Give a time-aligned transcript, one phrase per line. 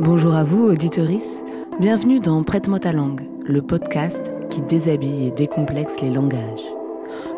[0.00, 1.42] Bonjour à vous, auditorices.
[1.80, 6.62] Bienvenue dans Prête-moi ta langue, le podcast qui déshabille et décomplexe les langages.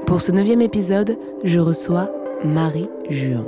[0.07, 2.11] Pour ce neuvième épisode, je reçois
[2.45, 3.47] Marie Juan.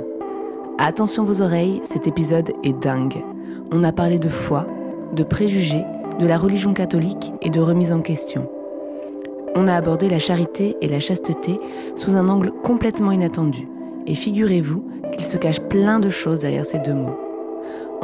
[0.79, 3.23] Attention vos oreilles, cet épisode est dingue.
[3.71, 4.65] On a parlé de foi,
[5.13, 5.85] de préjugés,
[6.19, 8.49] de la religion catholique et de remise en question.
[9.53, 11.59] On a abordé la charité et la chasteté
[11.95, 13.67] sous un angle complètement inattendu.
[14.07, 17.32] Et figurez-vous qu'il se cache plein de choses derrière ces deux mots.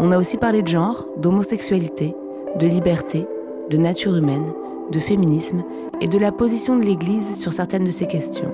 [0.01, 2.15] On a aussi parlé de genre, d'homosexualité,
[2.57, 3.27] de liberté,
[3.69, 4.53] de nature humaine,
[4.91, 5.63] de féminisme
[5.99, 8.53] et de la position de l'Église sur certaines de ces questions.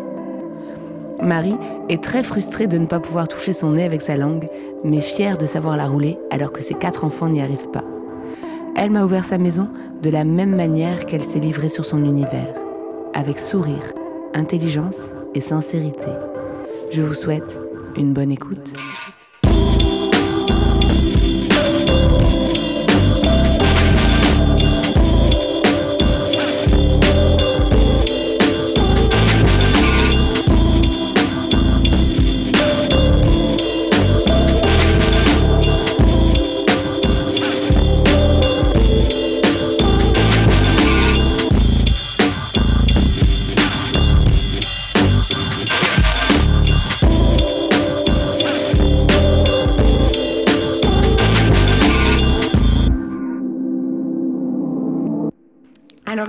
[1.21, 1.55] Marie
[1.87, 4.47] est très frustrée de ne pas pouvoir toucher son nez avec sa langue,
[4.83, 7.83] mais fière de savoir la rouler alors que ses quatre enfants n'y arrivent pas.
[8.75, 9.69] Elle m'a ouvert sa maison
[10.01, 12.53] de la même manière qu'elle s'est livrée sur son univers,
[13.13, 13.93] avec sourire,
[14.33, 16.09] intelligence et sincérité.
[16.89, 17.59] Je vous souhaite
[17.95, 18.73] une bonne écoute.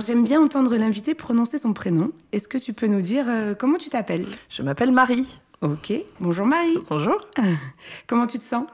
[0.07, 2.11] J'aime bien entendre l'invité prononcer son prénom.
[2.31, 4.25] Est-ce que tu peux nous dire euh, comment tu t'appelles?
[4.49, 5.39] Je m'appelle Marie.
[5.61, 6.77] Ok, bonjour Marie.
[6.89, 7.17] Bonjour.
[8.07, 8.67] Comment tu te sens?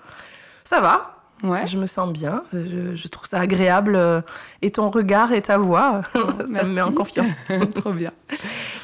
[0.65, 1.09] Ça va
[1.41, 1.65] Ouais.
[1.65, 2.43] Je me sens bien.
[2.53, 3.95] Je, je trouve ça agréable.
[3.95, 4.21] euh,
[4.61, 7.31] Et ton regard et ta voix, ça me met en confiance.
[7.75, 8.11] Trop bien.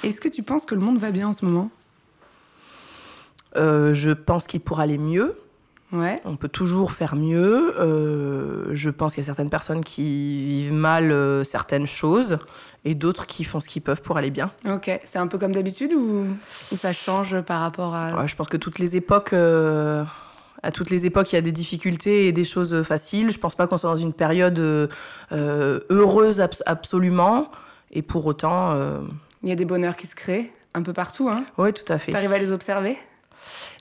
[0.03, 1.69] Est-ce que tu penses que le monde va bien en ce moment?
[3.57, 5.37] Euh, je pense qu'il pourra aller mieux.
[5.91, 6.19] Ouais.
[6.25, 7.73] On peut toujours faire mieux.
[7.79, 12.37] Euh, je pense qu'il y a certaines personnes qui vivent mal euh, certaines choses
[12.85, 14.51] et d'autres qui font ce qu'ils peuvent pour aller bien.
[14.67, 16.25] Ok, c'est un peu comme d'habitude ou...
[16.71, 18.15] ou ça change par rapport à...
[18.21, 20.03] Ouais, je pense que toutes les époques, euh,
[20.61, 23.31] à toutes les époques, il y a des difficultés et des choses faciles.
[23.31, 24.87] Je pense pas qu'on soit dans une période euh,
[25.89, 27.49] heureuse abs- absolument.
[27.91, 28.99] Et pour autant, euh,
[29.41, 31.29] Il y a des bonheurs qui se créent un peu partout.
[31.29, 32.11] Hein ouais, tout à fait.
[32.11, 32.95] T'arrives à les observer?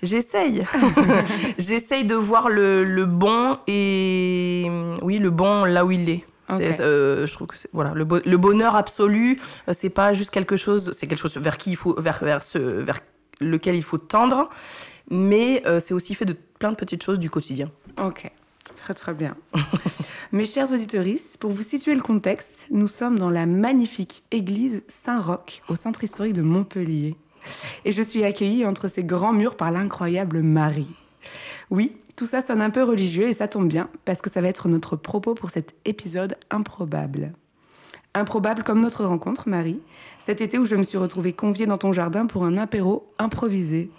[0.02, 0.64] J'essaye.
[1.58, 4.66] J'essaye de voir le, le bon et
[5.02, 6.24] oui, le bon là où il est.
[6.50, 9.38] Euh, je trouve que voilà, le, bo- le bonheur absolu,
[9.69, 12.42] euh, c'est pas juste quelque chose, c'est quelque chose vers qui il faut, vers, vers,
[12.42, 13.00] ce, vers
[13.41, 14.48] lequel il faut tendre,
[15.10, 17.70] mais euh, c'est aussi fait de plein de petites choses du quotidien.
[18.02, 18.30] Ok,
[18.75, 19.36] très très bien.
[20.32, 21.04] Mes chers auditeurs,
[21.38, 26.32] pour vous situer le contexte, nous sommes dans la magnifique église Saint-Roch au centre historique
[26.34, 27.14] de Montpellier.
[27.84, 30.92] Et je suis accueillie entre ces grands murs par l'incroyable Marie.
[31.70, 34.48] Oui, tout ça sonne un peu religieux et ça tombe bien parce que ça va
[34.48, 37.32] être notre propos pour cet épisode improbable.
[38.14, 39.81] Improbable comme notre rencontre, Marie,
[40.19, 43.91] cet été où je me suis retrouvée conviée dans ton jardin pour un apéro improvisé.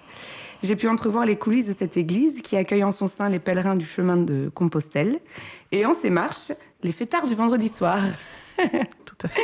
[0.61, 3.75] J'ai pu entrevoir les coulisses de cette église qui accueille en son sein les pèlerins
[3.75, 5.19] du chemin de Compostelle
[5.71, 6.51] et en ses marches,
[6.83, 8.01] les fêtards du vendredi soir.
[8.57, 9.41] Tout à fait.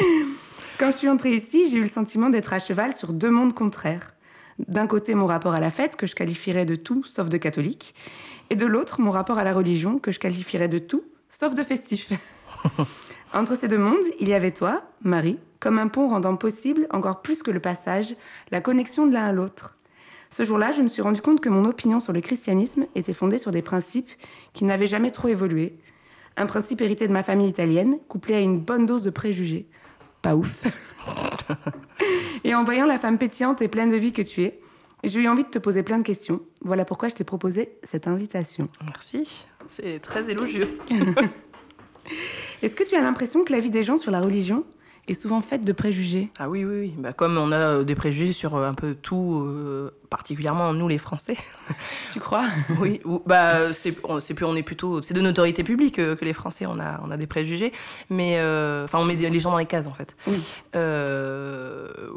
[0.77, 3.53] Quand je suis entrée ici, j'ai eu le sentiment d'être à cheval sur deux mondes
[3.53, 4.13] contraires.
[4.67, 7.95] D'un côté, mon rapport à la fête, que je qualifierais de tout sauf de catholique,
[8.49, 11.63] et de l'autre, mon rapport à la religion, que je qualifierais de tout sauf de
[11.63, 12.11] festif.
[13.33, 17.21] Entre ces deux mondes, il y avait toi, Marie, comme un pont rendant possible, encore
[17.21, 18.15] plus que le passage,
[18.51, 19.77] la connexion de l'un à l'autre.
[20.29, 23.37] Ce jour-là, je me suis rendu compte que mon opinion sur le christianisme était fondée
[23.37, 24.11] sur des principes
[24.51, 25.77] qui n'avaient jamais trop évolué.
[26.35, 29.69] Un principe hérité de ma famille italienne, couplé à une bonne dose de préjugés.
[30.25, 30.65] Pas ouf.
[32.43, 34.59] et en voyant la femme pétillante et pleine de vie que tu es,
[35.03, 36.41] j'ai eu envie de te poser plein de questions.
[36.61, 38.67] Voilà pourquoi je t'ai proposé cette invitation.
[38.85, 39.45] Merci.
[39.67, 40.79] C'est très élogieux.
[42.63, 44.63] Est-ce que tu as l'impression que la vie des gens sur la religion
[45.07, 46.93] est souvent faite de préjugés Ah oui, oui, oui.
[46.97, 50.87] Bah, comme on a euh, des préjugés sur euh, un peu tout, euh, particulièrement nous
[50.87, 51.37] les Français.
[52.11, 52.45] Tu crois?
[52.79, 56.15] Oui, ou- bah c'est on- c'est plus on est plutôt c'est de notoriété publique euh,
[56.15, 57.73] que les Français on a on a des préjugés,
[58.09, 60.15] mais euh, enfin on met des- les gens dans les cases en fait.
[60.27, 60.39] Oui.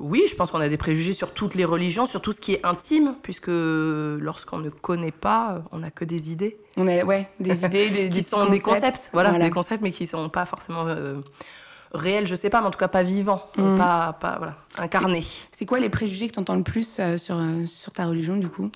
[0.00, 2.52] Oui, je pense qu'on a des préjugés sur toutes les religions, sur tout ce qui
[2.54, 7.28] est intime, puisque lorsqu'on ne connaît pas, on n'a que des idées On a ouais,
[7.40, 8.84] des idées, des, qui des sont des concepts.
[8.84, 10.86] concepts, voilà, des concepts, mais qui sont pas forcément
[11.92, 13.78] réels, je sais pas, mais en tout cas pas vivants, Mhm.
[13.78, 15.24] pas pas voilà incarnés.
[15.52, 18.36] C'est quoi les préjugés que tu entends le plus euh, sur, euh, sur ta religion,
[18.36, 18.70] du coup?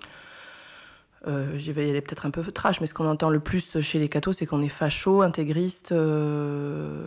[1.28, 3.80] Euh, J'y vais y aller peut-être un peu trash, mais ce qu'on entend le plus
[3.80, 7.06] chez les cathos, c'est qu'on est facho, intégriste euh,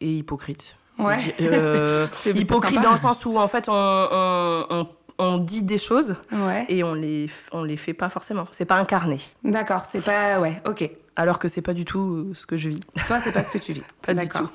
[0.00, 0.76] et hypocrite.
[0.98, 1.16] Ouais.
[1.38, 2.86] C'est- c'est hypocrite sympa.
[2.86, 6.66] dans le sens où en fait on, on, on, on dit des choses Ouais.
[6.68, 8.46] et on les on les fait pas forcément.
[8.52, 9.20] C'est pas incarné.
[9.44, 10.38] D'accord, c'est pas.
[10.40, 10.90] Ouais, ok.
[11.18, 12.80] Alors que c'est pas du tout ce que je vis.
[13.08, 13.82] Toi, c'est pas ce que tu vis.
[14.02, 14.52] Pas du D'accord.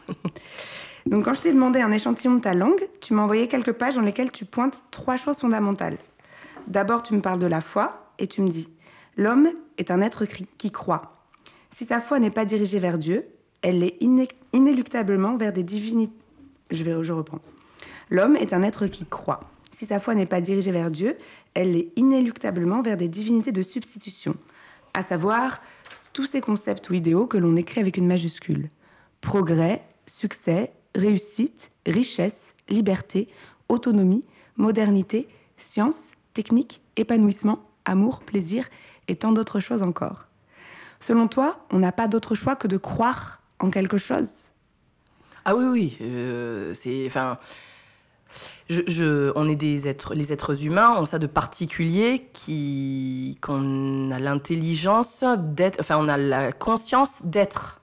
[1.05, 3.95] Donc, quand je t'ai demandé un échantillon de ta langue, tu m'as envoyé quelques pages
[3.95, 5.97] dans lesquelles tu pointes trois choses fondamentales.
[6.67, 8.69] D'abord, tu me parles de la foi et tu me dis
[9.17, 11.25] L'homme est un être qui croit.
[11.69, 13.27] Si sa foi n'est pas dirigée vers Dieu,
[13.61, 16.13] elle est iné- inéluctablement vers des divinités.
[16.71, 17.39] Je, vais, je reprends.
[18.09, 19.41] L'homme est un être qui croit.
[19.69, 21.17] Si sa foi n'est pas dirigée vers Dieu,
[21.55, 24.35] elle est inéluctablement vers des divinités de substitution,
[24.93, 25.59] à savoir
[26.13, 28.69] tous ces concepts ou idéaux que l'on écrit avec une majuscule.
[29.21, 33.27] Progrès, succès, réussite, richesse, liberté,
[33.67, 34.25] autonomie,
[34.55, 35.27] modernité,
[35.57, 38.67] science, technique, épanouissement, amour, plaisir
[39.07, 40.27] et tant d'autres choses encore.
[40.99, 44.51] Selon toi, on n'a pas d'autre choix que de croire en quelque chose?
[45.45, 45.97] Ah oui, oui.
[46.01, 47.05] euh, c'est.
[47.07, 47.37] Enfin.
[48.69, 54.09] Je, je- on est des êtres, les êtres humains ont ça de particulier qui, qu'on
[54.11, 57.81] a l'intelligence d'être, enfin on a la conscience d'être.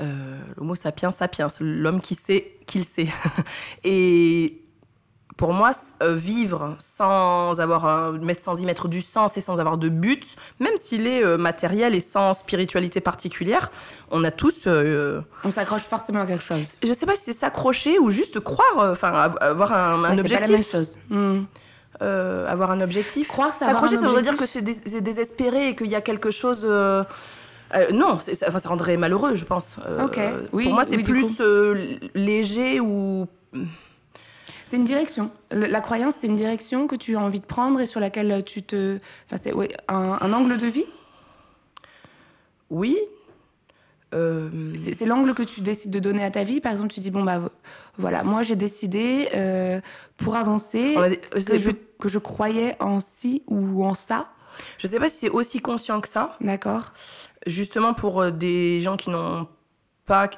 [0.00, 3.08] Euh, L'homo sapiens sapiens, l'homme qui sait qu'il sait.
[3.84, 4.62] Et
[5.40, 5.70] pour moi,
[6.02, 10.36] euh, vivre sans avoir un- sans y mettre du sens et sans avoir de but,
[10.60, 13.70] même s'il est euh, matériel et sans spiritualité particulière,
[14.10, 16.80] on a tous euh, On s'accroche forcément à quelque chose.
[16.86, 20.22] je sais pas si c'est s'accrocher ou juste croire, enfin av- avoir un, un Ouais,
[20.22, 20.72] c'est pas la même objectif.
[20.72, 20.98] chose.
[21.08, 21.40] Hmm.
[22.46, 23.28] avoir un objectif.
[23.28, 24.74] Croire, avoir S'accrocher, ça voudrait dire que objectif.
[24.74, 26.62] c'est dés- c'est désespéré et qu'il y a quelque chose.
[26.64, 27.02] euh,
[27.92, 29.76] non, ça, enfin, ça rendrait malheureux, je pense.
[29.86, 30.06] Euh,
[30.52, 31.82] oui, pour moi, c'est oui, plus euh,
[32.14, 33.26] léger ou.
[34.70, 35.32] C'est une direction.
[35.50, 38.62] La croyance, c'est une direction que tu as envie de prendre et sur laquelle tu
[38.62, 39.00] te.
[39.26, 40.84] Enfin, c'est ouais, un, un angle de vie?
[42.70, 42.96] Oui.
[44.14, 46.60] Euh, C'est l'angle que tu décides de donner à ta vie.
[46.60, 47.40] Par exemple, tu dis bon bah
[47.96, 49.80] voilà, moi j'ai décidé euh,
[50.16, 54.30] pour avancer a je, que je croyais en ci ou en ça.
[54.78, 56.36] je sais pas si c'est aussi conscient que ça.
[56.40, 56.92] D'accord.
[57.46, 59.50] justement pour euh, des gens qui n'ont pas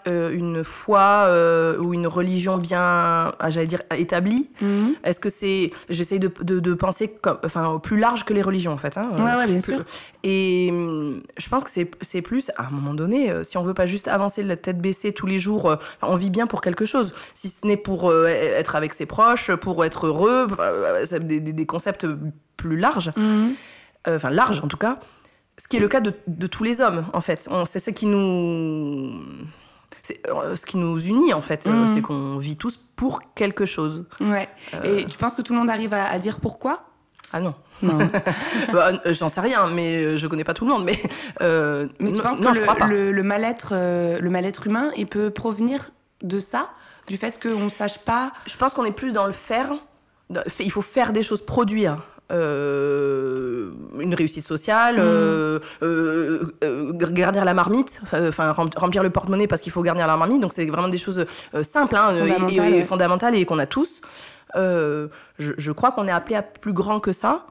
[0.07, 2.79] euh, une foi euh, ou une religion bien,
[3.39, 4.49] ah, j'allais dire, établie.
[4.61, 4.95] Mhm.
[5.05, 5.71] Est-ce que c'est...
[5.89, 8.97] J'essaye de, de, de penser comme, enfin, plus large que les religions, en fait.
[8.99, 9.09] hein.
[9.15, 9.85] Ouais, ouais, bien Plus- sûr.
[10.25, 11.71] Et hum, je pense que
[12.01, 14.81] c'est plus, à un moment donné, euh, si on veut pas juste avancer la tête
[14.81, 17.15] baissée tous les jours, on vit bien pour quelque chose.
[17.35, 20.47] Si ce n'est pour euh, être avec ses proches, pour être heureux,
[21.21, 22.07] des, des- des concepts
[22.57, 23.55] plus larges Mhm.
[24.09, 25.01] enfin large en tout cas,
[25.59, 27.49] ce qui est le cas de, de tous les hommes en fait.
[27.67, 29.21] C'est ce qui nous,
[30.28, 34.06] euh, ce qui nous unit en fait, euh, c'est qu'on vit tous pour quelque chose.
[34.20, 34.49] Ouais.
[34.84, 36.84] Et tu penses que tout le monde arrive à, à dire pourquoi?
[37.32, 37.99] Ah non, Non.
[38.72, 40.99] Bah, euh, j'en sais rien, mais euh, je connais pas tout le monde, mais
[41.40, 45.06] euh, Mais tu non, penses que le, le, le mal-être, euh, le mal-être humain, il
[45.06, 45.90] peut provenir
[46.22, 46.70] de ça,
[47.06, 48.32] du fait qu'on sache pas.
[48.46, 49.72] Je pense qu'on est plus dans le faire.
[50.60, 52.02] Il faut faire des choses, produire.
[52.32, 53.70] Euh,
[54.00, 59.61] une réussite sociale, euh, euh, euh, garnir la marmite, enfin rem- remplir le porte-monnaie parce
[59.62, 60.40] qu'il faut garnir la marmite.
[60.40, 61.26] Donc c'est vraiment des choses
[61.62, 62.84] simples hein, et- Fondamentales, et, et ouais.
[62.84, 64.00] fondamentales et qu'on a tous.
[64.55, 65.08] Je,
[65.38, 67.46] je crois qu'on est appelé à plus grand que ça.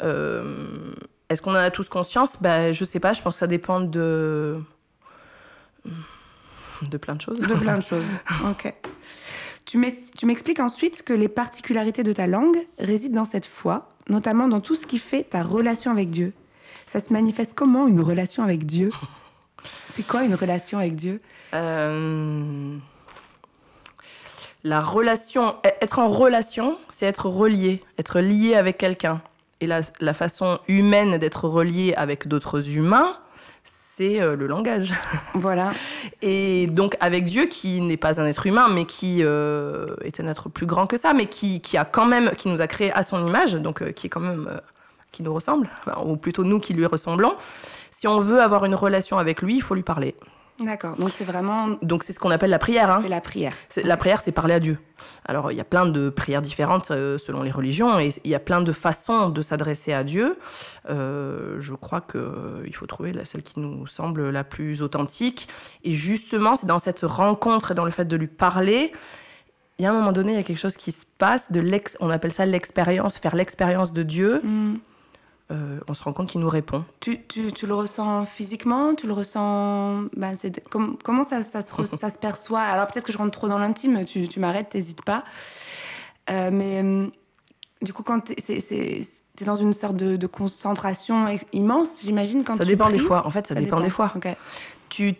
[0.00, 2.38] Est-ce qu'on en a tous conscience?
[2.40, 4.56] Ben, Je sais pas, je pense que ça dépend de.
[6.82, 7.40] de plein de choses.
[7.40, 8.04] De plein de choses.
[8.50, 8.72] Ok.
[9.66, 9.78] Tu
[10.26, 14.74] m'expliques ensuite que les particularités de ta langue résident dans cette foi, notamment dans tout
[14.74, 16.32] ce qui fait ta relation avec Dieu.
[16.86, 18.90] Ça se manifeste comment une relation avec Dieu?
[19.86, 21.20] C'est quoi une relation avec Dieu?
[21.54, 22.76] Euh,
[24.62, 29.20] La relation, e- être en relation, c'est être relié, être lié avec quelqu'un.
[29.60, 33.16] Et la, la façon humaine d'être relié avec d'autres humains,
[33.96, 34.92] c'est euh, le langage.
[35.34, 35.72] Voilà.
[36.22, 40.28] Et donc avec Dieu, qui n'est pas un être humain, mais qui euh, est un
[40.28, 42.92] être plus grand que ça, mais qui, qui a quand même, qui nous a créés
[42.92, 44.58] à son image, donc euh, qui est quand même, euh,
[45.12, 45.68] qui nous ressemble,
[46.04, 47.34] ou plutôt nous qui lui ressemblons.
[47.90, 50.14] Si on veut avoir une relation avec lui, il faut lui parler.
[50.60, 50.96] D'accord.
[50.96, 51.70] Donc c'est vraiment.
[51.82, 52.90] Donc c'est ce qu'on appelle la prière.
[52.90, 53.00] Hein.
[53.02, 53.52] C'est la prière.
[53.68, 54.78] C'est- La prière, c'est parler à Dieu.
[55.24, 58.34] Alors, il y a plein de prières différentes euh, selon les religions et il y
[58.36, 60.38] a plein de façons de s'adresser à Dieu.
[60.88, 65.48] Euh, je crois qu'il faut trouver la, celle qui nous semble la plus authentique.
[65.82, 68.92] Et justement, c'est dans cette rencontre et dans le fait de lui parler,
[69.78, 71.58] il y a un moment donné, il y a quelque chose qui se passe, de
[71.58, 74.40] l'ex, on appelle ça l'expérience, faire l'expérience de Dieu.
[74.44, 74.76] Hmm.
[75.50, 76.84] Euh, on se rend compte qu'il nous répond.
[77.00, 80.04] Tu, tu, tu le ressens physiquement Tu le ressens.
[80.16, 80.34] Ben,
[80.70, 82.60] com- comment ça, ça, se re- ça se perçoit?
[82.62, 85.22] Alors peut-être que je rentre trop dans l'intime, tu, tu m'arrêtes, t'hésites pas.
[86.30, 87.10] Euh, mais hum,
[87.82, 89.00] du coup, quand t'es, c'est, c'est,
[89.36, 93.26] t'es dans une sorte de, de concentration immense, j'imagine, quand Ça tu dépend des fois.
[93.26, 94.12] En fait, ça, dépend, des fois.
[94.88, 95.14] Tu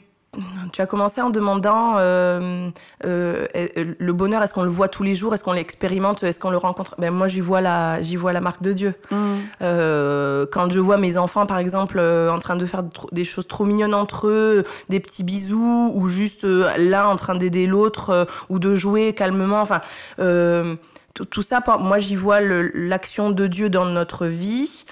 [0.72, 2.70] tu as commencé en demandant euh,
[3.04, 6.40] euh, euh, le bonheur, est-ce qu'on le voit tous les jours, est-ce qu'on l'expérimente, est-ce
[6.40, 6.94] qu'on le rencontre?
[6.98, 8.94] Ben, Moi, j'y vois, la, j'y vois la marque de Dieu.
[9.10, 9.16] Mm.
[9.62, 13.46] Euh, quand je vois mes enfants, par exemple, euh, en train de faire des choses
[13.46, 18.26] trop mignonnes entre eux, des petits bisous, ou juste euh, l'un en train d'aider l'autre,
[18.48, 19.80] ou de jouer calmement, enfin,
[20.18, 20.76] euh,
[21.14, 24.84] tout, tout ça, moi, j'y vois l'action de Dieu dans notre vie.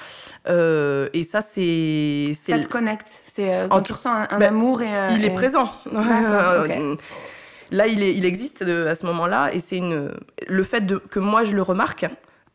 [0.49, 2.32] Euh, et ça, c'est...
[2.34, 3.22] Ça te connecte.
[3.25, 4.92] C'est euh, quand Entre- tu ressens un, un Ben, amour et.
[4.94, 5.70] euh, il est présent.
[5.94, 6.96] Euh,
[7.70, 10.11] Là, il, est, il existe de- à ce moment-là, et c'est une
[10.46, 12.04] le fait de, que moi je le remarque.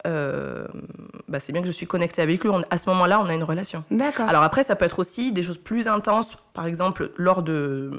[0.05, 2.49] bah, c'est bien que je suis connectée avec lui.
[2.51, 3.83] On- à ce moment-là, on a une relation.
[3.89, 4.29] D'accord.
[4.29, 7.91] Alors après, ça peut être aussi des choses plus intenses, par exemple lors de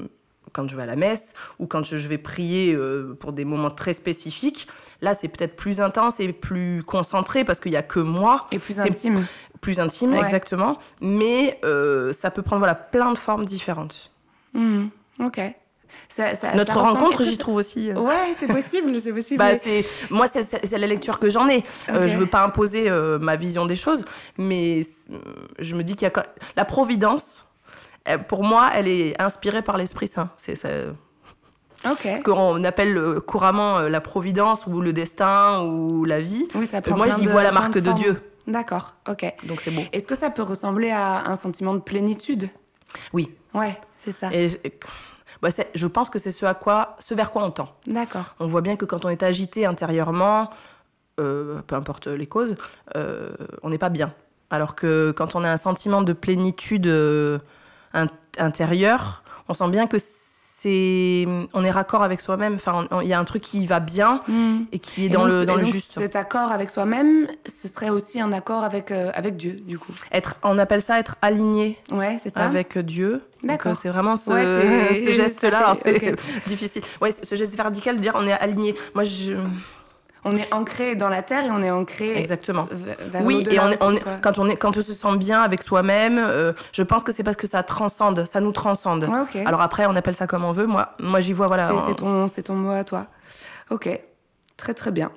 [0.53, 3.69] quand je vais à la messe ou quand je vais prier euh, pour des moments
[3.69, 4.67] très spécifiques.
[5.01, 8.57] Là, c'est peut-être plus intense et plus concentré parce qu'il y a que moi et
[8.59, 9.25] plus intime.
[9.61, 10.21] Plus intime, Ouais.
[10.21, 10.77] exactement.
[11.01, 14.11] Mais euh, ça peut prendre voilà plein de formes différentes.
[14.53, 14.89] Mhm.
[15.23, 15.39] Ok.
[16.07, 17.89] Ça- ça- Notre ça rencontre, j'y trouve aussi.
[17.91, 19.39] euh, Ouais, c'est possible, c'est possible.
[19.39, 21.63] Bah, Mais- moi, c'est- la lecture que j'en ai.
[21.89, 22.07] Euh, Ok.
[22.07, 24.05] je veux pas imposer euh, ma vision des choses,
[24.37, 24.81] mais
[25.57, 26.23] je me dis qu'il y a quand-
[26.55, 27.47] la providence.
[28.07, 30.29] euh, Pour moi, elle est inspirée par l'Esprit Saint.
[30.37, 30.69] C'est ça-
[31.83, 36.47] ce qu'on appelle euh, couramment euh, la providence ou le destin ou la vie.
[36.55, 37.91] Oui, ça Euh, prend moi, j'y vois la marque de.
[37.93, 38.21] Dieu.
[38.49, 39.33] D'accord, ok.
[39.45, 39.81] Donc c'est beau.
[39.93, 42.49] Est-ce que ça peut ressembler à un sentiment de plénitude?
[43.13, 43.33] Oui.
[43.53, 44.29] Ouais, c'est ça.
[44.33, 44.79] Et, et-
[45.41, 47.69] bah, je pense que c'est ce à quoi, ce vers quoi on tend.
[47.87, 48.35] D'accord.
[48.39, 50.49] On voit bien que quand on est agité intérieurement,
[51.19, 52.55] euh, peu importe les causes,
[52.97, 53.29] euh,
[53.63, 54.13] on n'est pas bien.
[54.49, 57.39] Alors que quand on a un sentiment de plénitude euh,
[57.93, 59.97] in- intérieure, on sent bien que
[60.61, 62.55] c'est, on est raccord avec soi-même.
[62.55, 64.65] Enfin, il y a un truc qui va bien Mhm.
[64.71, 65.93] et qui est dans donc, le ce- dans et le donc, juste.
[65.93, 69.93] Cet accord avec soi-même, ce serait aussi un accord avec, euh, avec Dieu, du coup.
[70.11, 72.41] Être, on appelle ça être aligné Ouais, c'est ça.
[72.45, 73.21] avec Dieu.
[73.43, 73.71] D'accord.
[73.71, 75.73] euh, c'est vraiment ce, Ouais, c'est- ce geste-là.
[75.81, 76.81] fait- C'est difficile.
[77.01, 78.75] Ouais, ce geste vertical de dire on est aligné.
[78.95, 79.33] Moi, je...
[80.25, 82.67] On est ancré dans la terre et on est ancré exactement.
[82.71, 86.17] vers Oui, et on on quand, on est, quand on se sent bien avec soi-même,
[86.17, 89.05] euh, je pense que c'est parce que ça transcende, ça nous transcende.
[89.05, 89.37] Ouais, ok.
[89.45, 90.67] Alors après, on appelle ça comme on veut.
[90.67, 91.69] Moi, moi j'y vois, voilà.
[91.69, 93.07] C'est- c'est ton, c'est ton mot à toi.
[93.69, 93.89] Ok,
[94.57, 95.09] très très bien.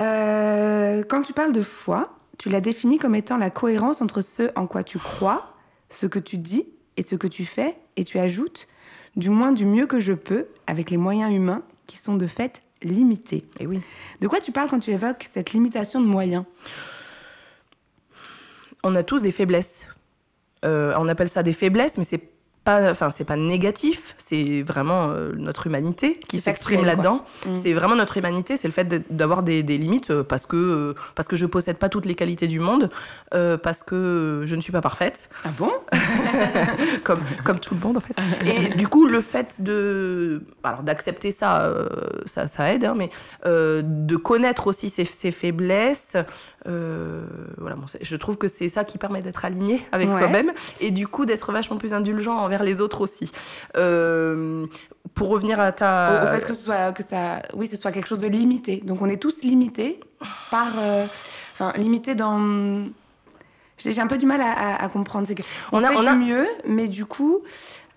[0.00, 4.50] Euh, quand tu parles de foi, tu l'as définie comme étant la cohérence entre ce
[4.56, 5.54] en quoi tu crois,
[5.90, 8.68] ce que tu dis et ce que tu fais, et tu ajoutes,
[9.16, 12.62] du moins du mieux que je peux, avec les moyens humains qui sont de fait
[12.82, 13.44] limités.
[13.60, 13.80] Et oui.
[14.20, 16.44] De quoi tu parles quand tu évoques cette limitation de moyens?
[18.82, 19.88] On a tous des faiblesses.
[20.64, 22.30] Euh, on appelle ça des faiblesses, mais c'est
[22.66, 24.14] pas, enfin, c'est pas négatif.
[24.18, 27.24] C'est vraiment euh, notre humanité qui s'exprime là-dedans.
[27.46, 27.54] Mm.
[27.62, 28.56] C'est vraiment notre humanité.
[28.56, 31.78] C'est le fait d'avoir des, des limites euh, parce que euh, parce que je possède
[31.78, 32.90] pas toutes les qualités du monde,
[33.34, 35.30] euh, parce que je ne suis pas parfaite.
[35.44, 35.70] Ah bon?
[37.04, 38.14] Comme, comme tout le monde en fait.
[38.44, 41.72] Et du coup, le fait de, alors d'accepter ça,
[42.24, 43.10] ça, ça aide, hein, mais
[43.44, 46.16] de connaître aussi ses, ses faiblesses,
[46.66, 47.24] euh,
[47.58, 50.18] voilà, bon, je trouve que c'est ça qui permet d'être aligné avec Ouais.
[50.18, 53.30] soi-même et du coup d'être vachement plus indulgent envers les autres aussi.
[53.76, 54.66] Euh,
[55.14, 58.08] pour revenir à ta, au fait que ce soit que ça oui ce soit quelque
[58.08, 60.00] chose de limité donc on est tous limités
[60.50, 61.06] par euh,
[61.52, 62.84] enfin limités dans
[63.78, 65.42] j'ai un peu du mal à, à- à comprendre que
[65.72, 67.42] on, On a- fait on du a- mieux mais du coup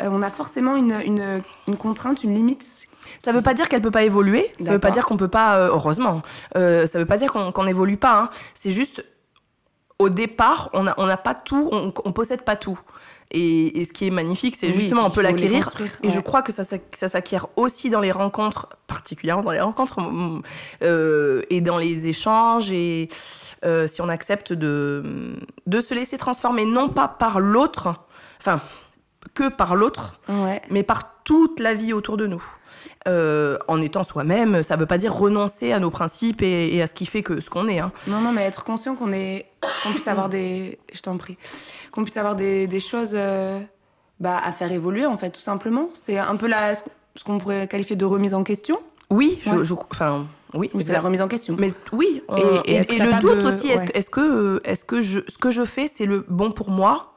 [0.02, 3.82] euh, on a forcément une, une, une contrainte une limite Ça veut pas dire qu'elle
[3.82, 4.46] peut pas évoluer.
[4.60, 5.56] Ça veut pas dire qu'on peut pas.
[5.58, 6.22] euh, heureusement.
[6.56, 8.20] Euh, ça veut pas dire qu'on n'évolue pas.
[8.22, 8.30] hein.
[8.54, 9.04] C'est juste
[9.98, 11.68] au départ, on n'a on pas tout.
[11.72, 12.80] On, on possède pas tout.
[13.32, 15.70] Et, et ce qui est magnifique, c'est Oui, justement on peut l'acquérir.
[16.02, 19.60] Et je crois que ça, s'ac- ça s'acquiert aussi dans les rencontres, particulièrement dans les
[19.60, 20.42] rencontres mm,
[20.82, 22.72] euh, et dans les échanges.
[22.72, 23.08] Et
[23.66, 25.36] euh, si on accepte de
[25.68, 27.94] de se laisser transformer, non pas par l'autre,
[28.42, 28.62] enfin
[29.36, 32.44] que par l'autre, ouais mais par toute la vie autour de nous.
[33.08, 36.88] Euh, en étant soi-même, ça veut pas dire renoncer à nos principes et, et à
[36.88, 37.80] ce qui fait que ce qu'on est.
[37.80, 37.92] hein.
[38.08, 39.46] non non mais être conscient qu'on est
[39.84, 41.38] qu'on puisse avoir des je t'en prie
[41.92, 43.60] qu'on puisse avoir des, des choses euh,
[44.20, 47.68] bah, à faire évoluer en fait tout simplement c'est un peu la ce qu'on pourrait
[47.68, 49.64] qualifier de remise en question Oui, je, Ouais.
[49.66, 50.70] je- enfin, oui.
[50.78, 53.40] c'est la remise en question Mais oui, on- Et- et et, être et le doute
[53.40, 53.88] de- aussi, est-ce ouais.
[53.88, 57.14] que, est-ce que, est-ce que je, ce que je fais, c'est le bon pour moi?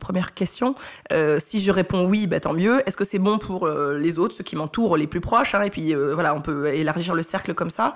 [0.00, 0.74] Première question.
[1.12, 2.86] Euh, si je réponds oui, bah, tant mieux.
[2.86, 5.62] Est-ce que c'est bon pour euh, les autres, ceux qui m'entourent, les plus proches hein,
[5.62, 7.94] Et puis euh, voilà, on peut élargir le cercle comme ça.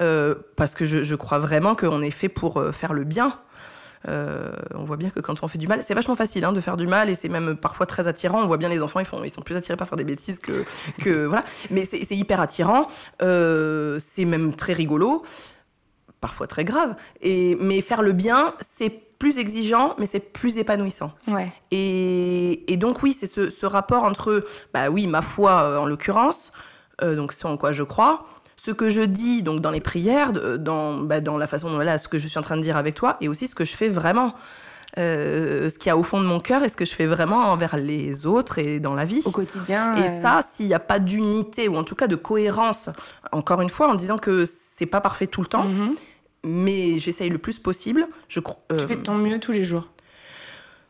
[0.00, 3.38] Euh, parce que je, crois vraiment qu'on est fait pour euh, faire le bien.
[4.08, 6.60] Euh, on voit bien que quand on fait du mal, c'est vachement facile hein, de
[6.60, 8.42] faire du mal et c'est même parfois très attirant.
[8.42, 10.64] On voit bien les enfants, ils, sont plus attirés par faire des bêtises que.
[11.02, 11.44] que voilà.
[11.70, 12.88] Mais c'est hyper attirant.
[13.22, 15.22] Euh, c'est même très rigolo.
[16.28, 16.94] Parfois très grave.
[17.20, 18.88] Et, mais faire le bien, c'est
[19.18, 21.12] plus exigeant, mais c'est plus épanouissant.
[21.28, 21.52] Ouais.
[21.70, 25.84] Et, et donc oui, c'est ce, ce rapport entre, bah oui, ma foi euh, en
[25.86, 26.52] l'occurrence,
[27.02, 28.26] euh, donc ce en quoi je crois,
[28.56, 31.74] ce que je dis donc dans les prières, de- dans, bah, dans la façon dont
[31.74, 33.66] voilà, ce que je suis en train de dire avec toi, et aussi ce que
[33.66, 34.34] je fais vraiment.
[34.96, 37.06] Euh, ce qu'il y a au fond de mon cœur et ce que je fais
[37.06, 39.22] vraiment envers les autres et dans la vie.
[39.24, 39.96] Au quotidien.
[39.96, 42.90] Et euh, ça, s'il n'y a pas d'unité ou en tout cas de cohérence,
[43.32, 45.94] encore une fois, en disant que c'est pas parfait tout le temps, mhm.
[46.44, 48.06] Mais j'essaye le plus possible.
[48.28, 48.58] Je crois.
[48.70, 49.88] Tu euh, fais de ton mieux tous les jours.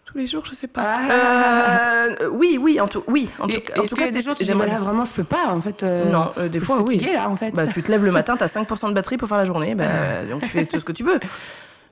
[0.07, 0.85] tous les jours, je sais pas.
[0.87, 2.07] Ah.
[2.21, 4.23] Euh, oui, oui, en tout, oui, en Et- tout, en Est-ce tout cas, a des
[4.23, 5.83] jours où tu dis, là, vraiment, je peux pas, en fait.
[5.83, 6.95] euh, Non, euh, des fois, oui.
[6.99, 7.53] fatiguée, là, en fait.
[7.55, 9.87] Bah, tu te lèves le matin, t'as 5% de batterie pour faire la journée, bah,
[10.31, 11.19] donc tu fais tout ce que tu veux.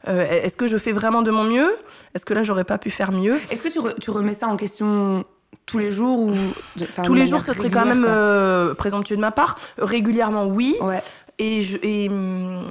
[0.09, 1.77] Euh, Est-ce que je fais vraiment de mon mieux?
[2.15, 3.39] Est-ce que là, j'aurais pas pu faire mieux?
[3.51, 5.25] Est-ce que tu, re- tu remets ça en question
[5.67, 6.33] tous les jours ou
[6.77, 9.59] de- Tous les jours, ce serait quand même euh, présomptueux de ma part.
[9.79, 10.75] Régulièrement, oui.
[10.81, 11.03] Ouais.
[11.39, 12.67] Et, je, et hum,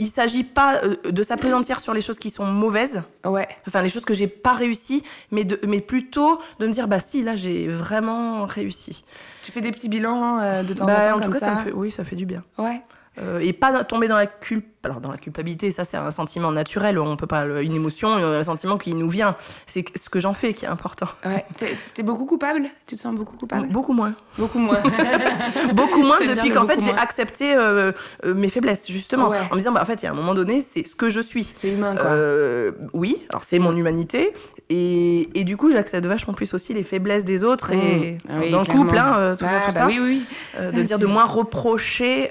[0.00, 3.46] il s'agit pas euh, de s'apesantir sur les choses qui sont mauvaises, Ouais.
[3.68, 6.98] enfin les choses que j'ai pas réussi, mais, de, mais plutôt de me dire bah
[7.00, 9.04] si là j'ai vraiment réussi.
[9.42, 11.38] Tu fais des petits bilans euh, de temps Bah, en temps en tout comme cas,
[11.38, 11.46] ça.
[11.54, 11.60] ça.
[11.60, 12.42] me fait, oui, ça fait du bien.
[12.58, 12.82] Ouais.
[13.18, 16.50] Euh, et pas tomber dans la culp alors dans la culpabilité ça c'est un sentiment
[16.52, 20.32] naturel on peut pas une émotion un sentiment qui nous vient c'est ce que j'en
[20.34, 21.44] fais qui est important Ouais.
[21.56, 22.62] T'es t'es beaucoup coupable?
[22.86, 23.68] Tu te sens beaucoup coupable?
[23.68, 24.78] Beaucoup moins Beaucoup moins.
[25.74, 27.92] beaucoup moins J'aime depuis qu'en fait j'ai accepté euh,
[28.24, 29.38] euh, mes faiblesses justement Ouais.
[29.50, 31.10] en me disant bah en fait il y a un moment donné c'est ce que
[31.10, 32.06] je suis C'est humain, quoi.
[32.10, 34.32] Euh, oui, alors c'est mon humanité.
[34.70, 37.72] Et, et du coup, j'accepte vachement plus aussi les faiblesses des autres.
[37.72, 38.18] Et Mmh.
[38.28, 39.86] Ah oui, dans le couple, hein, euh, tout ça, Ah, tout bah ça.
[39.86, 40.22] Oui, oui.
[40.58, 42.30] Euh, de dire de moins reprocher.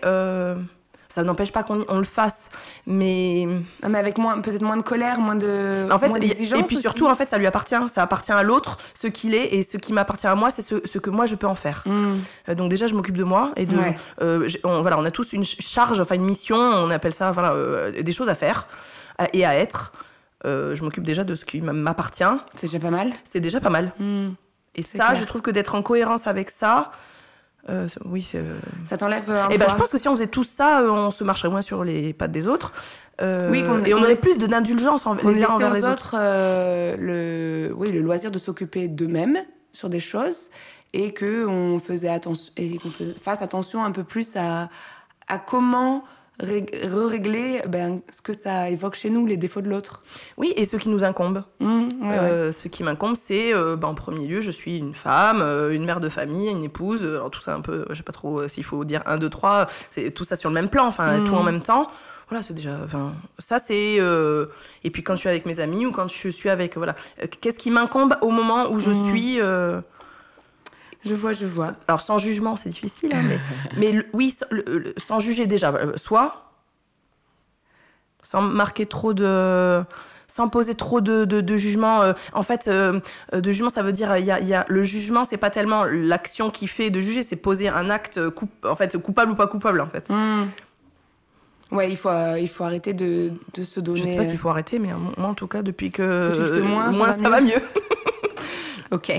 [1.11, 2.49] Ça n'empêche pas qu'on on le fasse.
[2.85, 3.45] Mais
[3.83, 5.87] Non, mais avec moins, peut-être moins de colère, moins de.
[5.91, 6.81] en fait, moins et, puis aussi.
[6.81, 7.75] surtout, en fait, ça lui appartient.
[7.91, 9.53] Ça appartient à l'autre, ce qu'il est.
[9.55, 11.83] Et ce qui m'appartient à moi, c'est ce, ce que moi, je peux en faire.
[11.85, 12.07] Mmh.
[12.49, 13.51] Euh, donc déjà, je m'occupe de moi.
[13.55, 13.97] Et de, Ouais.
[14.21, 17.31] euh, on, voilà, on a tous une ch- charge, enfin une mission, on appelle ça
[17.31, 18.67] voilà, euh, des choses à faire
[19.33, 19.91] et à être.
[20.45, 22.23] Euh, je m'occupe déjà de ce qui m'appartient.
[22.53, 23.11] C'est déjà pas mal.
[23.23, 23.91] C'est déjà pas mal.
[23.99, 24.29] Mmh.
[24.75, 25.15] Et ça, clair.
[25.15, 26.91] je trouve que d'être en cohérence avec ça,
[27.69, 28.37] euh, c'est- oui, c'est.
[28.37, 30.89] euh, Ça t'enlève un Eh ben, je pense que si on faisait tout ça, euh,
[30.89, 32.71] on se marcherait moins sur les pattes des autres.
[33.21, 35.91] Euh, Oui, et on aurait plus de- d'indulgence envers On les uns envers les autres.
[35.91, 39.37] autres euh, le, oui, le loisir de s'occuper d'eux-mêmes
[39.73, 40.49] sur des choses
[40.93, 42.91] et que on faisait attention et qu'on
[43.21, 44.69] fasse attention un peu plus à,
[45.27, 46.03] à comment
[46.41, 50.01] rég- régler ben, ce que ça évoque chez nous, les défauts de l'autre.
[50.37, 51.43] Oui, et ce qui nous incombe.
[51.59, 52.15] Mmh, ouais, ouais.
[52.19, 55.71] Euh, Ce qui m'incombe, c'est euh, bah, en premier lieu, je suis une femme, euh,
[55.73, 57.03] une mère de famille, une épouse.
[57.05, 59.29] Alors tout ça un peu, je sais pas trop euh, s'il faut dire un, deux,
[59.29, 59.67] trois.
[59.89, 61.23] C'est tout ça sur le même plan, enfin Mhm.
[61.25, 61.87] tout en même temps.
[62.29, 62.77] Voilà, c'est déjà.
[63.39, 63.97] Ça c'est.
[63.99, 64.45] euh,
[64.83, 67.27] Et puis quand je suis avec mes amis ou quand je suis avec voilà, euh,
[67.41, 69.07] qu'est-ce qui m'incombe au moment où je Mhm.
[69.09, 69.41] suis.
[71.05, 71.73] Je vois, je vois.
[71.87, 73.39] Alors sans jugement, c'est difficile, hein, mais,
[73.77, 76.51] mais le- oui, sans, le- le- sans juger déjà, euh, soit,
[78.21, 79.81] sans marquer trop de,
[80.27, 82.01] sans poser trop de, de, de jugement.
[82.01, 82.99] euh, en fait, euh,
[83.33, 86.49] de jugement, ça veut dire, y a, y a, le jugement, c'est pas tellement l'action
[86.49, 89.79] qui fait de juger, c'est poser un acte, coup, en fait, coupable ou pas coupable,
[89.81, 90.09] en fait.
[90.09, 90.43] Mmh.
[91.71, 93.99] Ouais, il faut, euh, il faut arrêter de, de se donner.
[93.99, 96.43] Je sais pas s'il faut arrêter, mais moi, en tout cas, depuis que, Que tu
[96.43, 97.53] fais moins, ça va ça va mieux.
[98.91, 99.11] Ok.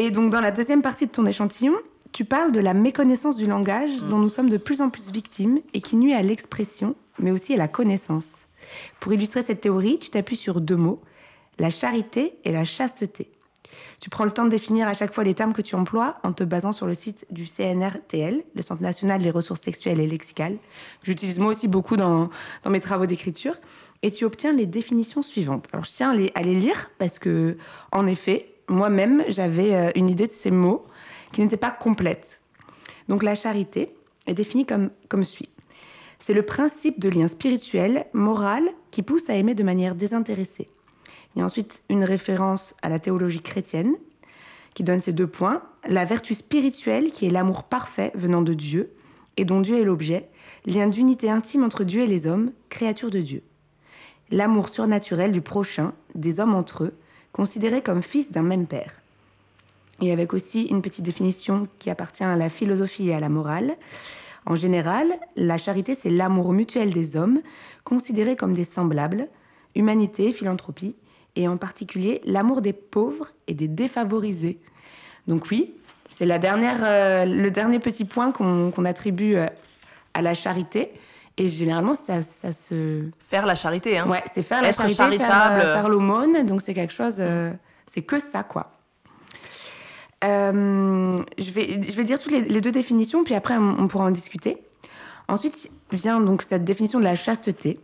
[0.00, 1.74] Et donc, dans la deuxième partie de ton échantillon,
[2.12, 4.08] tu parles de la méconnaissance du langage Mm.
[4.08, 7.54] dont nous sommes de plus en plus victimes et qui nuit à l'expression, mais aussi
[7.54, 8.46] à la connaissance.
[9.00, 11.02] Pour illustrer cette théorie, tu t'appuies sur deux mots,
[11.58, 13.32] la charité et la chasteté.
[14.00, 16.32] Tu prends le temps de définir à chaque fois les termes que tu emploies en
[16.32, 20.58] te basant sur le site du CNRTL, le Centre national des ressources textuelles et lexicales.
[21.00, 22.30] que J'utilise moi aussi beaucoup dans,
[22.62, 23.56] dans mes travaux d'écriture.
[24.02, 25.66] Et tu obtiens les définitions suivantes.
[25.72, 27.56] Alors je tiens à les, à les lire parce que,
[27.90, 30.84] en effet, moi-même, j'avais euh, une idée de ces mots
[31.32, 32.42] qui n'était pas complète.
[33.08, 33.94] Donc la charité
[34.26, 35.48] est définie comme, comme suit.
[36.18, 40.68] C'est le principe de lien spirituel, moral, qui pousse à aimer de manière désintéressée.
[41.34, 43.94] Il y a ensuite une référence à la théologie chrétienne
[44.74, 45.62] qui donne ces deux points.
[45.88, 48.92] La vertu spirituelle qui est l'amour parfait venant de Dieu
[49.36, 50.28] et dont Dieu est l'objet,
[50.66, 53.42] lien d'unité intime entre Dieu et les hommes, créatures de Dieu.
[54.30, 56.94] L'amour surnaturel du prochain, des hommes entre eux,
[57.32, 59.02] considérés comme fils d'un même père.
[60.00, 63.76] Et avec aussi une petite définition qui appartient à la philosophie et à la morale.
[64.46, 67.40] En général, la charité, c'est l'amour mutuel des hommes,
[67.84, 69.28] considérés comme des semblables,
[69.74, 70.94] humanité, philanthropie,
[71.36, 74.58] et en particulier l'amour des pauvres et des défavorisés.
[75.26, 75.74] Donc oui,
[76.08, 79.46] c'est la dernière, euh, le dernier petit point qu'on attribue euh,
[80.14, 80.90] à la charité.
[81.38, 83.08] Et généralement, ça, ça se...
[83.18, 84.06] Faire la charité, hein.
[84.08, 85.30] Ouais, c'est faire la Être charité, charitable.
[85.32, 86.44] faire, euh, faire l'aumône.
[86.44, 87.16] Donc c'est quelque chose...
[87.20, 87.52] euh,
[87.86, 88.72] c'est que ça, quoi.
[90.24, 93.86] Euh, je, vais, je vais dire toutes les, les deux définitions, puis après on, on
[93.86, 94.58] pourra en discuter.
[95.28, 97.78] Ensuite vient donc cette définition de la chasteté,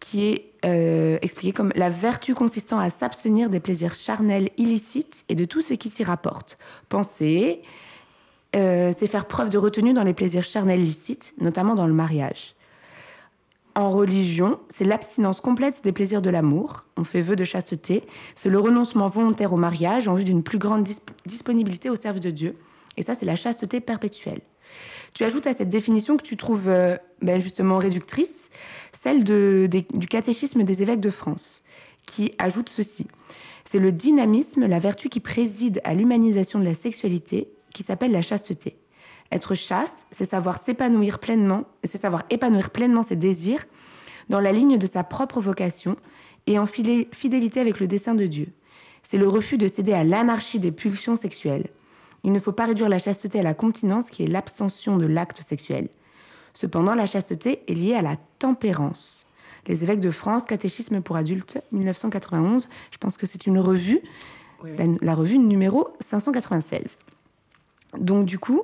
[0.00, 5.36] qui est euh, expliquée comme la vertu consistant à s'abstenir des plaisirs charnels illicites et
[5.36, 6.58] de tout ce qui s'y rapporte.
[6.88, 7.62] Penser,
[8.56, 12.55] euh, c'est faire preuve de retenue dans les plaisirs charnels licites, notamment dans le mariage.
[13.76, 16.86] En religion, c'est l'abstinence complète des plaisirs de l'amour.
[16.96, 18.04] On fait vœu de chasteté.
[18.34, 22.22] C'est le renoncement volontaire au mariage en vue d'une plus grande dis- disponibilité au service
[22.22, 22.56] de Dieu.
[22.96, 24.40] Et ça, c'est la chasteté perpétuelle.
[25.12, 28.50] Tu ajoutes à cette définition que tu trouves euh, ben, justement réductrice,
[28.92, 31.62] celle de- du catéchisme des évêques de France,
[32.06, 33.06] qui ajoute ceci.
[33.64, 38.22] C'est le dynamisme, la vertu qui préside à l'humanisation de la sexualité, qui s'appelle la
[38.22, 38.78] chasteté.
[39.32, 43.64] Être chaste, c'est savoir s'épanouir pleinement, c'est savoir épanouir pleinement ses désirs
[44.28, 45.96] dans la ligne de sa propre vocation
[46.46, 48.52] et en fidélité avec le dessein de Dieu.
[49.02, 51.68] C'est le refus de céder à l'anarchie des pulsions sexuelles.
[52.24, 55.40] Il ne faut pas réduire la chasteté à la continence qui est l'abstention de l'acte
[55.40, 55.88] sexuel.
[56.54, 59.26] Cependant, la chasteté est liée à la tempérance.
[59.66, 64.00] Les évêques de France, Catéchisme pour adultes, 1991, je pense que c'est une revue,
[64.64, 66.98] La, la revue numéro 596.
[67.98, 68.62] Donc du coup,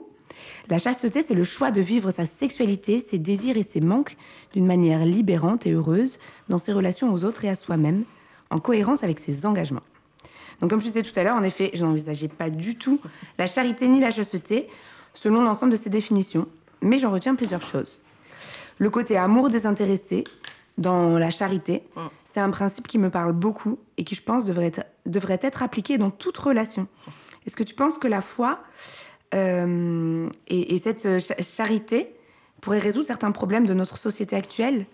[0.69, 4.17] la chasteté, c'est le choix de vivre sa sexualité, ses désirs et ses manques
[4.53, 6.19] d'une manière libérante et heureuse
[6.49, 8.05] dans ses relations aux autres et à soi-même,
[8.51, 9.83] en cohérence avec ses engagements.
[10.61, 13.01] Donc comme je disais tout à l'heure, en effet, je n'envisageais pas du tout
[13.39, 14.69] la charité ni la chasteté
[15.15, 16.47] selon l'ensemble de ces définitions,
[16.81, 18.01] mais j'en retiens plusieurs choses.
[18.79, 20.25] Le côté amour désintéressé
[20.79, 21.83] dans la charité,
[22.25, 25.63] c'est un principe qui me parle beaucoup et qui, je pense, devrait être, devrait être
[25.63, 26.87] appliqué dans toute relation.
[27.47, 28.61] Est-ce que tu penses que la foi
[29.35, 32.15] euh, et, et cette euh, cha- charité
[32.61, 34.87] pourraient résoudre certains problèmes de notre société actuelle?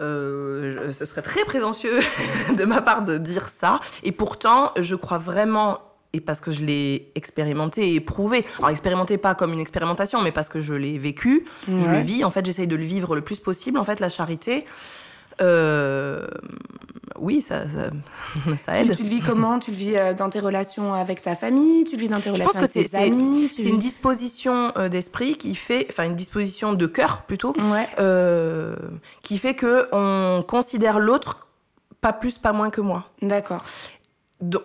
[0.00, 2.00] Euh, ce serait très présomptueux
[2.56, 3.80] de ma part de dire ça.
[4.02, 5.78] Et pourtant, je crois vraiment,
[6.12, 10.32] et parce que je l'ai expérimenté et éprouvé, alors expérimenté pas comme une expérimentation, mais
[10.32, 13.22] parce que je l'ai vécu, je le vis, en fait, j'essaye de le vivre le
[13.22, 13.78] plus possible.
[13.78, 14.64] En fait, la charité,
[17.18, 17.90] oui, ça, ça,
[18.56, 18.96] ça tu, aide.
[18.96, 19.58] tu le vis comment?
[19.58, 21.84] Tu le vis euh, dans tes relations avec ta famille?
[21.84, 23.48] Tu le vis dans tes Je relations avec tes amis?
[23.54, 27.88] C'est une disposition euh, d'esprit qui fait, enfin une disposition de cœur plutôt, Ouais.
[27.98, 28.74] euh,
[29.22, 31.46] qui fait que on considère l'autre
[32.00, 33.04] pas plus, pas moins que moi.
[33.22, 33.64] D'accord.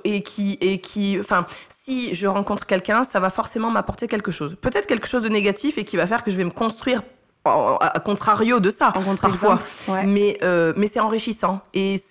[0.03, 4.57] Et qui et qui enfin si je rencontre quelqu'un ça va forcément m'apporter quelque chose
[4.59, 7.01] peut-être quelque chose de négatif et qui va faire que je vais me construire
[7.45, 9.01] à, contrario de ça En
[9.47, 9.59] parfois.
[9.93, 10.05] Ouais.
[10.05, 12.01] mais euh, mais c'est enrichissant et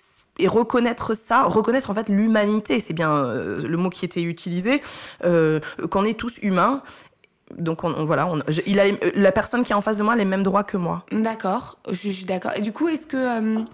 [0.41, 4.81] et reconnaître ça, reconnaître en fait l'humanité, c'est bien euh, le mot qui était utilisé,
[5.25, 5.59] euh,
[5.91, 6.81] qu'on est tous humains.
[7.57, 10.03] Donc on, on- voilà, on- je- il a la personne qui est en face de
[10.03, 11.03] moi a les mêmes droits que moi.
[11.11, 12.51] D'accord, je, je suis d'accord.
[12.55, 13.65] Et du coup, est-ce que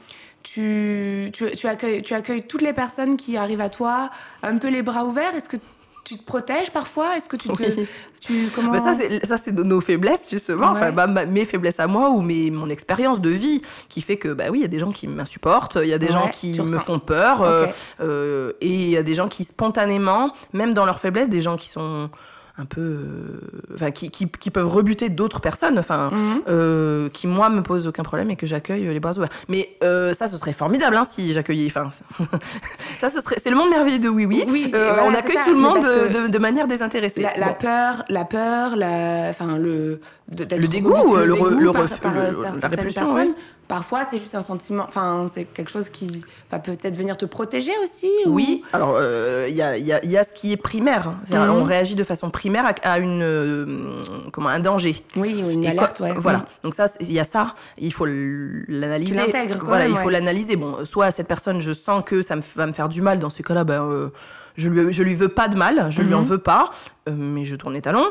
[0.44, 4.10] tu, tu, tu accueilles, tu accueilles toutes les personnes qui arrivent à toi
[4.44, 5.36] un peu les bras ouverts?
[5.36, 5.58] Est-ce que
[6.06, 7.18] tu te protèges parfois?
[7.18, 7.62] Est-ce que tu te.
[7.62, 7.88] Oui.
[8.22, 8.72] Tu, comment...
[8.72, 10.72] Mais ça, c'est ça, c'est de nos faiblesses, justement.
[10.72, 10.78] Ouais.
[10.80, 14.30] Enfin, bah, mes faiblesses à moi ou mes, mon expérience de vie qui fait que,
[14.30, 16.30] bah oui, il y a des gens qui m'insupportent, il y a des Ouais, gens
[16.32, 16.80] qui me ressens.
[16.80, 17.66] font peur, euh,
[18.00, 21.58] euh, et il y a des gens qui spontanément, même dans leurs faiblesses, des gens
[21.58, 22.10] qui sont
[22.58, 22.82] un peu.
[22.82, 23.40] euh,
[23.74, 26.42] Enfin, qui, qui, qui peuvent rebuter d'autres personnes, enfin, Mhm.
[26.48, 29.30] euh, qui, moi, me posent aucun problème et que j'accueille les bras ouverts.
[29.50, 31.68] Mais euh, ça, ce serait formidable hein, si j'accueillais.
[31.68, 31.90] Enfin,
[33.00, 33.36] ça, ce serait.
[33.42, 34.46] C'est le monde merveilleux de Oui Oui.
[34.48, 37.22] Oui, Euh, voilà, on accueille tout le monde de, de- de manière désintéressée.
[37.22, 37.54] La, la Bon.
[37.60, 42.14] peur, la peur, la, enfin le, Le dégoût, euh, le dégoût le par, ref- par,
[42.16, 43.14] le- euh, la certaines personnes.
[43.14, 43.30] ouais.
[43.68, 47.72] Parfois, c'est juste un sentiment, enfin c'est quelque chose qui va peut-être venir te protéger
[47.84, 48.10] aussi.
[48.26, 51.14] ou- Oui, alors euh, il y, a, y a- y a ce qui est primaire.
[51.32, 51.38] Mhm.
[51.52, 54.96] On réagit de façon primaire à, à une, euh, comment, un danger.
[55.16, 56.16] Oui, ou une Et alerte, quoi- ouais.
[56.18, 56.40] Voilà.
[56.40, 56.46] Mhm.
[56.64, 57.54] Donc ça, il y a ça.
[57.78, 59.16] Il faut l'analyser.
[59.64, 60.56] Voilà, même, il faut l'analyser.
[60.56, 63.20] Bon, soit cette personne, je sens que ça me, va me faire du mal.
[63.20, 64.10] Dans ces cas-là, ben, euh,
[64.58, 65.88] je lui, je lui veux pas de mal.
[65.92, 66.26] Je lui en Mhm.
[66.28, 66.72] veux pas.
[67.08, 68.08] euh, mais je tourne les talons.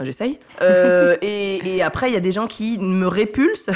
[0.00, 0.40] J'essaye.
[0.60, 3.70] Euh, et, et après, il y a des gens qui me répulsent.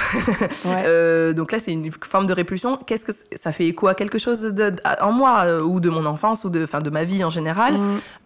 [0.65, 0.85] Ouais.
[0.89, 2.77] Euh, donc là, c'est une forme de répulsion.
[2.77, 6.07] Qu'est-ce que ça fait écho à quelque chose de, en moi euh, ou de mon
[6.07, 7.79] enfance ou de, enfin, de ma vie en général?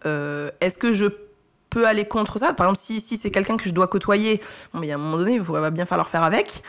[0.07, 1.07] Euh, Est-ce que je
[1.71, 2.53] peux aller contre ça?
[2.53, 4.41] Par exemple, si, si c'est quelqu'un que je dois côtoyer,
[4.73, 6.63] bon, mais à un moment donné, il va bien falloir faire avec.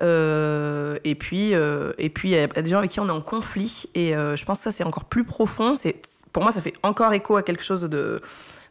[0.00, 3.86] Et puis, et puis, il y a des gens avec qui on est en conflit.
[3.94, 5.74] Et je pense que ça, c'est encore plus profond.
[5.76, 6.00] C'est,
[6.32, 8.20] pour moi, ça fait encore écho à quelque chose de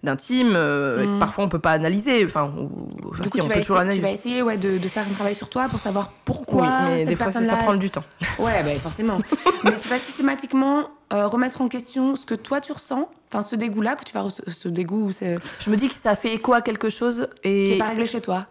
[0.04, 1.20] d'intime euh, Mhm.
[1.20, 2.70] parfois on peut pas analyser enfin, ou,
[3.12, 5.14] enfin, si on peut toujours essayer, tu analyser vas essayer ouais, de, de faire un
[5.14, 7.90] travail sur toi pour savoir pourquoi oui mais cette des fois ça, ça prend du
[7.92, 8.04] temps
[8.40, 9.20] Ouais, ben forcément.
[9.64, 13.56] Mais tu vas systématiquement euh, remettre en question ce que toi tu ressens, enfin ce
[13.56, 16.90] dégoût-là que tu vas ce dégoût Je me dis que ça fait écho à quelque
[16.90, 18.46] chose qui et est pas réglé chez toi.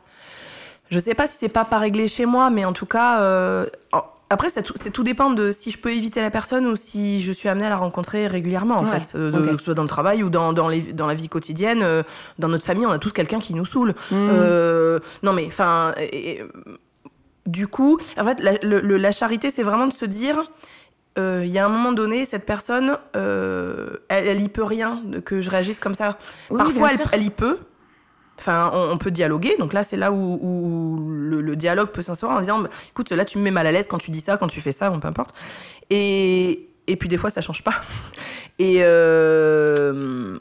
[0.91, 3.67] je sais pas si c'est pas pas réglé chez moi, mais en tout cas, euh,
[4.31, 7.33] après, c'est tout, tout dépend de si je peux éviter la personne ou si je
[7.33, 9.19] suis amenée à la rencontrer régulièrement, en Ouais, fait.
[9.19, 9.31] Euh.
[9.33, 11.81] Que ce soit dans le travail ou dans, dans, les, dans la vie quotidienne.
[11.83, 12.03] euh,
[12.39, 13.91] dans notre famille, on a tous quelqu'un qui nous saoule.
[14.11, 14.15] Mm.
[14.15, 15.95] Euh, non, mais enfin.
[17.47, 20.51] du coup, en fait, la, le- le- la charité, c'est vraiment de se dire.
[21.19, 25.03] euh, Il y a un moment donné, cette personne, euh, elle, elle y peut rien
[25.25, 26.17] que je réagisse comme ça.
[26.51, 27.59] Oui, Parfois, elle, elle y peut.
[28.41, 29.57] Enfin, on, on peut dialoguer.
[29.59, 33.11] Donc là, c'est là où, où le, le dialogue peut s'instaurer en disant, bah, écoute,
[33.13, 34.91] là, tu me mets mal à l'aise quand tu dis ça, quand tu fais ça,
[34.91, 35.35] bon, peu importe.
[35.91, 37.75] Et, et puis des fois, ça change pas.
[38.59, 40.37] Et, euh,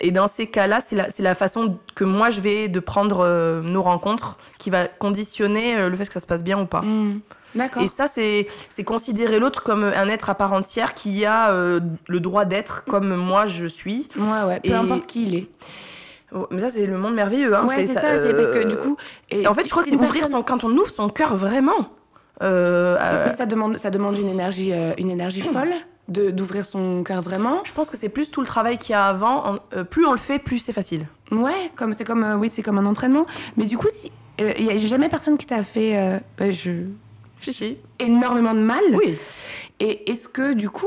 [0.00, 3.82] et dans ces cas-là, c'est la, façon que moi, je vais de prendre euh, nos
[3.82, 6.82] rencontres qui va conditionner euh, le fait que ça se passe bien ou pas.
[7.54, 7.82] D'accord.
[7.82, 11.80] Et ça, c'est c'est considérer l'autre comme un être à part entière qui a euh,
[12.08, 14.08] le droit d'être comme moi je suis.
[14.16, 15.48] Ouais, ouais, peu Et- importe qui il est.
[16.34, 17.54] Oh, Mais ça, c'est le monde merveilleux.
[17.54, 17.66] Hein.
[17.66, 18.96] ouais, c'est ça, c'est parce que euh, du coup.
[19.30, 20.42] et en fait, je crois que c'est ouvrir son.
[20.42, 21.88] Quand on ouvre son cœur vraiment.
[22.42, 25.72] euh, Mais ça demande, ça demande une énergie, euh, une énergie folle
[26.08, 27.62] de d'ouvrir son cœur vraiment.
[27.64, 29.54] je pense que c'est plus tout le travail qu'il y a avant.
[29.54, 31.06] En- euh, plus on le fait, plus c'est facile.
[31.32, 33.26] Ouais, comme c'est comme oui, c'est comme un entraînement.
[33.56, 34.10] Mais du coup, si
[34.40, 36.70] a jamais personne qui t'a fait je
[37.40, 37.76] Si, si.
[37.98, 38.82] énormément de mal.
[38.92, 39.16] Oui.
[39.80, 40.86] Et est-ce que du coup,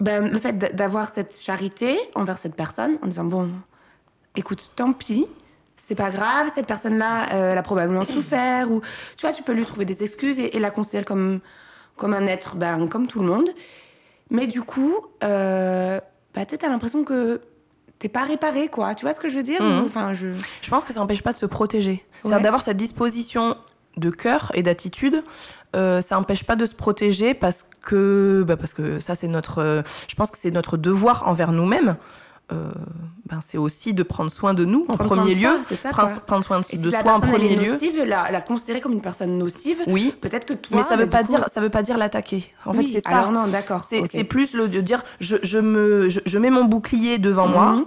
[0.00, 3.50] ben, le fait d'a- d'avoir cette charité envers cette personne, en disant bon,
[4.36, 5.26] écoute, tant pis,
[5.76, 8.80] c'est pas grave, cette personne-là, euh, elle a probablement souffert, ou
[9.16, 11.40] tu vois, tu peux lui trouver des excuses et, et la considérer comme,
[11.96, 13.48] comme un être, ben, comme tout le monde.
[14.30, 16.00] Mais du coup, euh,
[16.34, 17.40] bah, tu as l'impression que
[17.98, 18.94] t'es pas réparé, quoi.
[18.94, 19.60] Tu vois ce que je veux dire?
[19.60, 20.28] Ou- Enfin, je.
[20.62, 22.04] Je pense que ça n'empêche pas de se protéger.
[22.24, 22.32] Ouais.
[22.34, 23.56] C'est d'avoir cette disposition
[23.96, 25.22] de cœur et d'attitude.
[25.74, 29.58] Euh, ça n'empêche pas de se protéger parce que, bah parce que ça, c'est notre.
[29.58, 31.96] euh, je pense que c'est notre devoir envers nous-mêmes.
[32.52, 32.70] Euh,
[33.30, 35.48] ben, c'est aussi de prendre soin de nous en Prendre premier de lieu.
[35.48, 37.72] soi, c'est ça, prendre, prendre soin de, de si la soi en premier lieu.
[37.72, 40.14] nocive, la, la considérer comme une personne nocive, Oui.
[40.20, 40.76] peut-être que toi.
[40.76, 42.52] Mais ça veut bah, pas du coup- dire, ça veut pas dire l'attaquer.
[42.66, 43.16] En Oui, fait, c'est ça.
[43.18, 43.80] Alors non, d'accord.
[43.80, 47.72] C'est plus le de dire je, je me je, je mets mon bouclier devant moi,
[47.72, 47.84] Mhm.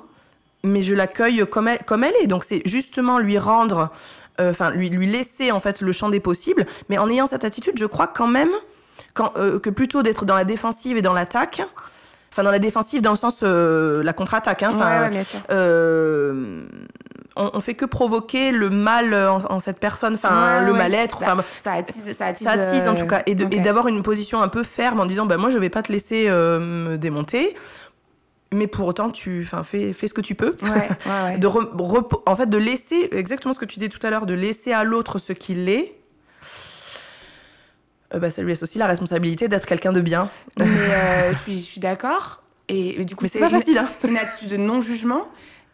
[0.64, 2.28] mais je l'accueille comme elle comme elle est.
[2.28, 3.92] Donc c'est justement lui rendre,
[4.40, 6.66] enfin lui lui laisser en fait le champ des possibles.
[6.90, 8.50] Mais en ayant cette attitude, je crois quand même
[9.14, 11.62] quand, euh, que plutôt d'être dans la défensive et dans l'attaque.
[12.32, 14.62] Enfin, dans la défensive, dans le sens euh, la contre-attaque.
[14.62, 15.40] Hein, Ouais, enfin, ouais, bien sûr.
[15.50, 16.64] euh,
[17.36, 21.20] on, on fait que provoquer le mal en, en cette personne, enfin Ouais, le mal-être.
[21.20, 22.46] Ça, ça attise, ça attise.
[22.46, 23.64] ça attise en euh, tout cas et de- et ok.
[23.64, 26.26] d'avoir une position un peu ferme en disant bah moi je vais pas te laisser
[26.28, 27.56] euh, me démonter
[28.54, 30.90] mais pour autant tu enfin fais, fais ce que tu peux Ouais, ouais,
[31.26, 31.38] ouais.
[31.38, 34.34] de re- en fait de laisser exactement ce que tu dis tout à l'heure de
[34.34, 35.94] laisser à l'autre ce qu'il est
[38.14, 41.38] euh, bah, ça lui laisse aussi la responsabilité d'être quelqu'un de bien Mais euh, je
[41.40, 42.42] suis, je suis d'accord.
[42.70, 45.28] Et, du coup, c'est pas une- facile hein C'est une attitude de non-jugement.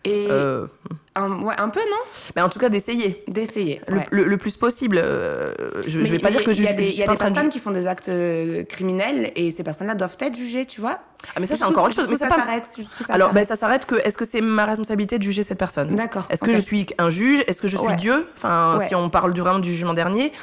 [0.03, 0.67] Et Euh,
[1.15, 1.97] un, ouais, un peu, non?
[2.35, 3.81] Mais en tout cas d'essayer D'essayer.
[3.87, 4.05] le, ouais.
[4.11, 5.53] le- le plus possible euh,
[5.85, 7.29] je, je vais pas dire que je, Il y a des, y a des train
[7.29, 10.81] de personnes qui font des actes euh, criminels et ces personnes-là doivent être jugées, tu
[10.81, 10.99] vois?
[11.35, 12.65] ah mais ça c'est encore autre chose mais ça s'arrête
[13.07, 15.95] alors ben, ça s'arrête que est-ce que c'est ma responsabilité de juger cette personne?
[15.95, 16.25] D'accord.
[16.29, 17.43] Est-ce que je suis un juge?
[17.47, 17.95] Est-ce que je suis Ouais.
[17.95, 18.27] Dieu?
[18.35, 20.33] Enfin, si on parle du, vraiment du jugement dernier,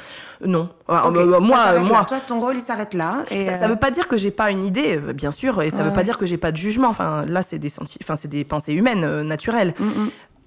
[0.43, 0.69] non.
[0.89, 1.99] Euh, ça moi, moi.
[1.99, 2.05] là.
[2.07, 3.17] Toi, ton rôle, il s'arrête là.
[3.29, 5.77] Et Ça, euh, veut pas dire que j'ai pas une idée, bien sûr, et ça
[5.77, 6.87] Ouais, veut pas dire que j'ai pas de jugement.
[6.89, 9.75] Enfin, là, c'est des senti- enfin, c'est des pensées humaines, naturelles.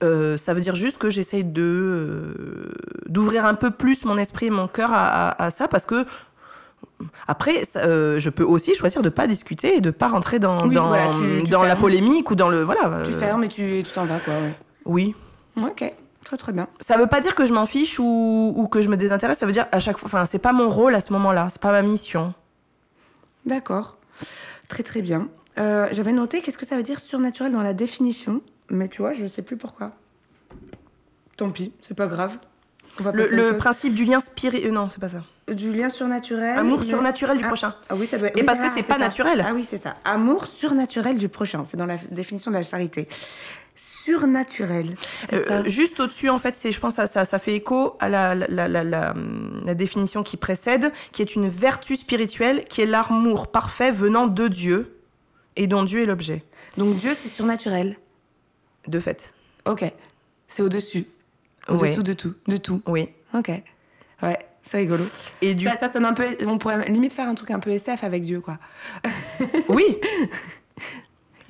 [0.05, 2.73] Euh, ça veut dire juste que j'essaye de euh,
[3.09, 6.05] d'ouvrir un peu plus mon esprit et mon cœur à, à- à ça, parce que
[7.27, 10.75] après, euh, je peux aussi choisir de pas discuter et de pas rentrer dans Oui,
[10.75, 13.03] dans, voilà, tu- tu dans la polémique ou dans le voilà.
[13.05, 14.35] Tu fermes et tu t'en vas, quoi.
[14.35, 14.55] Ouais.
[14.85, 15.15] Oui.
[15.61, 15.85] Ok,
[16.25, 16.69] très très bien.
[16.81, 19.47] Ça veut pas dire que je m'en fiche ou, ou que je me désintéresse, ça
[19.47, 20.07] veut dire à chaque fois.
[20.07, 22.35] Enfin, c'est pas mon rôle à ce moment-là, c'est pas ma mission.
[23.47, 23.99] D'accord.
[24.69, 25.29] Très très bien.
[25.57, 28.41] J'avais noté qu'est-ce que ça veut dire surnaturel dans la définition,
[28.71, 29.93] mais tu vois, je sais plus pourquoi.
[31.37, 32.39] Tant pis, c'est pas grave.
[33.01, 34.71] On va Le, principe du lien spirituel.
[34.73, 35.25] non, c'est pas ça.
[35.53, 36.57] Du lien surnaturel.
[36.59, 37.75] Amour mais- surnaturel du Ah, prochain.
[37.89, 39.01] Ah oui, ça doit Et oui, parce que c'est pas ça.
[39.01, 39.45] naturel.
[39.47, 39.95] Ah oui, c'est ça.
[40.05, 41.65] Amour surnaturel du prochain.
[41.65, 43.09] C'est dans la définition de la charité.
[43.75, 44.95] Surnaturel.
[45.33, 45.69] Euh, ça.
[45.69, 48.35] juste au-dessus, en fait, c'est, je pense, que ça, ça, ça fait écho à la,
[48.35, 52.83] la, la, la, la, hum, la définition qui précède, qui est une vertu spirituelle, qui
[52.83, 54.97] est l'amour parfait venant de Dieu
[55.57, 56.45] et dont Dieu est l'objet.
[56.79, 57.97] Donc Dieu, c'est surnaturel.
[58.89, 59.35] De fait.
[59.65, 59.85] Ok.
[60.49, 61.07] C'est au-dessus.
[61.69, 62.03] Au-dessous Ouais.
[62.03, 62.35] de tout.
[62.47, 62.83] De tout.
[62.87, 63.09] Oui.
[63.33, 63.51] Ok.
[64.23, 65.05] Ouais, c'est rigolo.
[65.43, 66.25] Et du Ça, ça sonne un peu.
[66.47, 68.59] On pourrait limite faire un truc un peu SF avec Dieu, quoi.
[69.69, 69.85] oui.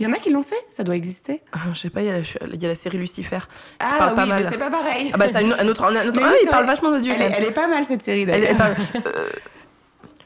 [0.01, 1.41] Il y en a qui l'ont fait Ça doit exister.
[1.53, 3.39] Ah, Je sais pas, il y, a il y a la série Lucifer.
[3.79, 4.43] Ah parle pas oui, mal.
[4.45, 5.11] mais c'est pas pareil.
[5.15, 5.61] Ah bah, c'est un, autre.
[5.63, 5.85] un autre-
[6.21, 7.13] ah, oui, il parle vachement de Dieu.
[7.17, 8.49] elle, elle est pas mal cette série Elle- d'ailleurs.
[8.51, 8.75] elle parle-
[9.07, 9.31] euh,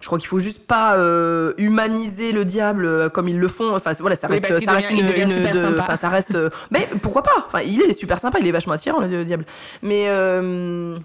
[0.00, 3.74] je crois qu'il faut juste pas euh, humaniser le diable euh, comme ils le font.
[3.74, 6.34] Enfin, voilà, ça Oui, reste, ça reste une, devient une- de- ça reste.
[6.34, 7.44] euh, mais pourquoi pas?
[7.46, 9.44] Enfin, il est super sympa, il est vachement attirant le diable.
[9.82, 10.96] Mais euh,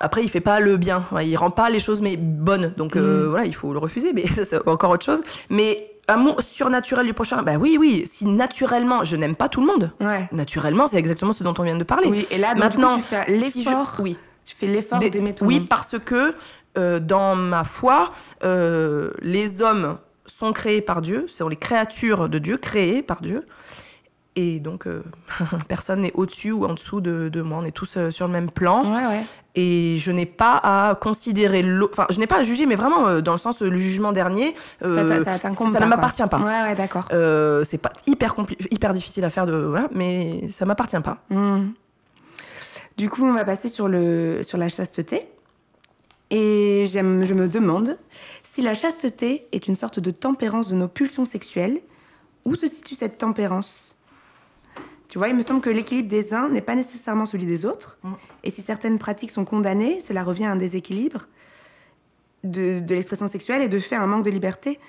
[0.00, 1.04] après, il fait pas le bien.
[1.12, 2.72] Ouais, il rend pas les choses mais bonnes.
[2.76, 4.12] Donc euh, voilà, il faut le refuser.
[4.12, 5.20] Mais c'est encore autre chose.
[5.48, 7.42] Mais amour surnaturel du prochain.
[7.42, 8.02] Bah oui, oui.
[8.06, 9.92] Si naturellement, je n'aime pas tout le monde.
[10.00, 10.28] Ouais.
[10.32, 12.08] Naturellement, c'est exactement ce dont on vient de parler.
[12.08, 13.94] Oui, et là, donc, maintenant, si je- l'effort.
[14.00, 14.18] oui.
[14.44, 15.68] Tu fais l'effort d'aimer tout oui, le monde.
[15.68, 16.34] parce que
[16.78, 18.12] euh, dans ma foi,
[18.44, 23.46] euh, les hommes sont créés par Dieu, sont les créatures de Dieu, créées par Dieu.
[24.34, 25.02] Et donc, euh,
[25.68, 27.58] personne n'est au-dessus ou en dessous de, de moi.
[27.60, 28.84] On est tous sur le même plan.
[28.84, 29.22] Ouais, ouais.
[29.54, 31.92] Et je n'ai pas à considérer l'autre.
[31.92, 34.54] Enfin, je n'ai pas à juger, mais vraiment, dans le sens, le jugement dernier.
[34.80, 36.38] Ça euh, ne m'appartient pas.
[36.38, 37.06] Ouais, ouais, d'accord.
[37.12, 38.34] Euh, c'est pas hyper,
[38.70, 41.18] hyper difficile à faire, de, voilà, mais ça m'appartient pas.
[41.28, 41.72] Hmm.
[42.96, 45.28] Du coup, on va passer sur, le, sur la chasteté.
[46.34, 47.98] Et je me demande
[48.42, 51.80] si la chasteté est une sorte de tempérance de nos pulsions sexuelles.
[52.44, 53.96] Où se situe cette tempérance?
[55.08, 57.98] Tu vois, il me semble que l'équilibre des uns n'est pas nécessairement celui des autres.
[58.44, 61.28] Et si certaines pratiques sont condamnées, cela revient à un déséquilibre
[62.44, 64.80] de, de l'expression sexuelle et de fait un manque de liberté.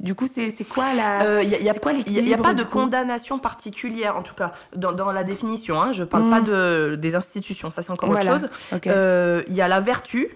[0.00, 1.42] Du coup, c'est, quoi la.
[1.42, 5.24] Il n'y a, a a- pas de condamnation particulière, en tout cas, dans, dans la
[5.24, 5.80] définition.
[5.82, 8.50] Hein, je parle pas de, des institutions, ça c'est encore Voilà, autre chose.
[8.72, 8.86] ok.
[8.86, 10.28] Euh, Il y a la vertu.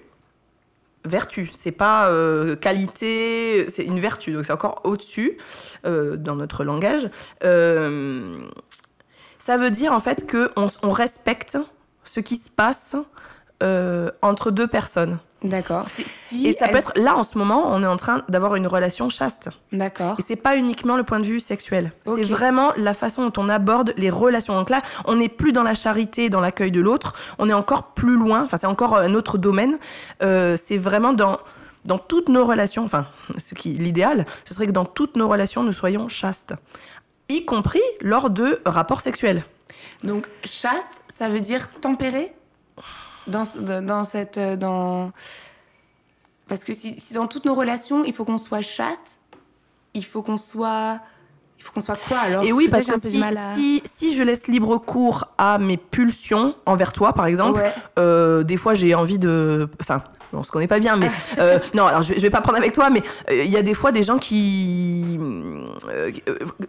[1.05, 5.37] Vertu, c'est pas euh, qualité, c'est une vertu, donc c'est encore au-dessus
[5.85, 7.11] euh, dans notre langage.
[7.43, 8.37] Euh,
[9.39, 11.59] ça veut dire en fait que on, on respecte
[12.05, 12.95] ce qui se passe
[14.23, 15.21] entre deux personnes.
[15.45, 15.87] D'accord.
[16.07, 18.67] Si- Et ça peut être là en ce moment, on est en train d'avoir une
[18.67, 19.49] relation chaste.
[19.73, 20.17] D'accord.
[20.19, 21.93] Et c'est pas uniquement le point de vue sexuel.
[22.07, 24.55] C'est vraiment la façon dont on aborde les relations.
[24.55, 27.15] Donc là, on n'est plus dans la charité, dans l'accueil de l'autre.
[27.39, 28.43] On est encore plus loin.
[28.45, 29.79] Enfin, c'est encore un autre domaine.
[30.23, 31.39] Euh, c'est vraiment dans
[31.85, 32.85] dans toutes nos relations.
[32.85, 33.07] Enfin,
[33.39, 36.55] ce qui l'idéal, ce serait que dans toutes nos relations, nous soyons chastes,
[37.29, 39.45] y compris lors de rapports sexuels.
[40.05, 42.33] Donc chaste, ça veut dire tempéré?
[43.27, 43.45] Dans,
[44.05, 45.13] cette euh, dans
[46.49, 49.21] parce que si, si dans toutes nos relations il faut qu'on soit chaste,
[49.95, 50.99] il faut qu'on soit
[51.59, 52.43] il faut qu'on soit quoi alors?
[52.45, 56.57] Et oui, parce que si, à- si, si je laisse libre cours à mes pulsions
[56.67, 57.73] envers toi, par exemple, Ouais.
[58.01, 59.69] euh, des fois j'ai envie de.
[59.81, 61.09] Enfin, on se connaît pas bien, mais.
[61.39, 63.57] euh, non, alors je, vais- je vais pas prendre avec toi, mais euh, il y
[63.57, 65.17] a des fois des gens qui.
[65.89, 66.11] euh,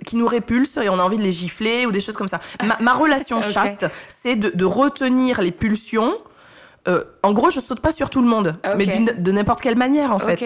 [0.05, 2.39] qui nous répulsent et on a envie de les gifler ou des choses comme ça.
[2.63, 6.13] Ma, ma relation chaste, c'est de, de retenir les pulsions.
[6.87, 8.73] Euh, en gros, je saute pas sur tout le monde, Ok.
[8.77, 8.85] mais
[9.17, 10.43] de n'importe quelle manière, en fait.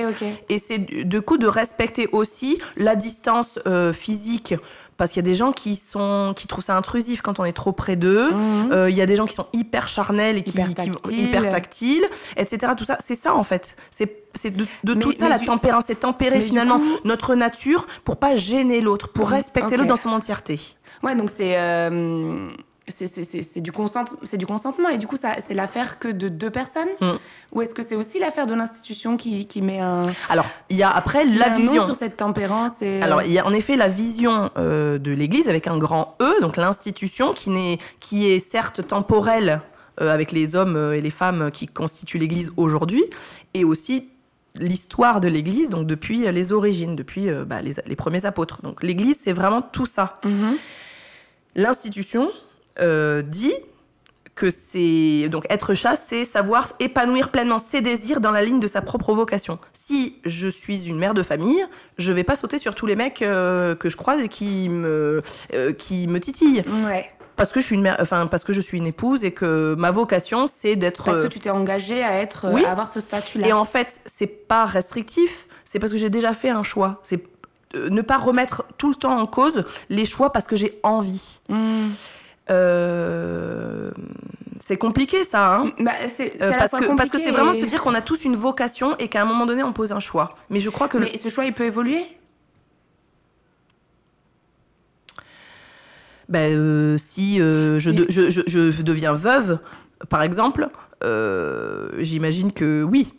[0.50, 4.54] Et c'est du coup de respecter aussi la distance euh, physique.
[4.97, 7.54] Parce qu'il y a des gens qui, sont, qui trouvent ça intrusif quand on est
[7.54, 8.32] trop près d'eux.
[8.32, 8.71] Mhm.
[8.71, 11.19] Euh, Il y a des gens qui sont hyper charnels et qui, Hyper qui- tactiles.
[11.19, 12.71] hyper tactiles, etc.
[12.76, 13.76] Tout ça, c'est ça en fait.
[13.91, 15.86] C'est c'est de, de Mais- tout ça la tempérance.
[15.88, 19.97] C'est tempérer finalement coup- notre nature pour pas gêner l'autre, pour Mhm, respecter l'autre dans
[19.97, 20.60] son entièreté.
[21.04, 22.50] Ouais, donc c'est euh,
[22.89, 23.71] c'est du
[24.38, 27.12] du consentement et du coup c'est l'affaire que de deux personnes Mm.
[27.52, 30.84] ou est-ce que c'est aussi l'affaire de l'institution qui, qui met un Alors, il y
[30.84, 31.86] a après la vision.
[31.86, 35.50] sur cette tempérance et Alors, il y a en effet la vision euh, de l'Église
[35.50, 39.62] avec un grand E, donc l'institution qui, n'est- qui est certes temporelle
[40.02, 43.04] euh, avec les hommes euh, et les femmes qui constituent l'Église aujourd'hui,
[43.54, 44.10] et aussi
[44.56, 48.62] l'histoire de l'Église, donc depuis les origines, depuis euh, bah, les, les premiers apôtres.
[48.63, 50.19] Donc l'Église, c'est vraiment tout ça.
[50.23, 50.56] Mhm.
[51.56, 52.32] L'institution
[52.80, 53.54] euh, dit
[54.36, 58.68] que c'est donc être chaste, c'est savoir épanouir pleinement ses désirs dans la ligne de
[58.68, 59.58] sa propre vocation.
[59.74, 61.66] Si je suis une mère de famille,
[61.98, 65.24] je vais pas sauter sur tous les mecs euh, que je croise et qui me
[65.54, 68.62] euh, qui me titillent ouais parce que je suis une mère, enfin parce que je
[68.62, 72.20] suis une épouse et que ma vocation c'est d'être parce que tu t'es engagé à
[72.20, 72.66] être oui.
[72.66, 76.10] à avoir ce statut là et en fait, c'est pas restrictif, c'est parce que j'ai
[76.10, 77.00] déjà fait un choix.
[77.04, 77.24] C'est
[77.76, 81.40] ne pas remettre tout le temps en cause les choix parce que j'ai envie.
[82.49, 83.91] Euh,
[84.60, 87.62] c'est compliqué ça, hein Bah, c'est Euh, parce, que, parce que compliqué c'est vraiment et-
[87.62, 89.99] se dire qu'on a tous une vocation et qu'à un moment donné on pose un
[89.99, 90.36] choix.
[90.49, 92.01] Mais je crois que le- mais ce choix il peut évoluer?
[96.29, 99.60] Ben, euh, si euh, je, de- je, je- je deviens veuve,
[100.10, 100.67] par exemple,
[101.99, 103.13] j'imagine que oui.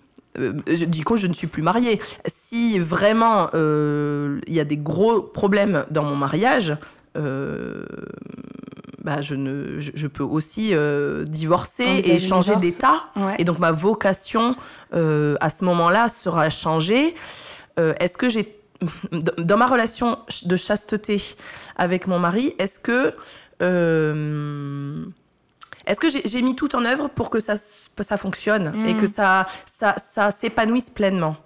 [0.86, 1.98] Du coup, je ne suis plus mariée.
[2.26, 6.76] Si vraiment il y a des gros problèmes dans mon mariage,
[7.16, 7.84] euh,
[9.02, 12.76] bah, je, ne, je, je peux aussi euh, divorcer et changer divorce.
[12.76, 13.04] d'état.
[13.16, 13.36] Ouais.
[13.38, 14.56] Et donc ma vocation
[14.94, 17.14] euh, à ce moment-là sera changée.
[17.78, 18.54] Euh, est-ce que j'ai
[19.38, 21.20] dans ma relation de chasteté
[21.76, 23.12] avec mon mari, est-ce que
[25.86, 29.08] est-ce que j'ai j'ai mis tout en œuvre pour que ça, ça fonctionne et que
[29.08, 31.36] ça, ça, ça s'épanouisse pleinement?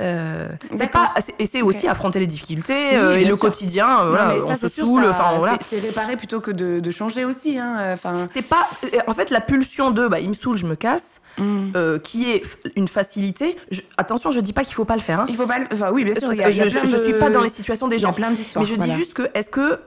[0.00, 0.48] Euh,
[0.78, 3.38] c'est pas, et c'est aussi affronter les difficultés Oui, euh, et le sûr.
[3.38, 3.86] quotidien.
[4.00, 5.02] euh, Non, voilà, mais on se saoule.
[5.02, 5.58] ça- Enfin, voilà.
[5.68, 7.58] c'est- réparer plutôt que de, de changer aussi.
[7.58, 7.76] Hein.
[7.78, 8.66] euh, Enfin, C'est pas.
[9.06, 11.98] En fait, la pulsion de bah, il me saoule, je me casse, mm.
[12.02, 12.42] qui est
[12.76, 13.56] une facilité.
[13.70, 15.20] je- attention, je dis pas qu'il faut pas le faire.
[15.20, 15.26] hein.
[15.28, 15.58] il faut pas.
[15.58, 16.32] le- Enfin, oui, bien sûr.
[16.32, 17.98] Y a- y a je, plein je de- suis pas dans les situations des y
[17.98, 18.12] a gens.
[18.14, 18.64] plein d'histoires.
[18.64, 18.92] Mais je voilà.
[18.92, 19.80] dis juste que est-ce que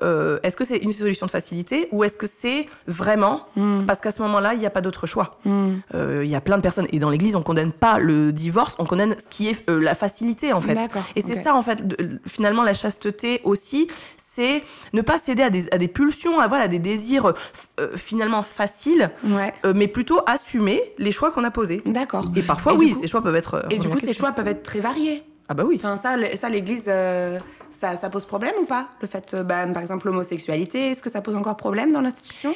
[0.44, 3.86] est-ce que c'est une solution de facilité ou est-ce que c'est vraiment Mm.
[3.88, 5.38] parce qu'à ce moment-là il n'y a pas d'autre choix.
[5.46, 5.70] Mm.
[5.94, 8.86] Il y a plein de personnes et dans l'Église on condamne pas le divorce, on
[8.86, 10.78] condamne ce qui est la facilité en fait.
[11.16, 13.88] Et c'est ça en fait de- finalement la chasteté aussi,
[14.18, 17.34] c'est ne pas céder à des, à des pulsions, à voilà des désirs euh,
[17.80, 19.54] euh, finalement faciles, Ouais.
[19.66, 21.82] euh, mais plutôt assumer les choix qu'on a posés.
[21.86, 22.26] D'accord.
[22.36, 23.66] Et parfois Et oui, coup- ces choix peuvent être.
[23.70, 25.24] Et du coup, ces choix peuvent être très variés.
[25.50, 25.76] Ah bah oui.
[25.78, 27.38] Enfin, ça, ça l'Église, euh,
[27.70, 28.88] ça, ça pose problème ou pas?
[29.02, 32.56] Le fait, bah, par exemple, l'homosexualité, est-ce que ça pose encore problème dans l'institution?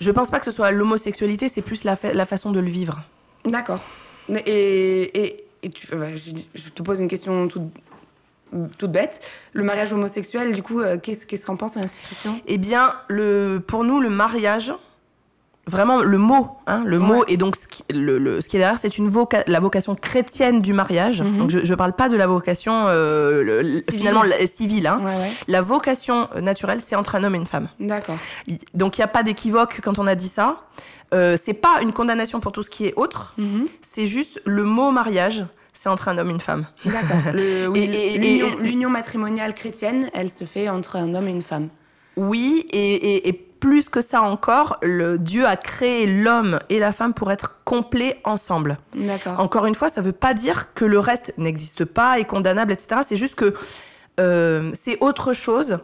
[0.00, 2.70] Je pense pas que ce soit l'homosexualité, c'est plus la, fa- la façon de le
[2.70, 3.00] vivre.
[3.44, 3.80] D'accord.
[4.46, 7.62] Et, et tu- euh, bah, je, je te pose une question toute,
[8.78, 9.20] toute bête.
[9.52, 12.40] Le mariage homosexuel, du coup, euh, qu'est-ce qu'en pense l'institution?
[12.46, 14.72] Eh bien, le, pour nous, le mariage,
[15.66, 18.60] vraiment le mot, hein, le mot, et donc ce qui, le, le- ce qui est
[18.60, 21.20] derrière, c'est une voca- la vocation chrétienne du mariage.
[21.20, 21.36] Mhm.
[21.38, 23.98] Donc je ne parle pas de la vocation euh, le- le- Civile.
[23.98, 24.86] finalement la- civile.
[24.86, 24.98] hein.
[25.02, 25.32] Ouais, ouais.
[25.46, 27.68] La vocation euh, naturelle, c'est entre un homme et une femme.
[27.80, 28.16] D'accord.
[28.72, 30.62] Donc il n'y a pas d'équivoque quand on a dit ça.
[31.14, 33.34] Euh, c'est pas une condamnation pour tout ce qui est autre.
[33.38, 33.64] Mhm.
[33.80, 36.66] C'est juste le mot mariage, c'est entre un homme et une femme.
[36.84, 37.16] D'accord.
[37.70, 37.86] Oui,
[38.60, 41.68] l'union- matrimoniale chrétienne, elle se fait entre un homme et une femme.
[42.16, 46.92] Oui, et, et- et plus que ça encore, le Dieu a créé l'homme et la
[46.92, 48.78] femme pour être complets ensemble.
[48.94, 49.40] D'accord.
[49.40, 52.72] Encore une fois, ça ne veut pas dire que le reste n'existe pas, est condamnable,
[52.72, 53.00] etc.
[53.06, 53.54] C'est juste que
[54.20, 55.78] euh, c'est autre chose.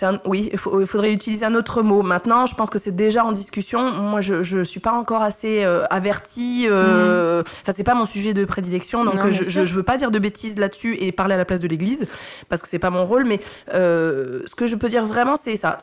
[0.00, 2.00] C'est un- oui, il faut- il faudrait utiliser un autre mot.
[2.00, 3.92] Maintenant, je pense que c'est déjà en discussion.
[3.92, 6.66] Moi, je ne suis pas encore assez euh, avertie.
[6.70, 9.82] euh, Enfin, c'est pas mon sujet de prédilection, donc Non, euh, je, je, je veux
[9.82, 12.06] pas dire de bêtises là-dessus et parler à la place de l'Église,
[12.48, 13.24] parce que c'est pas mon rôle.
[13.26, 13.40] Mais
[13.74, 15.76] euh, ce que je peux dire vraiment, c'est ça.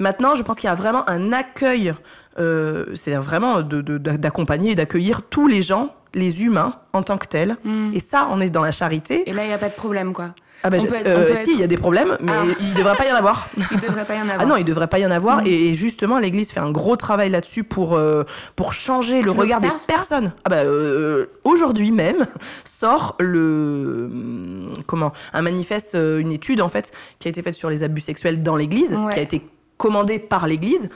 [0.00, 1.94] Maintenant, je pense qu'il y a vraiment un accueil,
[2.40, 7.56] euh, c'est-à-dire vraiment d'accompagner et d'accueillir tous les gens, les humains en tant que tels.
[7.64, 7.90] Mm.
[7.94, 9.28] Et ça, on est dans la charité.
[9.28, 10.34] Et là, il n'y a pas de problème, quoi.
[10.66, 12.44] Ah bah, être- euh, si, il y a des problèmes, mais Ah.
[12.58, 13.48] il ne devrait pas y en avoir.
[13.70, 14.40] Il ne devrait pas y en avoir.
[14.40, 15.42] Ah non, il devrait pas y en avoir.
[15.42, 15.46] Mm.
[15.46, 18.22] Et, justement, l'Église fait un gros travail là-dessus pour, euh,
[18.56, 20.32] pour changer le Tu regard des personnes.
[20.44, 22.26] Ah bah, euh, aujourd'hui même
[22.64, 27.54] sort le hum, comment un manifeste, euh, une étude en fait qui a été faite
[27.56, 29.12] sur les abus sexuels dans l'Église, Ouais.
[29.12, 29.44] qui a été
[29.76, 30.88] commandée par l'Église,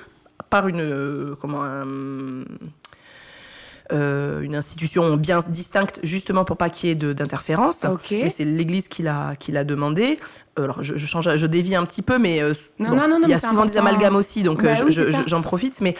[0.48, 1.84] par une euh, comment un-
[3.90, 7.84] une institution bien distincte justement pour pas qu'il y ait d'interférence.
[7.84, 8.10] Ok.
[8.10, 10.18] Mais c'est l'Église qui l'a qui l'a demandé.
[10.58, 13.08] Euh, Alors je, je change, je dévie un petit peu, mais euh, Non, non, non,
[13.20, 15.80] non, il y a souvent des amalgames aussi, donc Bah euh, je- oui, j'en profite.
[15.80, 15.94] Mais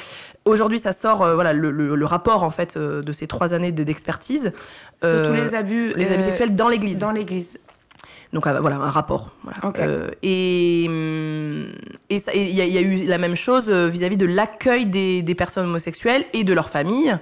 [0.45, 3.55] aujourd'hui, ça sort, euh, voilà, le, le- le rapport en fait euh, de ces trois
[3.55, 4.53] années de- d'expertise.
[5.01, 5.93] Sur euh, tous les abus.
[5.97, 6.99] les abus euh, sexuels dans l'Église.
[6.99, 7.59] Dans l'église.
[8.35, 9.31] Donc euh, voilà, un rapport.
[9.45, 9.59] Voilà.
[9.65, 9.79] Ok.
[9.79, 10.85] Euh, et
[12.11, 14.87] et il y, a- il y a eu la même chose euh, vis-à-vis de l'accueil
[14.87, 17.17] des, des personnes homosexuelles et de leurs familles.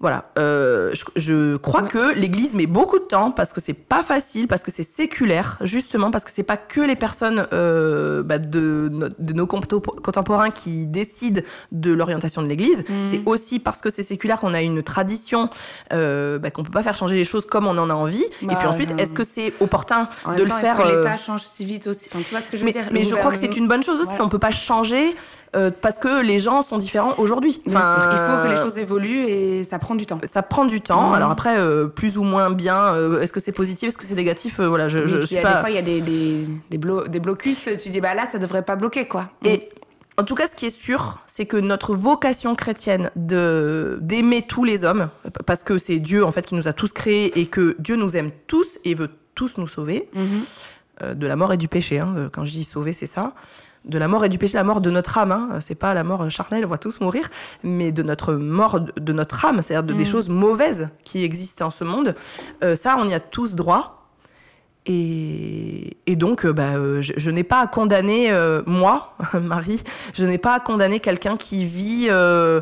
[0.00, 1.88] Voilà, euh, je, je crois Ouais.
[1.88, 5.58] que l'Église met beaucoup de temps parce que c'est pas facile, parce que c'est séculaire,
[5.60, 10.86] justement parce que c'est pas que les personnes euh, bah, de, de nos contemporains qui
[10.86, 11.40] décident
[11.72, 12.84] de l'orientation de l'Église.
[12.88, 13.02] Mhm.
[13.10, 15.50] C'est aussi parce que c'est séculaire qu'on a une tradition,
[15.92, 18.24] euh, bah, qu'on peut pas faire changer les choses comme on en a envie.
[18.42, 20.96] Bah, Et puis ensuite, est-ce que c'est opportun En de même le temps, faire euh,
[20.98, 22.08] l'État change si vite aussi?
[22.12, 22.88] Enfin, tu vois ce que je veux mais, dire?
[22.92, 24.10] mais je crois que c'est une bonne chose aussi.
[24.10, 24.24] Voilà.
[24.24, 25.16] On peut pas changer
[25.58, 27.60] euh, parce que les gens sont différents aujourd'hui.
[27.68, 30.20] Enfin, il faut que les choses évoluent et ça prend du temps.
[30.24, 31.08] Ça prend du temps.
[31.08, 31.14] Mhm.
[31.14, 32.94] Alors après, euh, plus ou moins bien.
[32.94, 35.38] euh, est-ce que c'est positif Est-ce que c'est négatif Euh, Voilà, je, je suis y
[35.38, 35.54] a pas.
[35.54, 37.68] Des fois, il y a des, des, des, blo- des blocus.
[37.82, 39.30] Tu dis, bah là, ça devrait pas bloquer, quoi.
[39.44, 39.68] Et
[40.16, 44.64] en tout cas, ce qui est sûr, c'est que notre vocation chrétienne de d'aimer tous
[44.64, 45.08] les hommes,
[45.46, 48.16] parce que c'est Dieu en fait qui nous a tous créés et que Dieu nous
[48.16, 50.08] aime tous et veut tous nous sauver
[51.02, 52.00] euh, de la mort et du péché.
[52.00, 52.12] hein.
[52.16, 53.32] Euh, Quand je dis sauver, c'est ça.
[53.84, 55.32] De la mort et du péché, la mort de notre âme.
[55.32, 55.48] Hein.
[55.60, 57.28] C'est pas la mort charnelle, on va tous mourir,
[57.62, 60.06] mais de notre mort de notre âme, c'est-à-dire de, des Mm.
[60.06, 62.14] choses mauvaises qui existent en ce monde.
[62.62, 63.94] Euh, ça, on y a tous droit.
[64.90, 69.82] Et, et donc, euh, bah, euh, je, je n'ai pas à condamner, euh, moi, Marie,
[70.14, 72.60] je n'ai pas à condamner quelqu'un qui vit euh,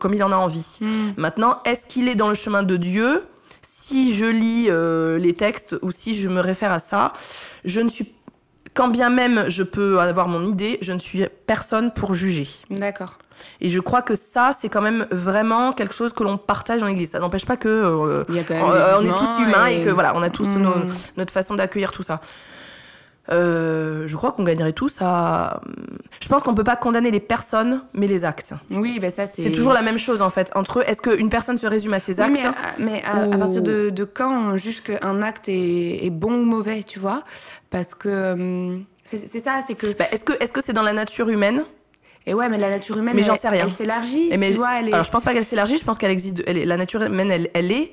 [0.00, 0.78] comme il en a envie.
[0.80, 1.14] Mhm.
[1.16, 3.24] Maintenant, est-ce qu'il est dans le chemin de Dieu?
[3.62, 4.68] Si je lis
[5.22, 7.12] les textes ou si je me réfère à ça,
[7.64, 8.04] je ne suis
[8.78, 12.46] quand bien même je peux avoir mon idée, je ne suis personne pour juger.
[12.70, 13.18] D'accord.
[13.60, 16.86] Et je crois que ça, c'est quand même vraiment quelque chose que l'on partage dans
[16.86, 17.10] l'Église.
[17.10, 18.44] Ça n'empêche pas que euh, même
[19.00, 20.62] on, est tous humains et, que voilà, on a tous Mm.
[20.62, 20.74] nos-
[21.16, 22.20] notre façon d'accueillir tout ça.
[23.30, 25.60] Euh, je crois qu'on gagnerait tous à.
[26.22, 28.54] Je pense qu'on peut pas condamner les personnes, mais les actes.
[28.70, 29.42] Oui, ben ça c'est.
[29.42, 30.50] C'est toujours la même chose en fait.
[30.54, 33.22] Entre eux, est-ce qu'une personne se résume à ses Oui, actes mais, à, mais à,
[33.22, 36.82] à ou- partir de, de quand on juge qu'un acte est, est bon ou mauvais,
[36.82, 37.22] tu vois?
[37.70, 39.92] Parce que hum, c'est ça, c'est que.
[39.96, 41.64] Bah, Est-ce que est-ce que c'est dans la nature humaine?
[42.26, 43.64] Et ouais, mais la nature humaine, Mais j'en elle- sais rien.
[43.66, 44.92] Elle s'élargit, Eh, mais- tu vois, elle est.
[44.92, 46.42] Alors je pense pas qu'elle s'élargit, je pense qu'elle existe.
[46.46, 47.92] Elle est, la nature humaine, elle, elle est.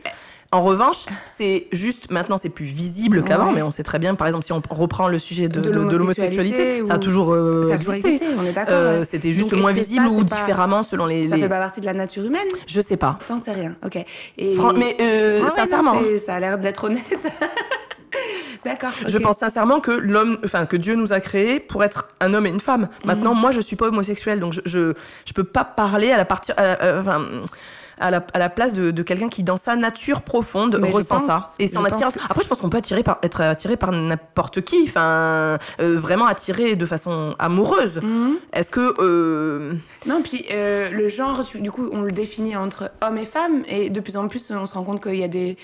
[0.55, 3.55] En revanche, c'est juste maintenant c'est plus visible qu'avant, Ouais.
[3.55, 5.83] mais on sait très bien, par exemple, si on reprend le sujet de, De de-
[5.85, 7.97] de l'homosexualité ça a ou- toujours, euh, ça a existé.
[8.13, 8.73] existé, on est d'accord.
[8.77, 9.03] Euh.
[9.03, 11.27] C'était juste Donc, moins visible ça, ou pas- différemment selon les.
[11.27, 12.47] Ça fait pas partie de la nature humaine?
[12.67, 13.19] Je sais pas.
[13.27, 13.97] T'en sais rien, ok.
[14.37, 14.55] Et...
[14.55, 15.95] Fran- Mais euh, ouais, sincèrement,
[16.25, 17.03] ça a l'air d'être honnête.
[18.63, 18.91] D'accord.
[19.05, 22.47] Je pense sincèrement que l'homme, enfin que Dieu nous a créés pour être un homme
[22.47, 22.87] et une femme.
[23.03, 23.41] Maintenant, Mhm.
[23.41, 24.93] moi, je suis pas homosexuelle, donc je je,
[25.25, 27.21] je peux pas parler à la partie, euh, enfin,
[27.99, 31.19] à la, à la place de, de quelqu'un qui, dans sa nature profonde, Mais ressent
[31.19, 32.11] pense- ça et s'en attire.
[32.11, 35.97] que- Après, je pense qu'on peut attirer par, être attiré par n'importe qui, enfin, euh,
[35.99, 38.01] vraiment attiré de façon amoureuse.
[38.01, 38.35] Mhm.
[38.53, 39.73] Est-ce que euh,
[40.05, 43.89] Non, puis euh, le genre, du coup, on le définit entre homme et femme, et
[43.89, 45.57] de plus en plus, on se rend compte qu'il y a des.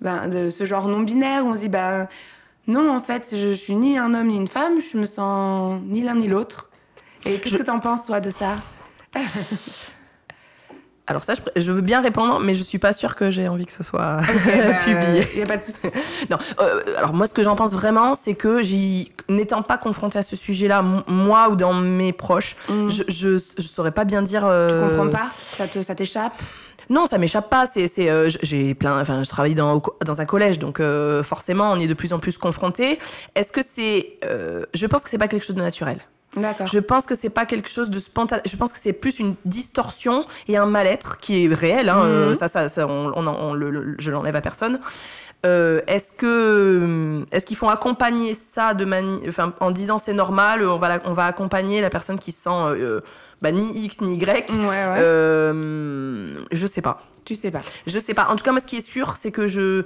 [0.00, 2.06] Ben, de ce genre non-binaire où on se dit, ben.
[2.66, 5.80] Non, en fait, je, je suis ni un homme ni une femme, je me sens
[5.86, 6.68] ni l'un ni l'autre.
[7.24, 8.56] Et qu'est-ce Je- que t'en penses, toi, de ça?
[11.08, 13.66] alors ça, je, je veux bien répondre, mais je suis pas sûre que j'ai envie
[13.66, 15.26] que ce soit Ben, publié.
[15.34, 15.88] Il y a pas de souci.
[16.30, 20.18] Non, euh, alors moi ce que j'en pense vraiment, c'est que j'y, n'étant pas confrontée
[20.18, 22.88] à ce sujet-là, moi ou dans mes proches, Mm.
[22.90, 24.42] je, je, je saurais pas bien dire.
[24.44, 25.30] euh, Tu comprends pas?
[25.32, 26.40] Ça te, ça t'échappe?
[26.90, 27.66] Non, ça m'échappe pas.
[27.66, 31.70] C'est, c'est, euh, j'ai plein, enfin, je travaille dans, dans un collège, donc euh, forcément,
[31.72, 32.98] on est de plus en plus confrontés.
[33.34, 35.98] Est-ce que c'est, euh, je pense que c'est pas quelque chose de naturel.
[36.36, 36.66] D'accord.
[36.66, 38.42] Je pense que c'est pas quelque chose de spontané.
[38.44, 41.88] Je pense que c'est plus une distorsion et un mal-être qui est réel.
[41.88, 42.34] Hein, euh, Mhm.
[42.34, 44.78] ça, ça, ça, on, on, on le, le- je l'enlève à personne.
[45.46, 50.64] Euh, est-ce que, est-ce qu'ils font accompagner ça de mani, enfin, en disant c'est normal,
[50.66, 53.00] on va, la- on va accompagner la personne qui se sent euh,
[53.40, 54.50] bah, ni X ni Y.
[54.50, 54.98] Ouais, ouais.
[54.98, 57.02] Euh, je sais pas.
[57.24, 57.60] Tu sais pas.
[57.86, 58.26] Je sais pas.
[58.30, 59.82] En tout cas, moi, ce qui est sûr, c'est que je.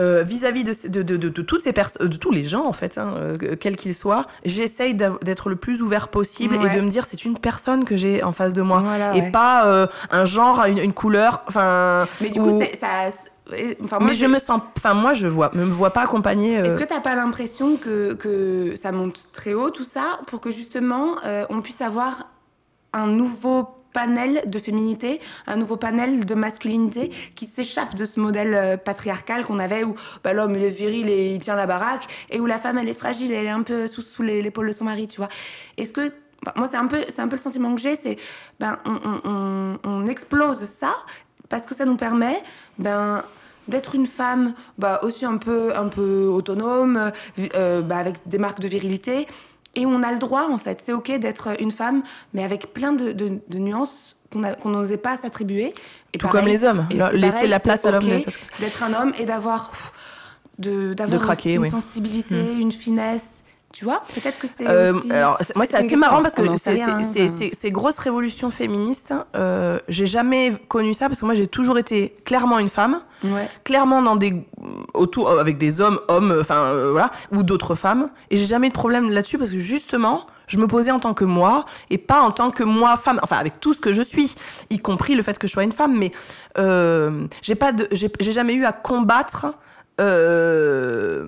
[0.00, 2.72] Euh, vis-à-vis de, de, de, de, de toutes ces personnes, de tous les gens en
[2.72, 6.72] fait, hein, euh, quels qu'ils soient, j'essaye d'être le plus ouvert possible Ouais.
[6.72, 9.20] et de me dire c'est une personne que j'ai en face de moi Voilà, et
[9.22, 9.30] ouais.
[9.32, 11.42] pas euh, un genre, une, une couleur.
[11.48, 13.10] Enfin, Mais du ou- coup, ça.
[13.10, 16.58] c'est- Enfin, moi, mais je me sens, enfin moi je vois, me vois pas accompagner.
[16.58, 20.42] euh, Est-ce que t'as pas l'impression que, que ça monte très haut tout ça pour
[20.42, 22.28] que justement euh, on puisse avoir
[22.92, 28.54] un nouveau panel de féminité, un nouveau panel de masculinité qui s'échappe de ce modèle
[28.54, 32.40] euh, patriarcal qu'on avait où bah, l'homme est viril et il tient la baraque et
[32.40, 34.84] où la femme elle est fragile elle est un peu sous, sous l'épaule de son
[34.84, 35.28] mari, tu vois.
[35.76, 36.12] Est-ce que
[36.44, 38.18] bah, moi c'est un peu c'est un peu le sentiment que j'ai, c'est
[38.60, 40.94] ben on, on, on, explose ça
[41.48, 42.36] parce que ça nous permet
[42.78, 43.22] ben
[43.68, 47.12] d'être une femme bah, aussi un peu, un peu autonome,
[47.54, 49.26] euh, bah, avec des marques de virilité.
[49.74, 50.80] Et on a le droit, en fait.
[50.80, 52.02] C'est OK d'être une femme,
[52.34, 55.72] mais avec plein de, de, de nuances qu'on n'osait pas s'attribuer.
[56.18, 56.86] Tout comme les hommes.
[56.90, 59.70] laisser pareil, la place à l'homme d'être- un homme et d'avoir
[60.58, 61.70] de, d'avoir craquer, une, oui.
[61.70, 63.44] sensibilité, une finesse.
[63.78, 64.02] Tu vois.
[64.12, 65.12] Peut-être que c'est Euh, aussi...
[65.12, 69.14] alors, moi, c'est assez marrant parce que ces grosses révolutions féministes,
[69.88, 73.48] j'ai jamais connu ça parce que moi, j'ai toujours été clairement une femme, Ouais.
[73.64, 74.32] clairement dans des
[74.94, 78.70] autour avec des hommes, hommes, enfin euh, voilà, ou d'autres femmes, et j'ai jamais eu
[78.70, 82.20] de problème là-dessus parce que justement, je me posais en tant que moi et pas
[82.20, 84.34] en tant que moi femme, enfin avec tout ce que je suis,
[84.70, 86.12] y compris le fait que je sois une femme, mais
[86.58, 89.46] euh, j'ai pas j'ai j'ai jamais eu à combattre.
[90.00, 91.26] Euh,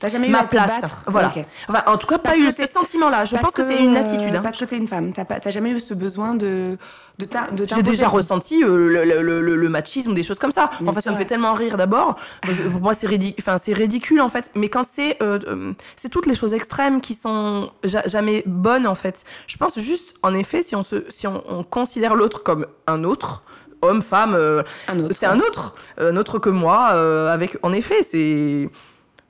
[0.00, 0.66] T'as jamais eu ma à te place.
[0.80, 1.30] battre Voilà.
[1.68, 3.24] Enfin, en tout cas, pas eu ce sentiment-là.
[3.26, 4.34] Je pense que, c'est une euh, attitude.
[4.34, 4.40] hein.
[4.42, 5.12] Parce que t'es une femme.
[5.12, 6.78] T'as pas- t'as jamais eu ce besoin de,
[7.18, 10.52] de, ta- de J'ai déjà ressenti euh, le, le- le- le machisme, des choses comme
[10.52, 10.70] ça.
[10.80, 12.16] Bien enfin, ça sûr, me fait tellement rire d'abord.
[12.72, 13.36] Pour moi, c'est ridicule.
[13.46, 14.50] Enfin, c'est ridicule en fait.
[14.54, 18.86] Mais quand c'est, euh, euh, c'est toutes les choses extrêmes qui sont ja- jamais bonnes
[18.86, 19.24] en fait.
[19.46, 23.04] Je pense juste, en effet, si on se, si on, on considère l'autre comme un
[23.04, 23.42] autre,
[23.82, 24.62] homme, femme, euh,
[25.10, 26.90] c'est un autre, un autre que moi.
[26.94, 28.68] euh, avec, en effet, c'est,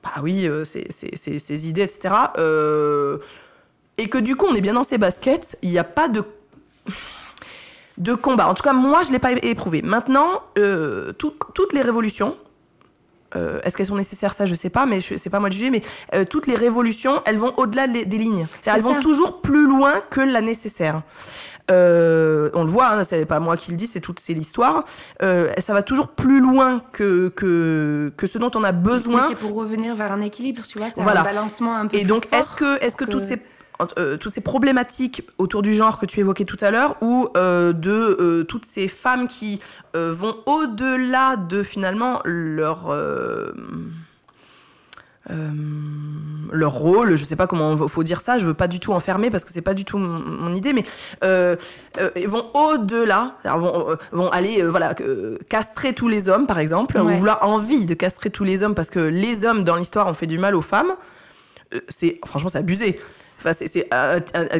[0.03, 2.13] bah oui, euh, ses idées, etc.
[2.37, 3.17] euh,
[3.97, 5.57] et que du coup, on est bien dans ses baskets.
[5.61, 6.23] Il n'y a pas de
[7.97, 8.47] de combat.
[8.47, 9.81] En tout cas, moi, je l'ai pas éprouvé.
[9.81, 12.35] Maintenant, euh, tout- toutes les révolutions,
[13.35, 14.33] euh, est-ce qu'elles sont nécessaires?
[14.33, 15.69] Ça, je sais pas, mais je- c'est pas moi de juger.
[15.69, 15.81] Mais
[16.15, 18.47] euh, toutes les révolutions, elles vont au-delà des, des lignes.
[18.65, 21.01] Elles vont toujours plus loin que la nécessaire.
[21.69, 24.83] Euh, on le voit, hein, c'est pas moi qui le dis, c'est toute c'est l'histoire.
[25.21, 29.27] Euh, ça va toujours plus loin que, que, que ce dont on a besoin.
[29.29, 30.87] c'est pour revenir vers un équilibre, tu vois.
[30.93, 31.21] C'est Voilà.
[31.21, 33.41] un balancement un peu Et donc, est-ce que, est-ce que, que- toutes ces
[33.97, 37.73] euh, toutes ces problématiques autour du genre que tu évoquais tout à l'heure, ou euh,
[37.73, 37.89] de
[38.19, 39.59] euh, toutes ces femmes qui
[39.95, 42.95] vont au-delà de finalement leur
[45.31, 45.49] euh,
[46.51, 48.91] leur rôle, je sais pas comment il faut dire ça, je veux pas du tout
[48.93, 50.83] enfermer parce que c'est pas du tout mon, mon idée, mais
[51.23, 51.55] euh,
[51.99, 54.93] euh, ils vont au-delà, vont, vont aller voilà
[55.49, 57.13] castrer tous les hommes par exemple, Ouais.
[57.13, 60.13] ou vouloir envie de castrer tous les hommes parce que les hommes dans l'histoire ont
[60.13, 60.91] fait du mal aux femmes.
[61.87, 62.99] C'est franchement c'est abusé.
[63.39, 63.89] Enfin, c'est-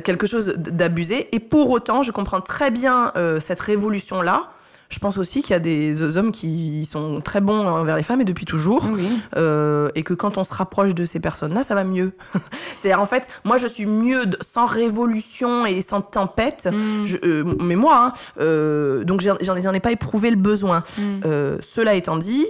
[0.03, 1.27] quelque chose d'abusé.
[1.35, 4.49] Et pour autant, je comprends très bien cette révolution-là.
[4.91, 8.19] Je pense aussi qu'il y a des hommes qui sont très bons envers les femmes
[8.19, 8.83] et depuis toujours.
[8.91, 9.07] Oui.
[9.37, 12.11] Euh, et que quand on se rapproche de ces personnes-là, ça va mieux.
[12.75, 16.67] C'est-à-dire, en fait, moi, je suis mieux sans révolution et sans tempête.
[16.71, 17.03] Mm.
[17.03, 20.83] Je- euh, mais moi, hein, euh, donc j'en ai, pas éprouvé le besoin.
[20.97, 21.21] Mm.
[21.61, 22.45] Cela étant dit,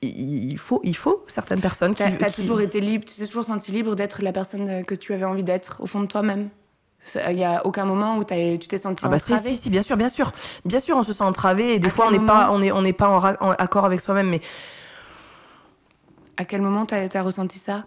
[0.00, 2.04] il faut, il faut certaines personnes qui.
[2.18, 5.12] T'as qui- toujours été libre, tu t'es toujours senti libre d'être la personne que tu
[5.12, 6.48] avais envie d'être au fond de toi-même.
[7.30, 9.50] Il y a aucun moment où tu t'es senti Ah bah si, entravée.
[9.50, 10.32] si, si, bien sûr, bien sûr.
[10.64, 12.72] Bien sûr, on se sent entravé et des À fois, on n'est pas, on est,
[12.72, 13.08] on pas
[13.40, 14.28] en, accord avec soi-même.
[14.28, 14.40] Mais
[16.36, 17.84] À quel moment t'as as ressenti ça?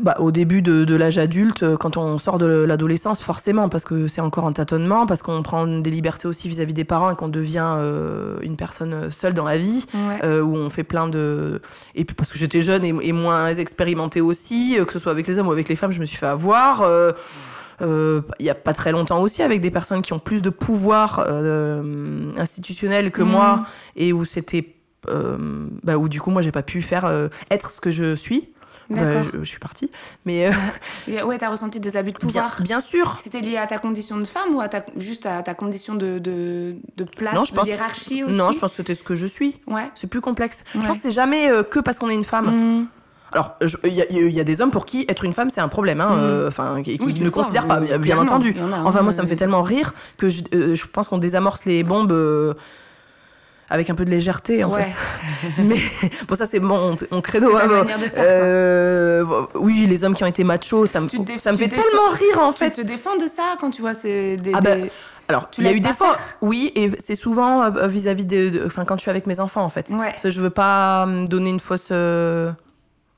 [0.00, 3.84] Bah, au début de, de l'âge adulte, euh, quand on sort de l'adolescence, forcément, parce
[3.84, 7.16] que c'est encore un tâtonnement, parce qu'on prend des libertés aussi vis-à-vis des parents et
[7.16, 10.20] qu'on devient euh, une personne seule dans la vie, Ouais.
[10.24, 11.60] euh, où on fait plein de...
[11.96, 15.10] Et puis parce que j'étais jeune et, et moins expérimentée aussi, euh, que ce soit
[15.10, 16.82] avec les hommes ou avec les femmes, je me suis fait avoir.
[16.82, 17.12] euh, euh,
[17.80, 21.24] il y a pas très longtemps aussi avec des personnes qui ont plus de pouvoir
[21.26, 23.28] euh, institutionnel que Mhm.
[23.30, 23.64] moi
[23.96, 24.74] et où c'était
[25.08, 28.14] euh, bah, où du coup moi j'ai pas pu faire euh, être ce que je
[28.14, 28.48] suis
[28.90, 29.22] D'accord.
[29.22, 29.88] je, je suis partie
[30.26, 30.52] mais euh,
[31.08, 32.56] Et Ouais, t'as ressenti des abus de bien, pouvoir?
[32.60, 35.54] bien sûr C'était lié à ta condition de femme ou à ta, juste à ta
[35.54, 38.36] condition de, de, de place, Non, je de pense- hiérarchie aussi?
[38.36, 39.88] non je pense que c'était ce que je suis Ouais.
[39.94, 42.50] c'est plus complexe je pense que c'est jamais euh, que parce qu'on est une femme
[42.80, 42.86] Mm.
[43.32, 45.60] Alors il y, a- il y a des hommes pour qui être une femme c'est
[45.60, 46.18] un problème hein, Mhm.
[46.20, 49.02] euh, enfin qui, qui Oui, tu ne considèrent pas bien entendu en a, hein, enfin
[49.02, 52.12] moi ça me fait tellement rire que je, euh, je pense qu'on désamorce les bombes
[52.12, 52.54] euh,
[53.72, 54.82] avec un peu de légèreté en Ouais.
[54.82, 54.96] fait
[55.62, 55.76] mais
[56.28, 57.84] bon ça c'est mon, mon credo hein, bon.
[57.84, 57.98] faire.
[58.16, 59.24] Euh,
[59.54, 62.10] oui les hommes qui ont été machos ça me, Tu ça me tu fait tellement
[62.12, 64.74] rire en Tu fait te défends de ça quand tu vois ces, des, Ah bah,
[64.76, 64.90] des-
[65.28, 68.64] Alors, Tu il y a eu des fois, oui, et c'est souvent euh, vis-à-vis de,
[68.66, 69.88] enfin, quand je suis avec mes enfants, en fait.
[69.90, 70.10] Ouais.
[70.10, 72.50] Parce que je veux pas me donner une fausse, euh,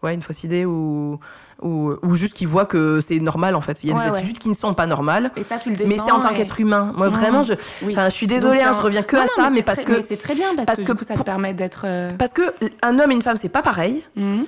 [0.02, 1.18] ouais, une fausse idée ou,
[1.62, 3.82] ou, ou juste qu'ils voient que c'est normal, en fait.
[3.84, 4.16] Il y a Ouais, des ouais.
[4.18, 5.30] attitudes qui ne sont pas normales.
[5.36, 5.86] Et ça, tu le.
[5.86, 6.92] Mais c'est en tant et- qu'être humain.
[6.96, 7.14] Moi, Mhm.
[7.16, 7.94] vraiment, je, Oui.
[7.96, 9.82] je suis désolée, Donc, hein, je reviens que Non, à non, ça, mais, c'est parce
[9.84, 11.84] très- que, c'est très bien parce, parce que, que du coup, ça te permet d'être.
[11.86, 12.42] euh, parce que
[12.82, 14.02] un homme et une femme, c'est pas pareil.
[14.16, 14.44] mhm.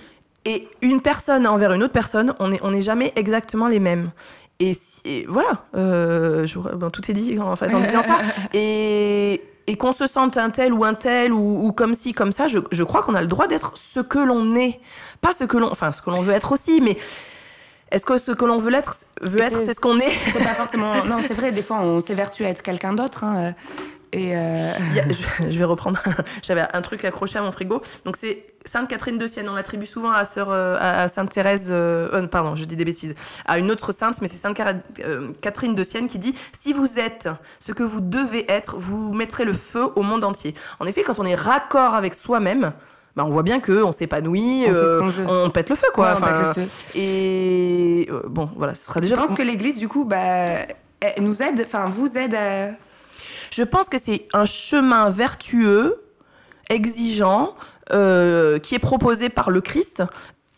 [0.46, 4.10] Et une personne envers une autre personne, on n'est on est jamais exactement les mêmes.
[4.60, 8.18] Et, si- et voilà, euh, je- bon, tout est dit en, fait, en disant ça.
[8.54, 12.32] Et, et qu'on se sente un tel ou un tel ou, ou comme ci, comme
[12.32, 14.80] ça, je, je crois qu'on a le droit d'être ce que l'on est.
[15.20, 15.70] Pas ce que l'on.
[15.70, 16.96] Enfin, ce que l'on veut être aussi, mais.
[17.90, 20.10] Est-ce que ce que l'on veut être, veut être, c'est- c'est ce qu'on est?
[20.32, 21.04] C'est pas forcément.
[21.04, 23.22] Non, c'est vrai, des fois, on s'évertue à être quelqu'un d'autre.
[23.22, 23.52] hein, euh,
[24.14, 24.36] Et.
[24.36, 25.98] euh, a- je, je vais reprendre.
[26.42, 27.82] J'avais un truc accroché à mon frigo.
[28.04, 29.48] Donc c'est Sainte Catherine de Sienne.
[29.48, 31.68] On l'attribue souvent à sœur, euh, à Sainte Thérèse.
[31.70, 33.14] euh, euh, pardon, je dis des bêtises.
[33.46, 34.56] À une autre sainte, mais c'est Sainte
[35.42, 37.28] Catherine de Sienne qui dit si vous êtes
[37.60, 40.54] ce que vous devez être, vous mettrez le feu au monde entier.
[40.80, 42.72] En effet, quand on est raccord avec soi-même.
[43.16, 46.06] Bah, on voit bien que on s'épanouit, On euh, pète le feu quoi.
[46.06, 46.70] Ouais, on pète Enfin, le feu.
[46.96, 49.16] Et bon, voilà, ce sera Je déjà.
[49.16, 50.16] pense que l'Église, du coup, bah,
[51.00, 52.70] elle nous aide, enfin, vous aide à.
[53.56, 56.02] Je pense que c'est un chemin vertueux,
[56.70, 57.54] exigeant,
[57.92, 60.02] euh, qui est proposé par le Christ.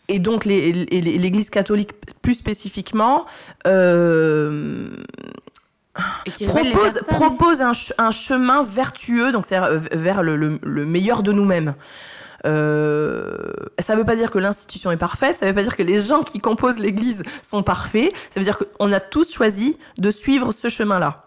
[0.07, 1.91] Et donc l'Église catholique
[2.21, 3.25] plus spécifiquement
[3.67, 4.87] euh,
[6.25, 6.31] Et
[7.07, 9.59] propose, un, ch- un chemin vertueux, donc c'est
[9.91, 11.75] vers le, le- le meilleur de nous-mêmes.
[12.47, 13.35] Euh,
[13.79, 16.23] ça veut pas dire que l'institution est parfaite, ça veut pas dire que les gens
[16.23, 20.69] qui composent l'Église sont parfaits, ça veut dire qu'on a tous choisi de suivre ce
[20.69, 21.25] chemin-là.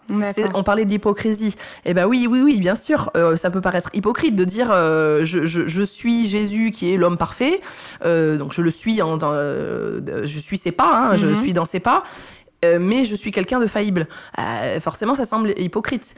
[0.53, 1.55] On parlait de l'hypocrisie.
[1.85, 3.11] Eh ben oui, oui, oui, bien sûr.
[3.15, 6.97] euh, ça peut paraître hypocrite de dire euh, je, je, je suis Jésus qui est
[6.97, 7.61] l'homme parfait.
[8.03, 11.41] donc je le suis en, dans, je suis ses pas, hein, je Mhm.
[11.41, 12.03] suis dans ses pas.
[12.63, 14.07] Euh, mais je suis quelqu'un de faillible.
[14.39, 16.15] Euh, forcément, ça semble hypocrite.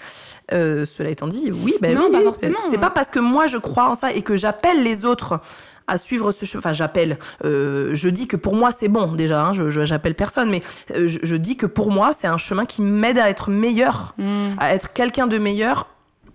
[0.52, 2.80] Euh, cela étant dit, oui, ben Non, oui, pas forcément, C'est hein.
[2.80, 5.40] pas parce que moi je crois en ça et que j'appelle les autres
[5.88, 6.60] à suivre ce chemin.
[6.60, 7.18] Enfin, j'appelle.
[7.44, 9.44] je dis que pour moi c'est bon déjà.
[9.46, 10.62] Hein, je j'appelle personne, mais
[10.94, 14.56] je, je dis que pour moi c'est un chemin qui m'aide à être meilleur Mm.
[14.60, 15.88] à être quelqu'un de meilleur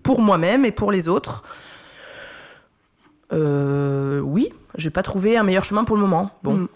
[0.02, 1.42] pour moi-même et pour les autres.
[3.32, 6.30] Oui, j'ai pas trouvé un meilleur chemin pour le moment.
[6.42, 6.68] Bon, Mm.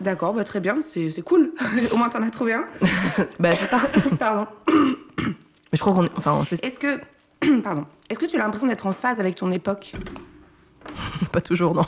[0.00, 1.52] D'accord, bah, très bien, c'est cool.
[1.92, 2.64] Au moins, t'en as trouvé un.
[3.40, 3.80] bah c'est ça.
[4.18, 4.46] Pardon.
[4.68, 6.10] Mais je crois qu'on est.
[6.16, 7.00] Enfin, Est-ce que.
[7.62, 7.84] Pardon.
[8.10, 9.92] Est-ce que tu as l'impression d'être en phase avec ton époque?
[11.32, 11.82] Pas toujours, non.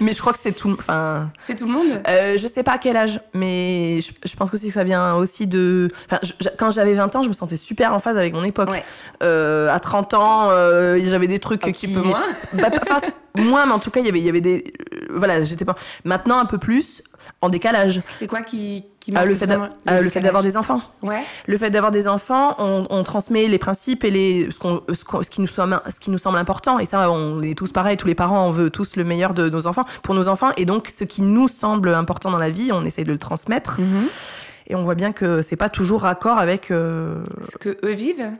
[0.00, 0.72] mais je crois que c'est tout.
[0.78, 2.02] Enfin, C'est tout le monde?
[2.06, 5.14] Euh, je sais pas à quel âge, mais je, je pense aussi que ça vient
[5.14, 5.88] aussi de.
[6.04, 8.70] Enfin, je- quand j'avais 20 ans, je me sentais super en phase avec mon époque.
[8.70, 8.84] Ouais.
[9.22, 11.86] Euh, à 30 ans, euh, j'avais des trucs Un qui.
[11.86, 12.22] petit peu moins.
[12.52, 12.68] Bah,
[13.36, 14.64] moins, mais en tout cas, il y avait, il y avait des.
[14.94, 15.74] euh, voilà, j'étais pas.
[16.04, 17.02] Maintenant, un peu plus,
[17.40, 18.02] en décalage.
[18.18, 20.56] C'est quoi qui, qui Ah, marque le fait d'a- vraiment ah, le fait d'avoir des
[20.56, 20.80] enfants.
[21.02, 21.22] Ouais.
[21.46, 25.30] Le fait d'avoir des enfants, on, on transmet les principes et les, ce, qu'on- ce,
[25.30, 26.78] qui nous semble, ce qui nous semble important.
[26.78, 29.48] Et ça, on est tous pareils, tous les parents, on veut tous le meilleur de
[29.48, 30.50] nos enfants, pour nos enfants.
[30.56, 33.80] Et donc, ce qui nous semble important dans la vie, on essaye de le transmettre.
[33.80, 34.06] Mhm.
[34.70, 36.70] Et on voit bien que c'est pas toujours raccord avec.
[36.70, 37.14] euh,
[37.50, 38.30] Ce que eux vivent.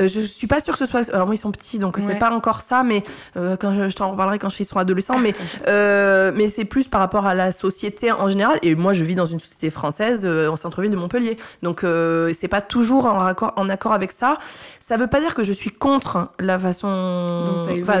[0.00, 1.08] Euh, je suis pas sûre que ce soit.
[1.14, 2.02] Alors moi ils sont petits donc Ouais.
[2.06, 3.02] c'est pas encore ça, mais
[3.36, 5.18] euh, quand je, je t'en reparlerai quand ils seront adolescents.
[5.18, 5.34] Mais
[5.68, 8.58] euh, mais c'est plus par rapport à la société en général.
[8.62, 12.32] Et moi je vis dans une société française euh, en centre-ville de Montpellier, donc euh,
[12.38, 14.38] c'est pas toujours en raccord en accord avec ça.
[14.80, 18.00] Ça veut pas dire que je suis contre la façon, ça enfin,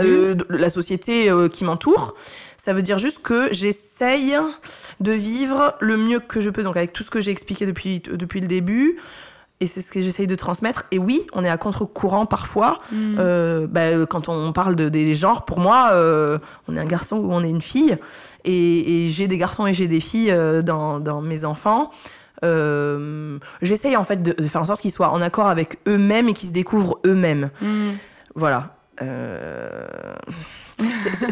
[0.50, 2.14] la société qui m'entoure.
[2.58, 4.36] Ça veut dire juste que j'essaye
[5.00, 8.00] de vivre le mieux que je peux, donc avec tout ce que j'ai expliqué depuis,
[8.00, 8.98] depuis le début.
[9.60, 10.84] Et c'est ce que j'essaye de transmettre.
[10.90, 12.78] Et oui, on est à contre-courant parfois.
[12.92, 13.16] Mm.
[13.18, 16.38] Euh, bah, euh, quand on parle de, des genres, pour moi, euh,
[16.68, 17.96] on est un garçon ou on est une fille.
[18.44, 21.90] Et, et j'ai des garçons et j'ai des filles euh, dans, dans mes enfants.
[23.62, 26.32] J'essaye en fait de, de faire en sorte qu'ils soient en accord avec eux-mêmes et
[26.34, 27.50] qu'ils se découvrent eux-mêmes.
[27.62, 27.90] Mm.
[28.34, 28.74] Voilà.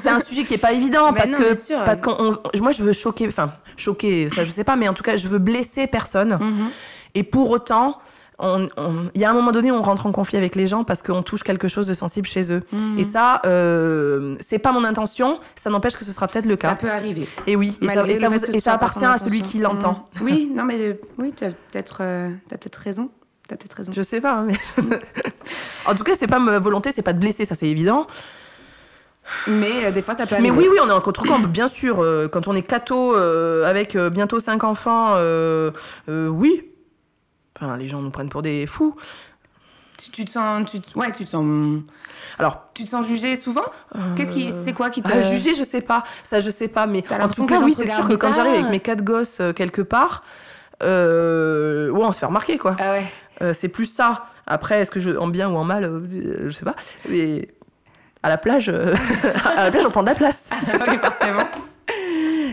[0.03, 2.83] C'est- un sujet qui est pas évident parce non, que parce qu'on on- moi je
[2.83, 5.87] veux choquer enfin choquer ça je sais pas mais en tout cas je veux blesser
[5.87, 6.70] personne Mhm.
[7.15, 7.99] Et pour autant
[8.43, 11.23] il y a un moment donné on rentre en conflit avec les gens parce qu'on
[11.23, 12.99] touche quelque chose de sensible chez eux Mhm.
[12.99, 16.71] et ça euh, c'est pas mon intention ça n'empêche que ce sera peut-être le Ça
[16.71, 17.29] cas peut arriver.
[17.47, 20.25] et oui et ça, et ça vous- et ça appartient à celui qui l'entend Mm.
[20.25, 23.09] Oui, non, mais euh, oui, tu as peut-être euh, peut-être raison.
[23.49, 23.93] T'as peut-être raison.
[23.95, 24.55] je sais pas mais
[25.87, 28.07] en tout cas c'est pas ma volonté c'est pas de blesser ça c'est évident
[29.47, 30.69] Mais euh, des fois, ça peut Mais arriver.
[30.69, 32.03] oui, oui, on est en contre-camp, bien sûr.
[32.03, 35.15] euh, quand on est catho euh, avec euh, bientôt cinq enfants,
[36.09, 36.71] oui.
[37.57, 38.97] Enfin, les gens nous prennent pour des fous.
[39.97, 41.83] Tu, tu te sens, tu, ouais, tu te sens,
[42.39, 43.65] Alors, tu te sens jugé souvent?
[44.17, 46.03] Qu'est-ce qui, c'est quoi qui te à juger, je sais pas.
[46.25, 46.87] Ça, je sais pas.
[46.87, 49.41] Mais T'as en tout cas, oui, c'est sûr que quand j'arrive avec mes quatre gosses
[49.41, 50.25] euh, quelque part,
[50.83, 52.75] euh, ouais, on se fait remarquer, quoi.
[52.81, 53.05] Ah ouais.
[53.43, 54.27] Euh, c'est plus ça.
[54.47, 56.75] Après, est-ce que je, en bien ou en mal, euh, je sais pas.
[57.09, 57.49] Mais
[58.23, 58.95] à la plage, euh,
[59.57, 60.51] à la plage, on prend de la place.
[60.89, 61.45] oui, forcément.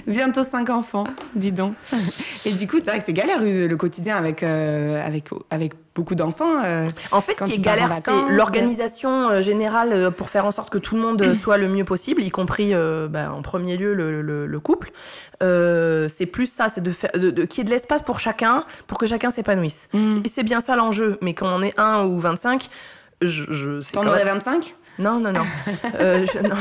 [0.08, 1.74] Bientôt cinq enfants, dis donc.
[2.46, 5.74] Et du coup, c'est vrai que c'est galère euh, le quotidien avec, euh, avec, avec
[5.96, 6.64] beaucoup d'enfants.
[6.64, 6.88] euh.
[7.12, 10.96] En fait, ce qui est galère, c'est l'organisation générale pour faire en sorte que tout
[10.96, 14.48] le monde soit le mieux possible, y compris euh, bah, en premier lieu le, le-
[14.48, 14.92] le couple.
[15.44, 18.20] Euh, c'est plus ça, c'est de faire, de, de- qu'il y ait de l'espace pour
[18.20, 19.90] chacun, pour que chacun s'épanouisse.
[19.94, 20.20] Mm.
[20.32, 21.18] C'est- bien ça l'enjeu.
[21.22, 22.70] Mais quand on est un ou 25,
[23.22, 25.44] je, je T'en aurais même- 25 Non, non, non.
[26.00, 26.56] Je- non.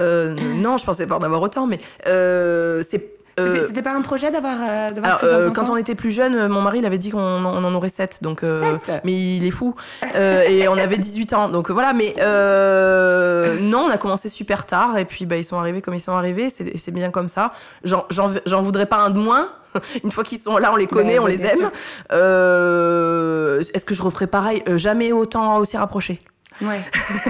[0.00, 3.10] Euh, non, je pensais pas en avoir autant, mais euh, c'est.
[3.38, 4.58] euh, C'était- pas un projet d'avoir
[4.92, 7.88] d'avoir euh, quand on était plus jeune, mon mari il avait dit qu'on en, aurait
[7.88, 9.74] 7, donc euh, mais il est fou.
[10.16, 11.92] Euh, et on avait 18 ans, donc voilà.
[11.92, 15.94] Mais euh, non, on a commencé super tard, et puis bah, ils sont arrivés comme
[15.94, 16.48] ils sont arrivés.
[16.50, 17.52] C'est bien comme ça.
[17.84, 19.48] J'en- voudrais pas un de moins.
[20.04, 21.68] Une fois qu'ils sont là, on les connaît, Ben, on les aime.
[22.12, 24.62] Euh, Est-ce que je referais pareil?
[24.76, 26.20] Jamais autant aussi rapproché.
[26.62, 26.80] Ouais.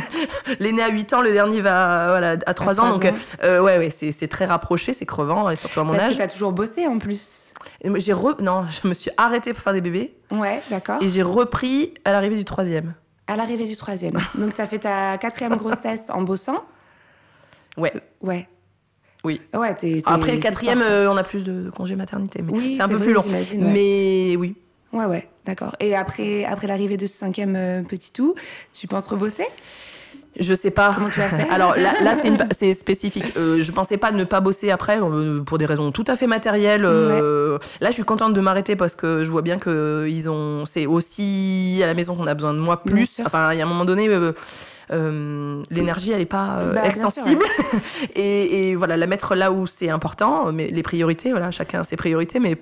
[0.60, 2.90] L'aîné à 8 ans, le dernier va voilà, à 3 ans.
[2.90, 3.14] Donc, ans.
[3.42, 6.12] euh, ouais, ouais, c'est très rapproché, c'est crevant, et surtout à mon Parce âge.
[6.12, 7.52] que t'as toujours bossé en plus.
[7.96, 8.36] J'ai re...
[8.40, 10.14] Non, je me suis arrêtée pour faire des bébés.
[10.30, 11.02] Ouais, d'accord.
[11.02, 12.94] Et j'ai repris à l'arrivée du troisième.
[13.26, 14.18] À l'arrivée du troisième.
[14.38, 16.64] Donc t'as fait ta quatrième grossesse en bossant?
[17.76, 17.92] Ouais.
[18.20, 18.48] Ouais.
[19.24, 19.40] Oui.
[19.54, 22.42] Ouais, Après le quatrième, euh, on a plus de, de congé maternité.
[22.42, 23.22] Mais Oui, c'est un peu vrai, plus long.
[23.22, 23.44] ouais.
[23.56, 24.54] Mais oui.
[24.94, 25.74] Ouais, ouais, d'accord.
[25.80, 28.34] Et après, après l'arrivée de ce cinquième euh, petit tout,
[28.72, 29.44] tu penses rebosser?
[30.38, 30.92] Je sais pas.
[30.94, 31.46] Comment tu vas faire?
[31.52, 32.28] Alors là, là c'est,
[32.68, 33.36] une- spécifique.
[33.36, 36.26] Euh, je pensais pas ne pas bosser après euh, pour des raisons tout à fait
[36.26, 36.84] matérielles.
[36.84, 40.66] Euh, Là, je suis contente de m'arrêter parce que je vois bien que ils ont.
[40.66, 43.20] C'est aussi à la maison qu'on a besoin de moi plus.
[43.24, 44.08] Enfin, il y a un moment donné.
[45.70, 47.42] l'énergie elle est pas Bah, extensible
[48.14, 51.84] et, et voilà la mettre là où c'est important mais les priorités voilà chacun a
[51.84, 52.58] ses priorités mais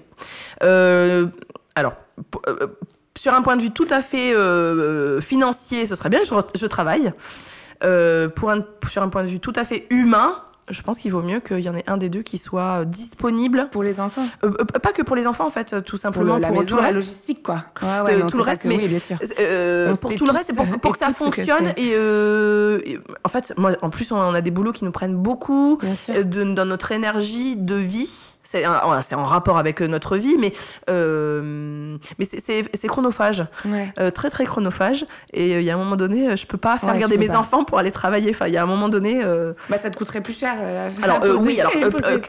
[1.75, 1.95] alors
[2.31, 2.67] p- euh,
[3.19, 6.67] sur un point de vue tout à fait euh, financier ce serait bien que je,
[6.67, 7.13] travaille
[7.85, 10.37] Euh, pour un, sur un point de vue tout à fait humain
[10.71, 13.69] je pense qu'il vaut mieux qu'il y en ait un des deux qui soit disponible
[13.73, 16.37] pour les enfants Euh, euh, pas que pour les enfants en fait tout Pour simplement
[16.37, 17.57] le- la pour maison, tout le la logistique, quoi.
[17.83, 19.17] Ouais, Euh, ouais, non, tout le reste, mais- Oui, bien sûr.
[19.41, 21.83] Euh, pour tout le reste pour, pour que ça que fonctionne c'est.
[21.83, 25.17] et, euh, et, en fait moi en plus on a des boulots qui nous prennent
[25.17, 30.37] beaucoup euh, de, dans notre énergie de vie c'est en rapport avec euh, notre vie
[30.39, 30.53] mais
[30.91, 33.93] euh, mais c'est- chronophage Ouais.
[34.01, 36.91] euh, très très chronophage et il y a un moment donné je peux pas faire
[36.93, 37.37] Ouais, garder mes pas.
[37.39, 39.97] enfants pour aller travailler enfin il y a un moment donné euh, Bah, ça te
[39.97, 40.55] coûterait plus cher.
[40.59, 41.73] à alors poser- oui alors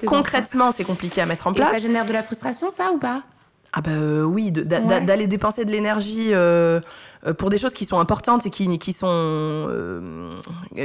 [0.05, 1.51] concrètement c'est compliqué à mettre en.
[1.51, 3.23] Et place ça génère de la frustration, ça, ou pas?
[3.75, 3.91] Ah bah
[4.25, 4.63] oui, Ouais.
[5.05, 6.31] d'aller dépenser de l'énergie
[7.39, 10.29] pour des choses qui sont importantes et qui, qui sont euh,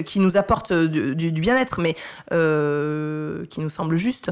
[0.07, 1.97] qui nous apportent du, du- du bien-être, mais
[2.33, 4.31] euh, qui nous semblent justes.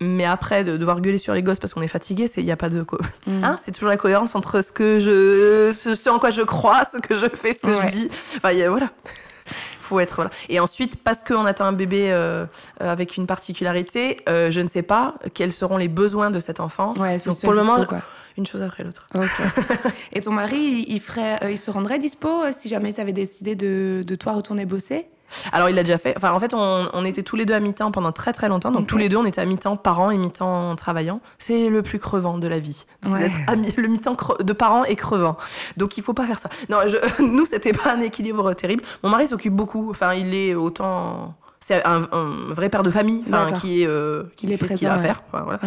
[0.00, 2.56] Mais après, de devoir gueuler sur les gosses parce qu'on est fatigué, il n'y a
[2.56, 2.82] pas de...
[2.82, 3.44] co- Mm.
[3.44, 5.72] Hein, c'est toujours la cohérence entre ce que je...
[5.72, 7.88] Ce, en quoi je crois, ce que je fais, ce que Ouais.
[7.88, 8.08] je dis.
[8.36, 8.90] Enfin, il y a- voilà.
[9.80, 10.16] faut être...
[10.16, 10.30] Voilà.
[10.48, 12.44] Et ensuite, parce qu'on attend un bébé euh,
[12.80, 16.92] avec une particularité, euh, je ne sais pas quels seront les besoins de cet enfant.
[16.98, 18.02] Ouais, Donc, pour le dispo, moment, quoi.
[18.36, 19.06] une chose après l'autre.
[20.12, 20.56] Et ton mari,
[20.88, 24.02] il, il ferait, euh, il se rendrait dispo euh, si jamais tu avais décidé de,
[24.06, 25.06] de toi retourner bosser?
[25.52, 26.14] Alors, il l'a déjà fait.
[26.16, 28.70] Enfin, en fait, on, on était tous les deux à mi-temps pendant très très longtemps.
[28.70, 31.20] Donc, tous les deux, on était à mi-temps parents et mi-temps travaillant.
[31.38, 32.86] C'est le plus crevant de la vie.
[33.02, 33.18] C'est Ouais.
[33.20, 35.36] d'être à mi- le mi-temps de parents est crevant.
[35.76, 36.48] Donc, il faut pas faire ça.
[36.68, 38.82] Non, je- nous, c'était pas un équilibre terrible.
[39.02, 39.90] Mon mari s'occupe beaucoup.
[39.90, 41.34] Enfin, il est autant.
[41.60, 43.24] C'est un, un vrai père de famille
[43.60, 45.22] qui, est, euh, qui Il est fait ce qu'il a à présent, faire.
[45.32, 45.58] Enfin,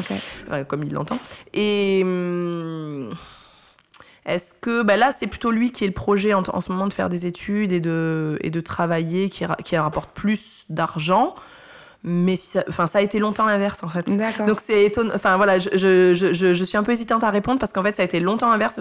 [0.47, 0.63] voilà.
[0.63, 1.17] Comme il l'entend.
[1.53, 3.09] Et hum,
[4.33, 6.87] est-ce que bah là, c'est plutôt lui qui est le projet en, en ce moment
[6.87, 11.35] de faire des études et de, et de travailler, qui, ra- qui rapporte plus d'argent.
[12.03, 14.07] Mais ça, enfin, ça a été longtemps l'inverse en fait.
[14.47, 15.11] Donc c'est étonnant.
[15.13, 17.93] Enfin voilà, je, je, je, je- suis un peu hésitante à répondre parce qu'en fait
[17.97, 18.75] ça a été longtemps inverse.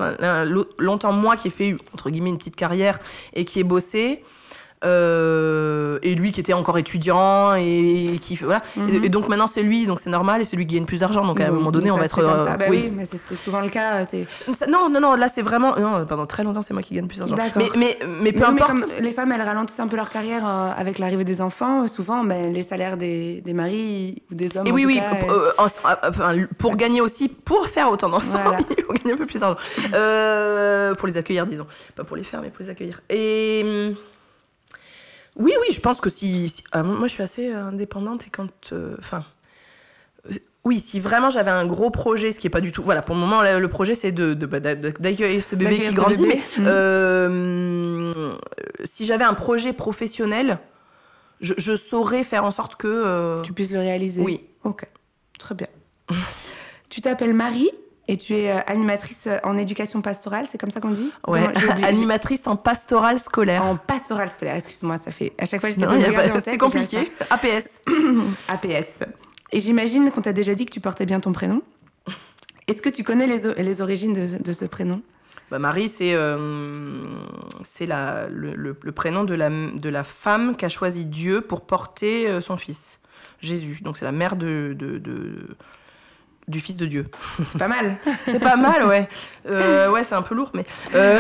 [0.47, 3.01] Lo- Longtemps moi qui ai fait entre guillemets une petite carrière
[3.35, 4.23] et qui ai bossé.
[4.85, 8.89] Euh, et lui qui était encore étudiant et, et qui voilà Mhm.
[9.03, 11.01] et, et donc maintenant c'est lui donc c'est normal et c'est lui qui gagne plus
[11.01, 12.57] d'argent donc à un moment donné on va être euh.
[12.57, 12.83] Bah oui.
[12.85, 14.05] oui, mais c'est souvent le cas.
[14.69, 17.19] Non non non là c'est vraiment non pendant très longtemps c'est moi qui gagne plus
[17.19, 19.97] d'argent mais mais mais peu Mais oui, mais importe les femmes, elles ralentissent un peu
[19.97, 21.89] leur carrière euh, avec l'arrivée des enfants.
[21.89, 24.67] Souvent, ben, les salaires des, des maris ou des hommes.
[24.67, 26.11] Et en oui, tout oui, cas,
[26.59, 28.59] pour, gagner aussi, pour faire autant d'enfants, Voilà.
[28.79, 29.59] il faut gagner un peu plus d'argent.
[30.99, 31.67] Pour les accueillir, disons.
[31.97, 33.01] Pas pour les faire, mais pour les accueillir.
[33.11, 33.95] Et.
[35.39, 36.49] Oui, oui, je pense que si.
[36.49, 38.73] si- ah, moi, je suis assez indépendante et quand.
[38.73, 39.25] euh, Enfin.
[40.27, 40.35] euh,
[40.65, 42.83] oui, si vraiment j'avais un gros projet, ce qui est pas du tout.
[42.83, 46.17] Voilà, pour le moment, le projet, c'est de, bah, d'a- d'accueillir ce bébé qui grandit.
[46.27, 46.41] bébé.
[46.59, 48.33] Mais euh,
[48.85, 50.59] si j'avais un projet professionnel,
[51.41, 52.89] je, je saurais faire en sorte que.
[52.89, 54.21] euh, tu puisses le réaliser.
[54.21, 54.45] Oui.
[54.65, 54.85] Ok,
[55.39, 55.69] très bien.
[56.91, 57.71] tu t'appelles Marie?
[58.09, 61.41] Et tu es euh, animatrice euh, en éducation pastorale, c'est comme ça qu'on dit Ouais,
[61.55, 63.63] Comment- animatrice en pastoral scolaire.
[63.65, 65.33] En pastorale scolaire, excuse-moi, ça fait.
[65.39, 67.11] À chaque fois, j'essaie de regarder pas- c'est compliqué.
[67.31, 67.81] APS.
[68.49, 69.05] APS.
[69.53, 71.63] Et j'imagine qu'on t'a déjà dit que tu portais bien ton prénom.
[72.67, 75.01] Est-ce que tu connais les, les origines de, de ce prénom?
[75.51, 77.03] Bah, Marie, c'est euh,
[77.65, 81.63] c'est la- le, le- le prénom de la, de la femme qu'a choisi Dieu pour
[81.63, 83.01] porter euh, son fils,
[83.41, 83.81] Jésus.
[83.83, 85.57] Donc c'est la mère de, de- de-
[86.49, 87.07] du fils de Dieu.
[87.45, 87.97] C'est pas mal.
[88.25, 89.09] C'est pas mal, ouais.
[89.49, 90.65] Euh, ouais, c'est un peu lourd, mais.
[90.95, 91.19] euh,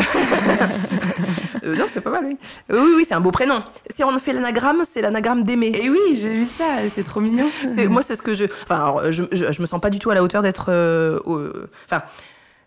[1.65, 2.37] euh, non, c'est pas mal, oui.
[2.71, 3.63] Oui, oui, c'est un beau prénom.
[3.89, 5.73] Si on fait l'anagramme, c'est l'anagramme d'aimer.
[5.75, 6.65] Et oui, j'ai vu ça,
[6.95, 7.47] c'est trop mignon.
[7.89, 8.45] Moi, c'est ce que je.
[8.65, 10.71] Enfin, alors, je, je, je me sens pas du tout à la hauteur d'être.
[11.87, 12.03] Enfin.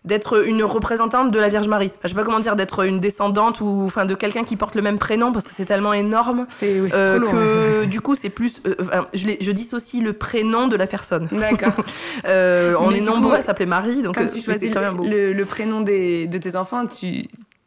[0.04, 1.86] D'être une représentante de la Vierge Marie.
[1.94, 4.74] Enfin, je sais pas comment dire, d'être une descendante ou enfin de quelqu'un qui porte
[4.74, 8.00] le même prénom parce que c'est tellement énorme C'est oui, c'est euh, trop que du
[8.00, 8.56] coup c'est plus.
[8.66, 11.28] euh, enfin, je, l'ai- je dissocie le prénom de la personne.
[11.30, 11.72] D'accord.
[12.26, 14.68] Euh, on Mais est nombreux coup, à s'appeler Marie, donc Quand euh, tu mais choisis
[14.68, 15.04] c'est quand même beau.
[15.04, 17.26] le, le- le prénom des, de tes enfants, tu,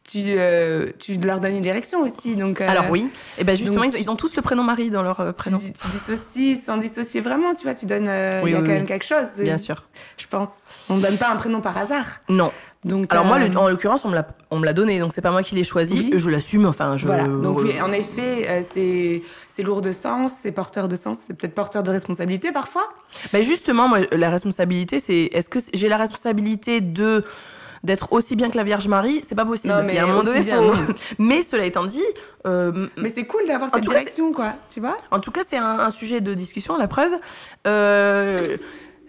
[0.10, 2.36] tu, euh, tu leur donnes une direction aussi.
[2.36, 4.90] Donc, euh, Alors oui, et ben justement donc- ils, ils ont tous le prénom Marie
[4.90, 5.58] dans leur euh, Tu, prénom.
[5.58, 8.08] dis- tu dissocies sans dissocier vraiment, tu vois, tu donnes.
[8.08, 8.78] euh, Il Oui, y a oui, quand oui.
[8.78, 9.28] même quelque chose.
[9.40, 9.84] Bien sûr.
[10.18, 10.50] Je pense.
[10.90, 12.06] On ne donne pas un prénom par hasard.
[12.30, 12.52] Non.
[12.84, 15.22] Donc, Alors moi, le- en l'occurrence, on me l'a, on me l'a donné, donc c'est
[15.22, 16.12] pas moi qui l'ai choisi.
[16.16, 16.68] Je l'assume.
[16.68, 17.08] Enfin, je.
[17.08, 17.26] Voilà.
[17.26, 21.34] Donc, oui, en effet, euh, c'est c'est lourd de sens, c'est porteur de sens, c'est
[21.36, 22.88] peut-être porteur de responsabilité parfois.
[23.34, 27.24] Bah justement, moi, la responsabilité, c'est est-ce que j'ai la responsabilité de
[27.86, 29.74] d'être aussi bien que la Vierge Marie C'est pas possible.
[29.74, 30.74] Non, mais Il y a un moment donné, faut-.
[31.20, 32.04] Mais cela étant dit,
[32.46, 34.54] euh, Mais c'est cool d'avoir cette direction, quoi.
[34.70, 36.78] Tu vois en tout cas, c'est un, un sujet de discussion.
[36.78, 37.14] La preuve.
[37.68, 38.58] Euh,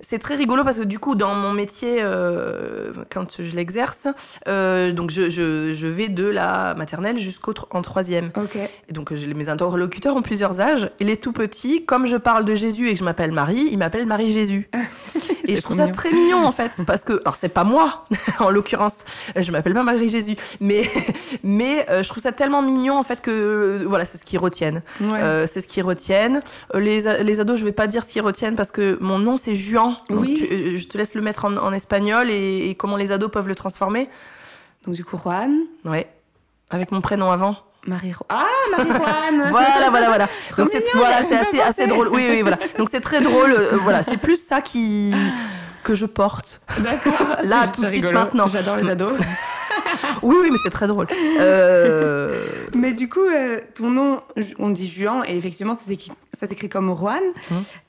[0.01, 4.07] c'est très rigolo parce que du coup, dans mon métier, euh, quand je l'exerce,
[4.47, 8.31] euh, donc je, je, je vais de la maternelle jusqu'au en troisième.
[8.37, 8.57] Ok.
[8.89, 10.91] Et donc mes interlocuteurs ont plusieurs âges.
[11.01, 13.79] Et les tout petits, comme je parle de Jésus et que je m'appelle Marie, ils
[13.79, 14.69] m'appellent Marie Jésus.
[15.49, 18.05] et je trouve ça très mignon en fait, parce que alors c'est pas moi
[18.41, 18.99] en l'occurrence,
[19.37, 20.83] je m'appelle pas Marie Jésus, mais
[21.43, 24.39] mais euh, je trouve ça tellement mignon en fait que euh, voilà c'est ce qu'ils
[24.39, 24.83] retiennent.
[25.01, 25.21] Ouais.
[25.21, 26.41] Euh, c'est ce qu'ils retiennent.
[26.75, 29.55] Les, les ados, je vais pas dire ce qu'ils retiennent parce que mon nom c'est
[29.55, 29.97] Juan.
[30.11, 30.45] Donc, Oui.
[30.49, 33.49] tu- je te laisse le mettre en, en espagnol et, et comment les ados peuvent
[33.49, 34.09] le transformer.
[34.87, 35.53] Donc, du coup, Juan,
[35.85, 36.09] Ouais.
[36.71, 37.57] Avec mon prénom avant.
[37.87, 38.13] Marie.
[38.29, 38.45] Ah,
[38.77, 40.29] Marie-Juan Voilà, voilà, voilà.
[40.51, 42.09] Trop Donc c'est voilà, assez, assez drôle.
[42.09, 42.59] Oui, oui, voilà.
[42.79, 43.53] Donc c'est très drôle.
[43.53, 45.13] euh, voilà, c'est plus ça qui
[45.85, 46.61] que je porte.
[46.79, 47.13] D'accord.
[47.45, 48.47] Là, tout de suite, maintenant.
[48.49, 49.13] J'adore les ados.
[50.23, 51.07] oui, oui, mais c'est très drôle.
[51.41, 52.43] Euh,
[52.75, 54.21] Mais du coup, euh, ton nom,
[54.59, 57.23] on dit Juan, et effectivement, ça s'écrit, comme Juan.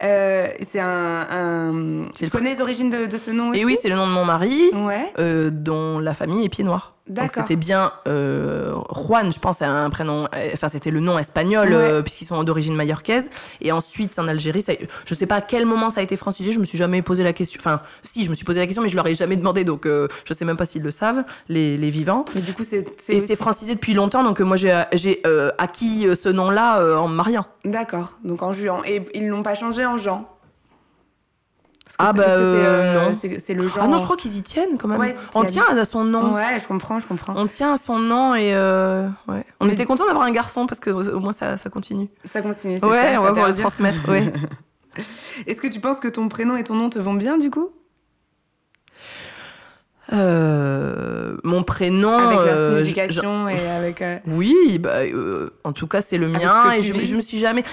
[0.03, 1.25] Euh, c'est un.
[1.69, 2.05] Hum.
[2.15, 4.05] Tu le connais les origines de, de ce nom aussi Et oui, c'est le nom
[4.05, 5.11] de mon mari, Ouais.
[5.51, 6.93] dont la famille est pied noir.
[7.07, 7.43] Donc D'accord.
[7.43, 10.27] c'était bien euh, Juan, je pense, un prénom.
[10.35, 13.29] euh, Enfin, c'était le nom espagnol, euh, puisqu'ils sont d'origine majorcaise.
[13.61, 14.73] Et ensuite, en Algérie, ça,
[15.05, 16.51] je sais pas à quel moment ça a été francisé.
[16.51, 17.59] Je me suis jamais posé la question.
[17.61, 19.63] Enfin, si, je me suis posé la question, mais je leur ai jamais demandé.
[19.63, 22.25] Donc, euh, je sais même pas s'ils le savent, les, les vivants.
[22.35, 22.85] Mais du coup, c'est.
[22.99, 26.29] c'est Et aussi- c'est francisé depuis longtemps, donc euh, moi j'ai j'ai, euh, acquis ce
[26.29, 27.45] nom-là euh, en me mariant.
[27.65, 28.81] D'accord, donc en Juan.
[28.85, 30.27] Et ils l'ont pas changé en Jean
[31.87, 33.17] Parce que Ah bah, c'est, euh, non.
[33.19, 33.79] C'est, c'est le Jean.
[33.81, 34.99] Ah non, je crois qu'ils y tiennent quand même.
[34.99, 36.33] Ouais, On tient à son nom.
[36.33, 37.33] Ouais, je comprends, je comprends.
[37.37, 39.45] On tient à son nom et euh, ouais.
[39.61, 42.09] On Mais- était content d'avoir un garçon parce que au moins ça, ça continue.
[42.25, 44.09] Ça continue, Ouais, ça, ça on va pouvoir le transmettre.
[44.09, 44.25] Ouais.
[45.47, 47.69] Est-ce que tu penses que ton prénom et ton nom te vont bien du coup?
[50.13, 52.17] Euh, mon prénom.
[52.17, 54.01] Avec leur euh, signification et avec.
[54.01, 54.99] euh, oui, bah,
[55.63, 57.63] en tout cas c'est le mien et je, me suis jamais.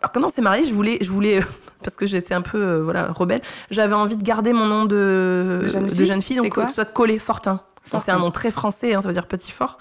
[0.00, 1.40] Alors quand on s'est marié, je voulais, je voulais
[1.84, 3.42] parce que j'étais un peu voilà rebelle.
[3.70, 7.18] J'avais envie de garder mon nom de De jeune fille donc que ce soit collé
[7.18, 7.52] Fortin.
[7.52, 8.16] Donc, C'est Fortin.
[8.16, 9.78] un nom très français, hein, ça veut dire petit fort.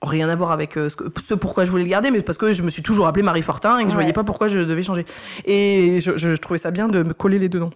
[0.00, 2.70] Rien à voir avec ce pourquoi je voulais le garder, mais parce que je me
[2.70, 3.94] suis toujours appelée Marie Fortin et que je Ouais.
[4.02, 5.04] voyais pas pourquoi je devais changer.
[5.44, 7.72] Et je, je trouvais ça bien de me coller les deux noms.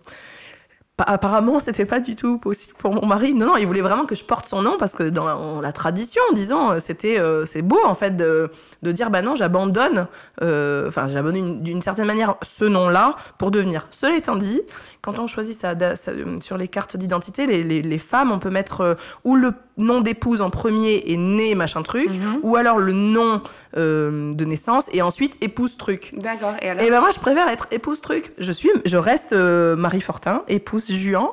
[1.05, 3.35] Pa- Apparemment, c'était pas du tout possible pour mon mari.
[3.35, 6.23] Non, non, il voulait vraiment que je porte son nom parce que dans la, tradition,
[6.35, 8.51] disons, euh, c'était, euh, c'est beau en fait de,
[8.83, 10.07] de dire bah non, j'abandonne,
[10.43, 13.87] euh, enfin j'abandonne une- d'une certaine manière ce nom-là pour devenir.
[13.91, 14.61] Cela étant dit,
[15.03, 18.51] quand on choisit sa, euh, sur les cartes d'identité, les, les- les femmes, on peut
[18.51, 18.95] mettre euh,
[19.25, 22.39] ou le nom d'épouse en premier et né machin truc, Mhm.
[22.45, 23.43] ou alors le nom
[23.77, 26.15] euh, de naissance et ensuite épouse truc.
[26.17, 28.33] D'accord, et alors Et ben moi, je préfère être épouse truc.
[28.39, 31.27] Je suis, je reste euh, Marie Fortin, épouse Juan.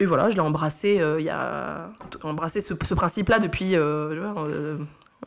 [0.00, 1.90] Et voilà, je l'ai embrassé euh, il y a
[2.22, 3.74] embrassé ce, ce principe-là depuis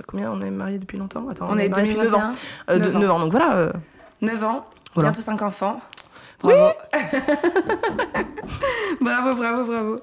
[0.07, 1.27] combien on est mariés depuis longtemps?
[1.29, 2.31] Attends, On est mariés depuis 9 ans.
[2.69, 2.99] 2021, Euh, de- 9 ans.
[2.99, 3.19] 9 ans.
[3.19, 3.55] Donc voilà.
[3.57, 3.71] euh,
[4.21, 5.09] 9 ans, Voilà.
[5.09, 5.81] bientôt 5 enfants.
[6.43, 6.73] Bravo.
[9.01, 9.95] bravo, bravo, bravo.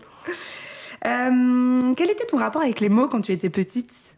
[1.07, 4.17] Euh, quel était ton rapport avec les mots quand tu étais petite?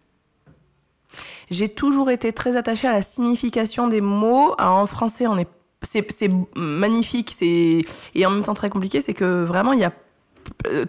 [1.51, 4.55] J'ai toujours été très attachée à la signification des mots.
[4.59, 5.49] Alors en français, on est
[5.83, 9.85] c'est c'est magnifique, c'est et en même temps très compliqué, c'est que vraiment il y
[9.85, 9.93] a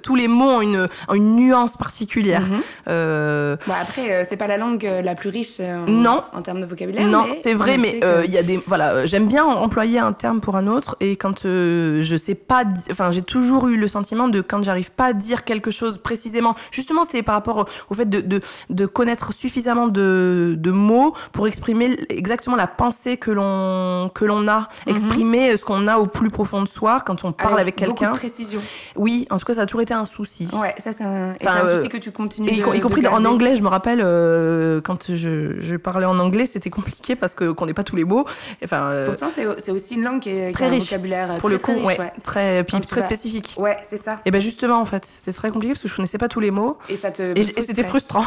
[0.03, 2.41] tous les mots ont une, ont une nuance particulière.
[2.41, 2.61] Mhm.
[2.87, 6.23] Euh, Bon, après, euh, c'est pas la langue euh, la plus riche euh, en, Non.
[6.33, 7.07] en termes de vocabulaire.
[7.07, 10.13] Non, c'est vrai, mais euh, il y a des voilà, euh, j'aime bien employer un
[10.13, 13.87] terme pour un autre et quand euh, je sais pas, enfin j'ai toujours eu le
[13.87, 17.65] sentiment de quand j'arrive pas à dire quelque chose précisément, justement c'est par rapport au,
[17.89, 23.17] au fait de, de, de connaître suffisamment de, de mots pour exprimer exactement la pensée
[23.17, 27.23] que l'on que l'on a, exprimer ce qu'on a au plus profond de soi quand
[27.23, 28.11] on parle avec, beaucoup quelqu'un.
[28.13, 28.61] de précision.
[28.95, 30.47] Oui, en tout cas ça a toujours été un souci.
[30.53, 32.83] Ouais, ça c'est un, Enfin, un euh, souci que tu continues Et de, y de
[32.83, 37.15] compris en anglais, je me rappelle euh, quand je, je parlais en anglais, c'était compliqué
[37.15, 38.25] parce qu'on n'ait pas tous les mots.
[38.63, 40.83] Enfin, euh, Pourtant, c'est aussi une langue qui, est, qui très a un riche.
[40.83, 42.11] vocabulaire pour très, le coup, très riche, ouais, ouais.
[42.23, 43.55] très puis spécifique.
[43.57, 44.19] Ouais, c'est ça.
[44.25, 46.51] Et ben justement, en fait, c'était très compliqué parce que je connaissais pas tous les
[46.51, 47.37] mots Et ça te.
[47.37, 48.25] et c'était frustrant.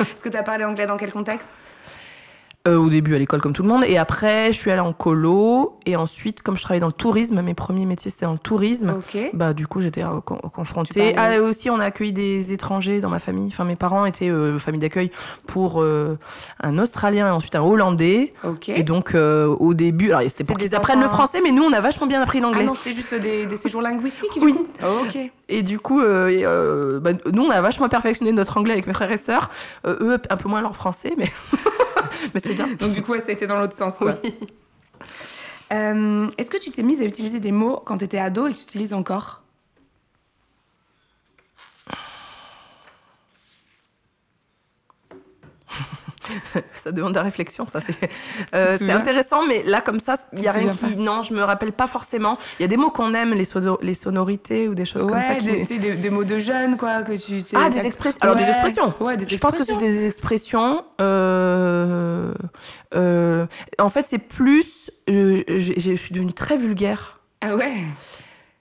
[0.00, 1.76] Est-ce que tu as parlé anglais dans quel contexte?
[2.66, 4.94] Euh, au début à l'école comme tout le monde et après je suis allée en
[4.94, 8.38] colo et ensuite comme je travaillais dans le tourisme, mes premiers métiers c'était dans le
[8.38, 8.94] tourisme.
[8.96, 9.18] Ok.
[9.34, 11.14] Bah du coup j'étais euh, con- confrontée.
[11.18, 13.48] Ah, aussi on a accueilli des étrangers dans ma famille.
[13.48, 15.10] Enfin mes parents étaient euh, famille d'accueil
[15.46, 16.16] pour euh,
[16.62, 18.32] un Australien et ensuite un Hollandais.
[18.44, 18.70] Ok.
[18.70, 21.82] Et donc au début, alors c'était pour qu'ils apprennent le français, mais nous on a
[21.82, 22.64] vachement bien appris Ah l'anglais.
[22.64, 24.54] non, c'est juste des, des séjours linguistiques Oui.
[24.54, 24.66] coup
[25.02, 25.18] Ok.
[25.50, 26.44] et du coup, et,
[27.02, 29.50] bah, nous on a vachement perfectionné notre anglais avec mes frères et sœurs.
[29.86, 31.30] Eux un peu moins leur français, mais
[32.32, 32.68] mais c'était bien.
[32.74, 34.16] Donc du coup, ouais, ça a été dans l'autre sens, quoi.
[34.22, 34.34] Oui.
[35.72, 38.52] Euh, Est-ce que tu t'es mise à utiliser des mots quand tu étais ado et
[38.52, 39.42] que tu utilises encore?
[46.72, 47.94] ça demande de la réflexion, ça c'est
[48.54, 51.72] euh, intéressant, mais là comme ça, il y a rien qui, non, je me rappelle
[51.72, 52.38] pas forcément.
[52.58, 55.20] Il y a des mots qu'on aime, les, sono- les sonorités ou des choses comme
[55.20, 55.34] ça.
[55.36, 57.42] Qui- des, des, mots de jeunes, quoi, que tu...
[57.54, 58.20] Ah, des expressions.
[58.22, 58.94] Alors, des expressions.
[59.00, 59.78] Ouais, des Je pense que c'est expressions.
[60.00, 60.84] des expressions.
[61.00, 62.32] euh,
[62.94, 63.46] euh,
[63.78, 64.90] en fait, c'est plus.
[65.08, 67.74] euh, je suis devenue très vulgaire Ah ouais?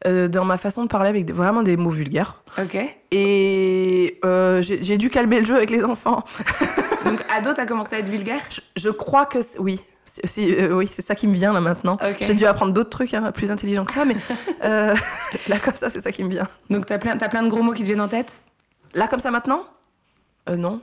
[0.06, 2.43] Euh, dans ma façon de parler avec des- vraiment des mots vulgaires.
[2.58, 2.78] Ok.
[3.12, 6.24] Et euh, j'ai dû calmer le jeu avec les enfants.
[7.06, 9.80] Donc ado, t'as commencé à être vulgaire Je, je crois que oui.
[10.38, 11.97] Euh, oui, c'est ça qui me vient là maintenant.
[12.20, 14.16] J'ai dû apprendre d'autres trucs hein, plus intelligents que ça, mais
[14.66, 14.95] euh,
[15.47, 16.47] là comme ça, c'est ça qui me vient.
[16.70, 18.43] Donc t'as plein, t'as plein de gros mots qui te viennent en tête?
[18.93, 19.64] Là comme ça maintenant?
[20.49, 20.82] Euh, Non.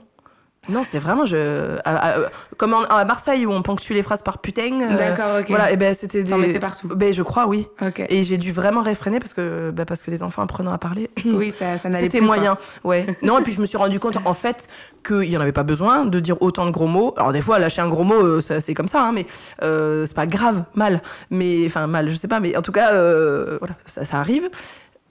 [0.69, 4.21] Non, c'est vraiment je à- à- comme en- à Marseille où on ponctue les phrases
[4.21, 4.79] par putain.
[4.81, 5.45] euh, D'accord, ok.
[5.49, 6.87] Voilà, et ben c'était T'en des- mettais partout.
[6.95, 7.67] Ben je crois oui.
[7.81, 8.03] Ok.
[8.07, 11.09] Et j'ai dû vraiment réfréner parce que bah, parce que les enfants apprenant à parler.
[11.25, 13.07] oui, ça, ça n'allait C'était plus, moyen, ouais.
[13.23, 14.69] Non, et puis je me suis rendu compte en fait
[15.03, 17.15] qu'il n'y en avait pas besoin de dire autant de gros mots.
[17.17, 19.25] Alors des fois, lâcher un gros mot, euh, c'est comme ça, hein, mais
[19.63, 21.01] euh, c'est pas grave, mal.
[21.31, 24.47] Mais enfin mal, je sais pas, mais en tout cas, euh, voilà, ça, ça arrive.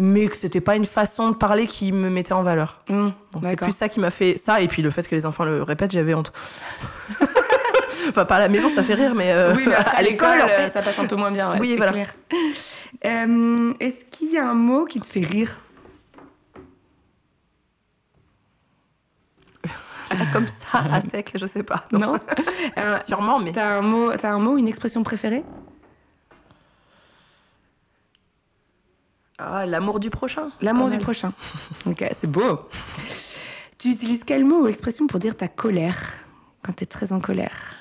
[0.03, 2.83] Mais que c'était pas une façon de parler qui me mettait en valeur.
[2.89, 3.09] Mmh,
[3.43, 5.63] c'est plus ça qui m'a fait ça, et puis le fait que les enfants le
[5.63, 6.33] répètent, j'avais honte.
[8.09, 10.41] enfin, pas à la maison, ça fait rire, mais, euh, Oui, mais après, à l'école,
[10.43, 10.71] en fait.
[10.73, 11.53] ça passe un peu moins bien.
[11.53, 11.93] ouais, Oui, voilà.
[11.93, 12.09] clair.
[13.05, 15.59] Euh, Est-ce qu'il y a un mot qui te fait rire?
[20.33, 21.85] Comme ça, à sec, je sais pas.
[21.93, 22.19] Non
[22.79, 23.53] Euh, Sûrement, mais.
[23.53, 25.45] T'as un mot, t'as un mot, une expression préférée?
[29.41, 30.51] Ah, l'amour du prochain.
[30.61, 31.33] L'amour du prochain.
[31.87, 32.61] Ok, c'est beau.
[33.79, 36.15] Tu utilises quel mot ou expression pour dire ta colère
[36.63, 37.75] quand t'es très en colère?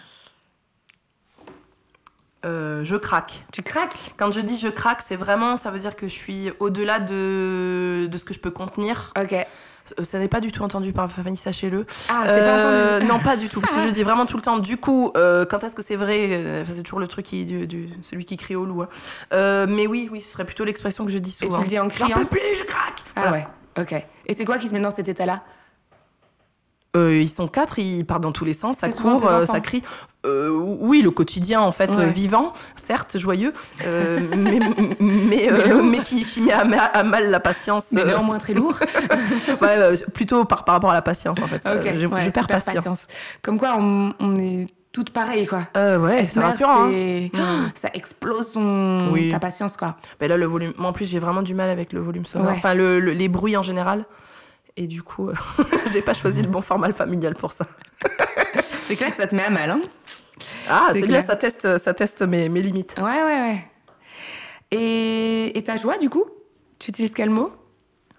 [2.45, 3.43] Euh, je craque.
[3.51, 4.13] Tu craques?
[4.15, 8.07] Quand je dis je craque, c'est vraiment, ça veut dire que je suis au-delà de,
[8.09, 9.11] de ce que je peux contenir.
[9.19, 9.35] Ok.
[9.99, 11.85] Euh, Ça n'est pas du tout entendu par Fanny, sachez-le.
[12.09, 13.11] Ah, c'est pas Euh, entendu.
[13.11, 13.61] Non, pas du tout.
[13.61, 14.59] Parce que je dis vraiment tout le temps.
[14.59, 17.89] Du coup, euh, quand est-ce que c'est vrai C'est toujours le truc qui, du, du-
[18.01, 18.83] celui qui crie au loup.
[18.83, 19.65] hein.
[19.67, 21.57] Mais oui, oui, ce serait plutôt l'expression que je dis Et souvent.
[21.57, 23.03] tu le dis en J'en criant peux plus, je craque.
[23.15, 23.31] Ah Voilà.
[23.31, 23.47] ouais,
[23.79, 24.05] ok.
[24.27, 25.41] Et c'est quoi qui se met dans cet état-là?
[26.97, 29.83] Euh, ils sont quatre, ils partent dans tous les sens, ça court, ça crie.
[30.25, 32.03] Euh, oui, le quotidien en fait Ouais.
[32.03, 33.53] euh, vivant, certes joyeux,
[33.85, 34.59] euh, mais,
[34.99, 37.93] mais, euh, mais qui, qui met à, ma- à mal la patience.
[37.93, 38.77] Mais néanmoins très lourd.
[39.61, 41.65] ouais, plutôt par, par rapport à la patience en fait.
[41.65, 43.07] ok, Euh, je, ouais, je perds patience.
[43.41, 45.67] Comme quoi, on, on est toutes pareilles, quoi.
[45.77, 46.87] Euh, ouais, Être c'est rassurant.
[46.87, 47.29] hein.
[47.31, 47.69] Mm.
[47.75, 48.97] Ça explose ton...
[49.11, 49.29] Oui.
[49.31, 49.95] ta patience, quoi.
[50.19, 50.73] Mais là, le volume.
[50.77, 52.47] Moi, en plus, j'ai vraiment du mal avec le volume sonore.
[52.47, 52.53] Ouais.
[52.57, 54.03] Enfin, le- le- les bruits en général.
[54.75, 55.29] Et du coup,
[55.93, 57.65] j'ai pas choisi le bon format familial pour ça.
[58.61, 59.81] C'est clair que ça te met à mal, hein
[60.69, 62.95] Ah, C'est bien, ça teste, ça teste mes, mes limites.
[62.97, 63.67] Ouais, ouais, ouais.
[64.71, 66.25] Et, et ta joie, du coup?
[66.77, 67.51] Tu utilises quel mot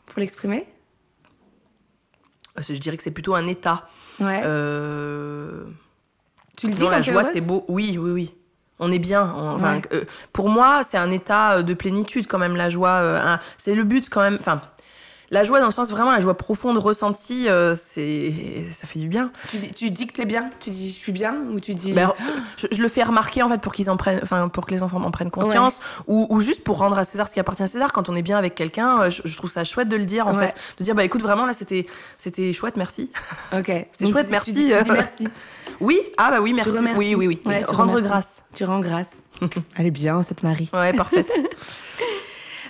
[0.07, 0.66] pour l'exprimer?
[2.59, 3.88] Euh, Je dirais que c'est plutôt un état.
[4.18, 4.42] Ouais.
[4.44, 5.64] Euh,
[6.59, 7.64] tu le dis Non, la joie, c'est beau.
[7.68, 8.34] Oui, oui, oui.
[8.82, 9.32] On est bien.
[9.36, 9.82] on- enfin, Ouais.
[9.92, 12.90] euh, pour moi, c'est un état de plénitude quand même, la joie.
[12.90, 14.38] euh, un- c'est le but quand même.
[14.40, 14.62] Enfin,
[15.33, 18.33] la joie dans le sens vraiment la joie profonde ressentie, euh, c'est
[18.72, 19.31] ça fait du bien.
[19.51, 21.93] Tu dis, tu dis que t'es bien Tu dis je suis bien Ou tu dis...
[21.93, 22.12] Ben,
[22.57, 24.83] je, je le fais remarquer en fait pour qu'ils en prennent, enfin pour que les
[24.83, 25.74] enfants en prennent conscience,
[26.09, 27.93] ou, ou juste pour rendre à César ce qui appartient à César.
[27.93, 30.26] Quand on est bien avec quelqu'un, euh, je, je trouve ça chouette de le dire
[30.26, 30.49] en Ouais.
[30.49, 31.87] fait, de dire bah écoute vraiment là c'était
[32.18, 33.11] c'était chouette, merci.
[33.53, 33.70] Ok.
[33.93, 35.28] C'est chouette, tu- merci, Tu dis, tu dis merci.
[35.81, 36.70] Oui, ah bah oui merci.
[36.97, 37.41] Oui oui oui.
[37.47, 38.03] Ouais, Rendre remercies.
[38.03, 38.43] grâce.
[38.55, 39.22] Tu rends grâce.
[39.76, 40.68] Elle est bien, cette Marie.
[40.72, 41.31] Ouais parfaite.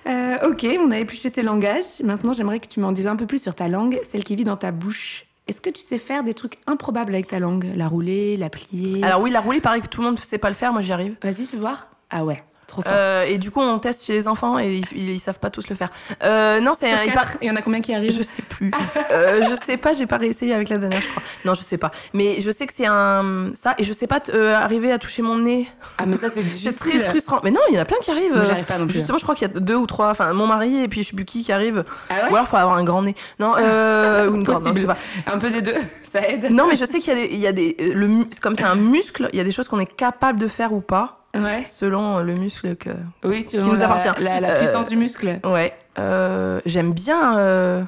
[0.06, 2.00] Euh, ok, on a épluché tes langages.
[2.02, 4.44] Maintenant, j'aimerais que tu m'en dises un peu plus sur ta langue, celle qui vit
[4.44, 5.26] dans ta bouche.
[5.46, 7.72] Est-ce que tu sais faire des trucs improbables avec ta langue?
[7.74, 9.02] La rouler, la plier?
[9.02, 10.80] Alors oui la roulée pareil que tout le monde ne sait pas le faire, moi
[10.80, 11.16] j'y arrive.
[11.22, 11.88] Vas-y, fais voir.
[12.08, 12.82] Ah ouais, trop.
[12.86, 15.50] Euh, et du coup on teste chez les enfants et ils, ils, ils savent pas
[15.50, 15.90] tous le faire.
[16.22, 18.70] Euh, non c'est il par- y en a combien qui arrivent Je sais plus.
[19.12, 21.22] Euh, je sais pas, j'ai pas réessayé avec la dernière, je crois.
[21.44, 21.90] Non, je sais pas.
[22.14, 25.22] Mais je sais que c'est un ça et je sais pas euh, arriver à toucher
[25.22, 25.68] mon nez.
[25.98, 26.74] Ah, mais ça, c'est C'est difficile.
[26.76, 27.40] très frustrant.
[27.42, 28.34] Mais non, il y en a plein qui arrivent.
[28.34, 28.94] Moi, j'arrive pas non plus.
[28.94, 30.10] Justement, je crois qu'il y a deux ou trois.
[30.10, 31.84] Enfin, mon mari et puis plus qui qui arrive.
[32.08, 33.14] Ah ouais Ou alors faut avoir un grand nez.
[33.40, 34.64] Non, euh, ou une grande.
[34.64, 34.96] non, je sais pas.
[35.32, 36.50] Un peu des deux, ça aide.
[36.50, 38.62] Non, mais je sais qu'il y a des, il y a des le comme c'est
[38.62, 41.62] un muscle, il y a des choses qu'on est capable de faire ou pas Ouais.
[41.64, 42.90] selon le muscle que.
[43.24, 44.22] Oui, sur nous la, appartient.
[44.24, 45.38] La, la Euh, puissance du muscle.
[45.44, 45.72] Ouais.
[45.98, 47.38] Euh, J'aime bien.
[47.38, 47.82] euh,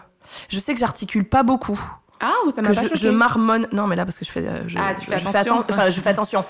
[0.48, 1.80] Je sais que j'articule pas beaucoup.
[2.20, 3.66] Ah, ou ça m'a pas je, je marmonne.
[3.72, 4.44] Non, mais là, parce que je fais.
[4.68, 5.60] je- Ah, tu fais je attention.
[5.60, 6.44] atten- enfin, je fais attention.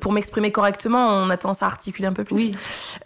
[0.00, 2.36] Pour m'exprimer correctement, on a tendance à articuler un peu plus.
[2.36, 2.56] Oui,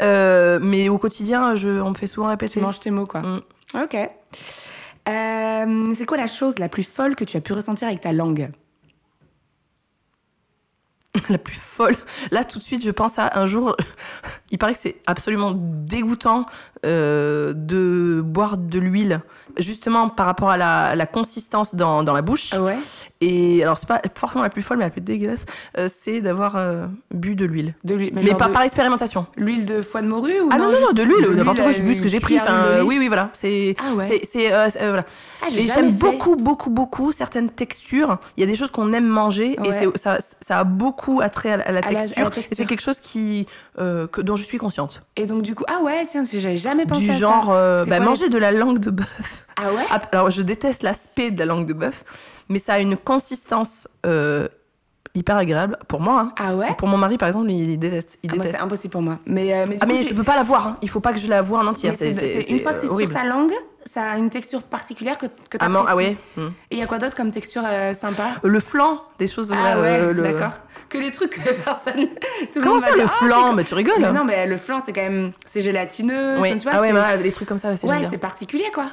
[0.02, 2.60] Euh, mais au quotidien, je, on me fait souvent tu répéter.
[2.60, 3.20] manges tes mots, quoi.
[3.22, 3.40] Mm.
[3.82, 3.96] Ok.
[5.08, 8.12] Euh, c'est quoi la chose la plus folle que tu as pu ressentir avec ta
[8.12, 8.50] langue?
[11.28, 11.96] La plus folle.
[12.30, 13.76] Là, tout de suite, je pense à un jour.
[14.50, 16.46] Il paraît que c'est absolument dégoûtant
[16.84, 19.20] euh, de boire de l'huile,
[19.58, 22.52] justement par rapport à la, consistance dans, la bouche.
[23.24, 25.44] Et alors, c'est pas forcément la plus folle, mais la plus dégueulasse,
[25.78, 27.74] euh, c'est d'avoir euh, bu de l'huile.
[27.84, 28.12] De l'huile.
[28.14, 29.26] Mais, genre pas de- par expérimentation.
[29.36, 31.82] L'huile de foie de morue ou Ah non, non, non, de l'huile, n'importe quoi, j'ai
[31.82, 32.38] bu ce que j'ai pris.
[32.38, 33.30] Enfin, oui, oui, voilà.
[33.32, 34.20] C'est, Ah ouais.
[34.30, 35.04] c'est, euh, euh, voilà.
[35.42, 38.18] Ah, j'aime beaucoup, beaucoup, beaucoup certaines textures.
[38.36, 39.84] Il y a des choses qu'on aime manger Ouais.
[39.94, 42.30] et ça, ça a beaucoup attrait à la, à la À la- à la texture.
[42.30, 42.52] texture.
[42.52, 43.46] Et c'est quelque chose qui,
[43.78, 45.02] que, dont je suis consciente.
[45.16, 47.84] Et donc, du coup, ah ouais, tiens, j'avais jamais pensé du à genre, ça.
[47.86, 49.43] bah, quoi, manger de la langue de bœuf.
[49.56, 52.04] Ah ouais Ah, Alors, je déteste l'aspect de la langue de bœuf,
[52.48, 54.48] mais ça a une consistance euh,
[55.14, 56.20] hyper agréable pour moi.
[56.20, 56.32] hein.
[56.38, 58.18] Ah ouais Pour mon mari, par exemple, il déteste.
[58.24, 58.58] Il Ah, moi, déteste.
[58.58, 59.18] c'est impossible pour moi.
[59.26, 60.66] Mais, euh, mais, ah coup, mais c'est- je peux pas la voir.
[60.66, 60.76] hein.
[60.82, 61.92] Il faut pas que je la voie en entière.
[61.92, 63.52] mais c'est- c'est- une fois que c'est sur ta langue,
[63.86, 66.16] ça a une texture particulière que, que Ah, tu man- ah ouais.
[66.36, 66.46] hmm.
[66.70, 69.52] Et il y a quoi d'autre comme texture euh, sympa Le flan, des choses.
[69.54, 70.52] Ah ouais, euh, le- d'accord.
[70.88, 72.08] Que des trucs que personne.
[72.52, 74.24] Tout Comment monde va ça, le dire, Ah, flan c'est Mais tu rigoles Mais non,
[74.24, 75.30] mais le flan, c'est quand même.
[75.44, 76.40] C'est gélatineux.
[76.40, 76.52] Oui.
[76.52, 78.86] tu vois, ah ouais, voilà, les trucs comme ça, c'est Ouais, c'est particulier, quoi.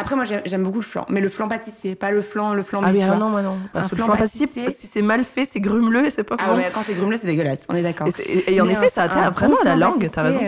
[0.00, 1.04] Après, moi, j'aime beaucoup le flan.
[1.08, 3.16] Mais le flan pâtissier, pas le flan, le flan Ah oui, ah vois.
[3.16, 3.58] non, moi non.
[3.72, 4.70] Parce que le flan pâtissier, pâtissier.
[4.70, 6.56] si c'est mal fait, c'est grumeleux et c'est pas Ah bon.
[6.56, 7.66] ouais, quand c'est grumelé, c'est dégueulasse.
[7.68, 8.08] On est d'accord.
[8.46, 10.40] Et, en Mais effet, ça atteint vraiment la langue, t'as raison.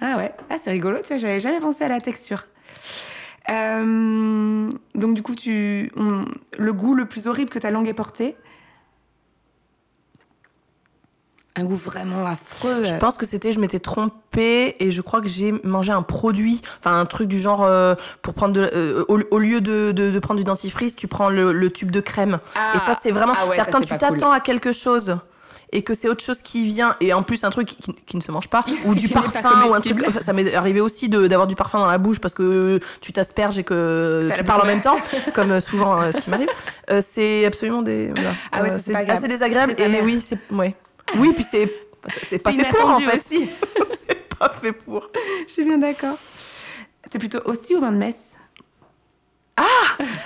[0.00, 2.44] Ah ouais, ah, c'est rigolo, tu vois, j'avais jamais pensé à la texture.
[3.50, 6.24] Euh, donc du coup, tu, on-
[6.58, 8.36] le goût le plus horrible que ta langue ait porté
[11.56, 12.84] Un goût vraiment affreux.
[12.84, 12.98] Je euh.
[12.98, 16.98] pense que c'était, je m'étais trompée et je crois que j'ai mangé un produit, enfin
[17.00, 20.18] un truc du genre euh, pour prendre de, euh, au, au lieu de, de, de
[20.18, 22.38] prendre du dentifrice, tu prends le, le tube de crème.
[22.54, 23.32] Ah, et ça, c'est vraiment.
[23.36, 23.98] ah ouais, c'est-à-dire ça, quand tu cool.
[23.98, 25.16] t'attends à quelque chose
[25.72, 28.22] et que c'est autre chose qui vient et en plus un truc qui, qui ne
[28.22, 31.56] se mange pas ou du parfum ou un truc ça m'est arrivé aussi d'avoir du
[31.56, 34.80] parfum dans la bouche parce que tu t'asperges et que Ça tu parles en même
[34.80, 34.96] temps
[35.34, 36.48] comme euh, souvent euh, ce qui m'arrive
[36.88, 38.30] Euh, c'est absolument des voilà.
[38.52, 39.28] Ah ouais, Euh, c'est assez agréable.
[39.28, 40.76] désagréable et oui c'est ouais
[41.18, 41.72] oui puis c'est
[42.28, 43.48] c'est pas C'est fait pour en fait aussi.
[44.06, 45.10] c'est pas fait pour
[45.46, 46.16] Je suis bien d'accord.
[47.10, 48.36] T'es plutôt hostie ou vin de messe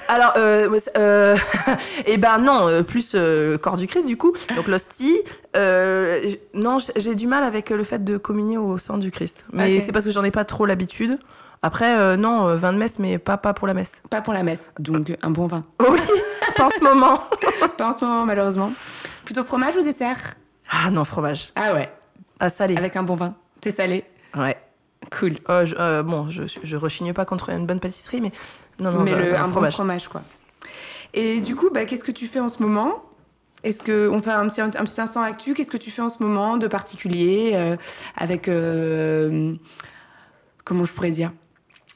[0.08, 1.36] Alors, euh, c'est- euh,
[2.06, 4.32] eh ben non, euh, plus euh, corps du Christ du coup.
[4.56, 5.20] Donc l'hostie,
[5.56, 6.20] euh,
[6.52, 9.46] non, j'ai du mal avec le fait de communier au sang du Christ.
[9.52, 11.18] Mais c'est parce que j'en ai pas trop l'habitude.
[11.62, 14.02] Après, euh, non, euh, vin de messe, mais pas, pas pour la messe.
[14.10, 15.64] Pas pour la messe, donc un bon vin.
[15.78, 15.98] Oui,
[16.56, 17.20] pas en ce moment.
[17.76, 18.72] Pas en ce moment, malheureusement.
[19.24, 20.18] Plutôt fromage ou dessert?
[20.70, 21.50] Ah non, fromage.
[21.56, 21.92] Ah ouais,
[22.38, 22.76] Ah, salé.
[22.76, 23.34] avec un bon vin.
[23.60, 24.04] T'es salé
[24.36, 24.56] Ouais.
[25.18, 25.36] Cool.
[25.48, 28.32] Euh, je- euh, bon, je, je rechigne pas contre une bonne pâtisserie, mais
[28.78, 29.70] non, non, mais le, un un fromage.
[29.72, 30.22] bon fromage, quoi.
[31.14, 33.02] Et du coup, bah, qu'est-ce que tu fais en ce moment?
[33.64, 35.54] Est-ce que on fait un petit, un, petit instant actu?
[35.54, 37.76] Qu'est-ce que tu fais en ce moment de particulier euh,
[38.16, 39.54] avec euh,
[40.64, 41.32] comment je pourrais dire?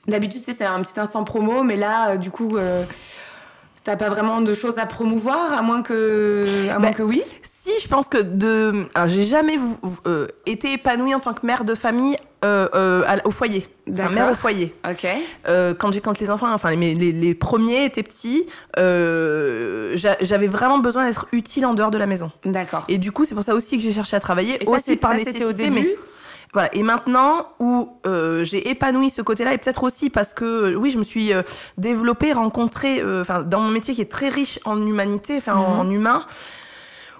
[0.08, 2.56] D'habitude, c'est un petit instant promo, mais là, euh, du coup,
[3.84, 7.22] t'as pas vraiment de choses à promouvoir, à moins que, à moins Bah, que oui?
[7.64, 8.84] Si, je pense que de.
[8.94, 9.58] Alors, j'ai jamais
[10.06, 12.14] euh, été épanouie en tant que mère de famille
[12.44, 13.66] euh, euh, à- au foyer.
[13.88, 14.12] Enfin, D'accord.
[14.12, 14.74] mère au foyer.
[14.86, 15.06] Ok.
[15.48, 18.44] Euh, quand j'ai quand les enfants, enfin les, les, les premiers étaient petits,
[18.78, 22.30] euh, j'a- j'avais vraiment besoin d'être utile en dehors de la maison.
[22.44, 22.84] D'accord.
[22.88, 24.60] Et du coup, c'est pour ça aussi que j'ai cherché à travailler.
[24.62, 25.96] Et ça, aussi c'est- par ça, nécessité, au début mais
[26.52, 26.68] voilà.
[26.74, 30.90] Et maintenant où euh, j'ai épanoui ce côté-là, et peut-être aussi parce que euh, oui,
[30.90, 31.42] je me suis euh,
[31.78, 35.70] développée, rencontrée, euh, enfin dans mon métier qui est très riche en humanité, enfin en,
[35.74, 35.80] Mhm.
[35.80, 36.26] en humain,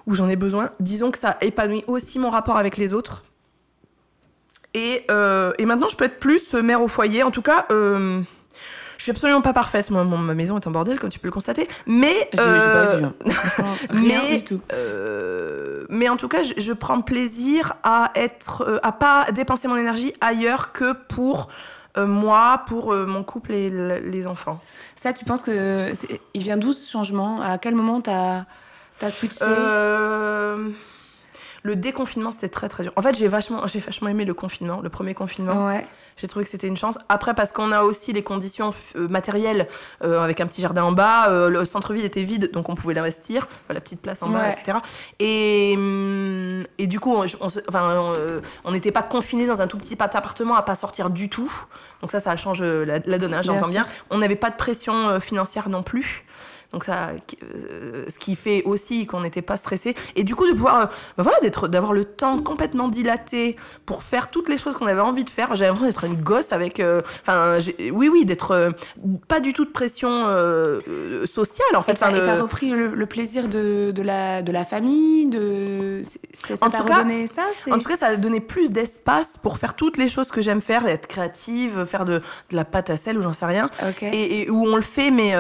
[0.07, 0.71] où j'en ai besoin.
[0.81, 3.25] Disons que ça épanouit aussi mon rapport avec les autres.
[4.75, 7.23] Et, euh, et maintenant, je peux être plus euh, mère au foyer.
[7.23, 8.21] En tout cas, euh,
[8.99, 9.91] je suis absolument pas parfaite.
[9.91, 11.69] Moi, mon- ma maison est en bordel, comme tu peux le constater.
[11.87, 13.05] Mais J'ai j'ai pas euh, vu.
[13.05, 13.15] hein.
[13.93, 14.61] Mais, du tout.
[14.73, 19.69] euh, mais en tout cas, je, je prends plaisir à être, euh, à pas dépenser
[19.69, 21.49] mon énergie ailleurs que pour
[21.97, 23.71] euh, moi, pour euh, mon couple et
[24.01, 24.61] les enfants.
[24.97, 25.93] Ça, tu penses que
[26.35, 27.41] il vient d'où ce changement?
[27.41, 28.45] À quel moment t'as
[29.03, 29.39] as switché?
[29.43, 30.69] Euh,
[31.63, 32.93] le déconfinement, c'était très très dur.
[32.97, 35.67] En fait, j'ai vachement, j'ai vachement aimé le confinement, le premier confinement.
[35.67, 35.87] Ouais.
[36.17, 36.97] J'ai trouvé que c'était une chance.
[37.09, 39.67] Après, parce qu'on a aussi les conditions euh, matérielles,
[40.05, 42.95] euh, avec un petit jardin en bas, euh, le centre-ville était vide, donc on pouvait
[42.95, 44.53] l'investir, enfin, la petite place en bas, Ouais.
[44.53, 44.79] etc.
[45.19, 48.13] Et, hum, et du coup, on on se- enfin, on,
[48.65, 51.51] on n'était pas confinés dans un tout petit appartement à pas sortir du tout.
[52.01, 53.87] Donc ça, ça change la, la donne, hein, j'entends bien.
[54.11, 56.25] On n'avait pas de pression financière non plus.
[56.75, 57.11] Donc ça,
[57.71, 59.95] euh, ce qui fait aussi qu'on n'était pas stressé.
[60.17, 63.57] Et du coup, de pouvoir, bah voilà, d'être, d'avoir le temps complètement dilaté
[63.87, 65.55] pour faire toutes les choses qu'on avait envie de faire.
[65.55, 67.59] J'avais l'impression d'être une gosse avec, euh, enfin,
[67.93, 68.71] oui, oui, d'être euh,
[69.29, 71.93] pas du tout de pression euh, sociale en fait.
[71.93, 76.03] Et t'as Enfin, de- repris le, le plaisir de, de, la, de la famille de...
[76.33, 78.71] Ça En t'a tout cas- redonné ça c'est- En tout cas, ça a donné plus
[78.73, 82.19] d'espace pour faire toutes les choses que j'aime faire, être créative, faire de,
[82.51, 83.71] de la pâte à sel ou j'en sais rien.
[83.89, 84.03] Ok.
[84.03, 85.35] Et, et où on le fait, mais,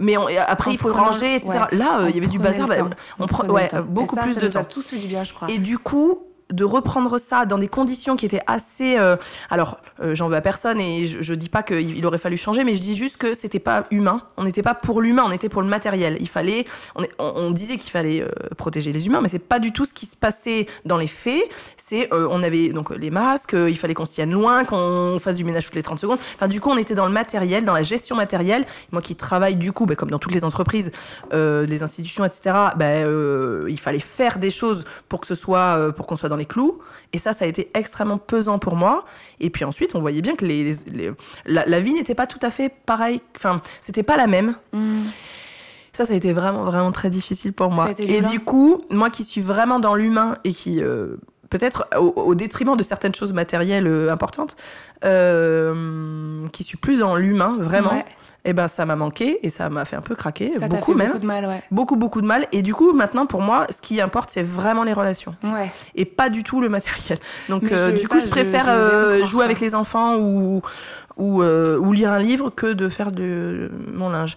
[0.00, 1.50] mais on- et après il faut ranger, etc.
[1.70, 1.78] ouais.
[1.78, 2.90] Là, euh, il y avait du bazar, bah, temps.
[3.18, 3.82] on prend prenait ouais, temps.
[3.82, 4.68] beaucoup ça, plus ça de nous a temps.
[4.70, 5.48] tous fait du bien, je crois.
[5.50, 8.96] Et du coup, de reprendre ça dans des conditions qui étaient assez.
[8.98, 9.16] euh,
[9.50, 12.36] alors, euh, j'en veux à personne et je, je dis pas qu'il il aurait fallu
[12.36, 14.22] changer, mais je dis juste que c'était pas humain.
[14.36, 16.16] On n'était pas pour l'humain, on était pour le matériel.
[16.20, 16.64] Il fallait.
[16.94, 19.84] On, est- on- disait qu'il fallait euh, protéger les humains, mais c'est pas du tout
[19.86, 21.42] ce qui se passait dans les faits.
[21.76, 22.12] C'est.
[22.12, 25.36] euh, on avait donc les masques, euh, il fallait qu'on se tienne loin, qu'on fasse
[25.36, 26.18] du ménage toutes les 30 secondes.
[26.34, 28.64] Enfin, du coup, on était dans le matériel, dans la gestion matérielle.
[28.92, 30.92] Moi qui travaille, du coup, bah, comme dans toutes les entreprises,
[31.32, 32.40] les institutions, etc.,
[32.76, 36.35] bah, euh, il fallait faire des choses pour que ce soit, pour qu'on soit dans
[36.36, 36.78] les clous.
[37.12, 39.04] Et ça, ça a été extrêmement pesant pour moi.
[39.40, 41.10] Et puis ensuite, on voyait bien que les, les- les-
[41.46, 43.20] la, la vie n'était pas tout à fait pareille.
[43.36, 44.54] Enfin, c'était pas la même.
[44.72, 44.98] Mm.
[45.92, 47.86] Ça, ça a été vraiment, vraiment très difficile pour moi.
[47.98, 51.16] Et du coup, moi qui suis vraiment dans l'humain et qui, euh,
[51.50, 54.56] peut-être au, au détriment de certaines choses matérielles euh, importantes,
[55.04, 58.04] euh, qui suis plus dans l'humain, vraiment, Ouais.
[58.44, 60.98] et ben ça m'a manqué et ça m'a fait un peu craquer, Ça beaucoup fait
[60.98, 61.08] même.
[61.08, 61.62] beaucoup de mal, ouais.
[61.70, 62.46] Beaucoup, beaucoup de mal.
[62.52, 65.70] Et du coup, maintenant, pour moi, ce qui importe, c'est vraiment les relations Ouais.
[65.94, 67.18] et pas du tout le matériel.
[67.48, 70.62] Donc, euh, je- du coup, je je- préfère je euh, jouer avec les enfants ou,
[71.16, 74.36] ou, ou lire un livre que de faire de mon linge.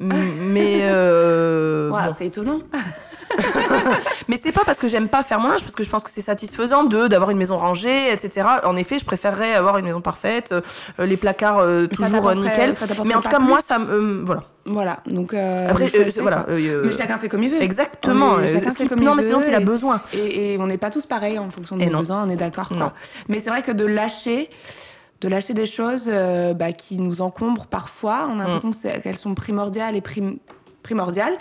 [0.52, 1.96] Mais, euh, bon.
[2.16, 2.60] C'est étonnant.
[4.28, 6.10] mais c'est pas parce que j'aime pas faire mon linge, parce que je pense que
[6.10, 8.46] c'est satisfaisant de d'avoir une maison rangée, etc.
[8.64, 12.28] En effet, je préférerais avoir une maison parfaite, euh, les placards euh, Mais ça toujours
[12.28, 12.72] euh, nickel.
[13.04, 13.84] Mais en tout cas, moi, ça me.
[13.92, 14.42] euh, voilà.
[14.66, 15.00] Voilà.
[15.06, 16.44] Donc, euh, Après, euh, fait, voilà.
[16.48, 17.62] euh, Mais chacun fait comme il veut.
[17.62, 18.38] Exactement.
[18.46, 20.00] Chacun fait comme non, il mais sinon, veut il a besoin.
[20.12, 21.98] Et, et on n'est pas tous pareils en fonction de nos non.
[22.00, 22.72] besoins, on est d'accord.
[22.72, 22.90] Non.
[23.28, 24.50] Mais c'est vrai que de lâcher,
[25.20, 28.72] de lâcher des choses euh, bah, qui nous encombrent parfois, on a l'impression Mm.
[28.74, 30.38] c'est- qu'elles sont primordiales et prim-
[30.82, 31.36] primordiales.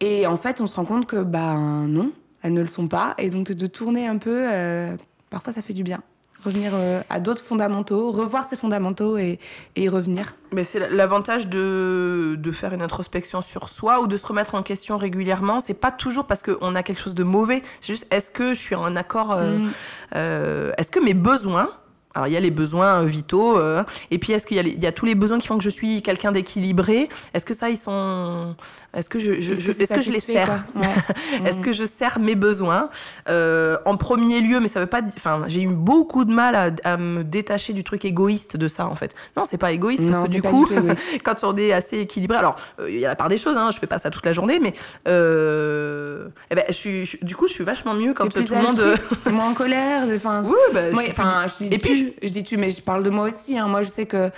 [0.00, 2.12] Et en fait, on se rend compte que bah, non,
[2.42, 3.14] elles ne le sont pas.
[3.18, 4.96] Et donc de tourner un peu, euh,
[5.30, 6.02] parfois ça fait du bien.
[6.44, 9.38] Revenir euh, à d'autres fondamentaux, revoir ces fondamentaux et,
[9.76, 10.34] et y revenir.
[10.50, 14.64] Mais c'est l'avantage de, de faire une introspection sur soi ou de se remettre en
[14.64, 15.60] question régulièrement.
[15.60, 17.62] C'est pas toujours parce qu'on a quelque chose de mauvais.
[17.80, 19.70] C'est juste est-ce que je suis en accord Mm.
[20.14, 21.70] Est-ce que mes besoins.
[22.14, 24.86] Alors, il y a les besoins euh, vitaux, euh, et puis est-ce qu'il y, y
[24.86, 27.08] a tous les besoins qui font que je suis quelqu'un d'équilibré?
[27.34, 28.54] Est-ce que ça, ils sont.
[28.94, 30.86] Est-ce que je, je- est-ce que je les sers Ouais.
[31.46, 31.62] Est-ce Mm.
[31.62, 32.90] que je sers mes besoins
[33.28, 35.00] Euh, En premier lieu, mais ça veut pas.
[35.16, 38.86] Enfin, j'ai eu beaucoup de mal à, à me détacher du truc égoïste de ça,
[38.86, 39.14] en fait.
[39.36, 42.36] Non, c'est pas égoïste parce Non, que du coup, du quand on est assez équilibré,
[42.36, 44.26] alors euh, il y a la part des choses, hein, je fais pas ça toute
[44.26, 44.74] la journée, mais
[45.08, 48.46] euh, eh ben, je suis, je- du coup, je suis vachement mieux quand T'es tout
[48.46, 48.98] plus le monde.
[49.24, 50.02] t'es moins en colère.
[50.14, 53.02] Enfin, Oui, bah, je Moi, je dis Et puis, je dis tu, mais je parle
[53.02, 53.58] de moi aussi.
[53.58, 53.68] hein.
[53.68, 54.30] Moi, je sais que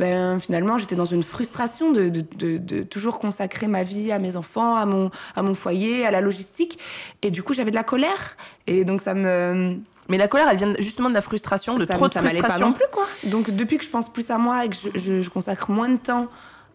[0.00, 4.18] ben, finalement, j'étais dans une frustration de, de, de, de toujours consacrer ma vie à
[4.18, 6.78] mes enfants, à mon, à mon foyer, à la logistique.
[7.22, 8.36] Et du coup, j'avais de la colère.
[8.66, 9.76] Et donc, ça me.
[10.08, 12.40] Mais la colère, elle vient justement de la frustration, de ça, trop de ça m'allait
[12.40, 12.66] pas frustration.
[12.68, 13.06] non plus, quoi.
[13.24, 15.88] Donc, depuis que je pense plus à moi et que je, je, je consacre moins
[15.88, 16.26] de temps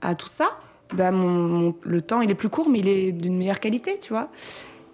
[0.02, 0.48] à tout ça,
[0.94, 4.00] ben, mon, mon- le temps, il est plus court, mais il est d'une meilleure qualité,
[4.00, 4.30] tu vois.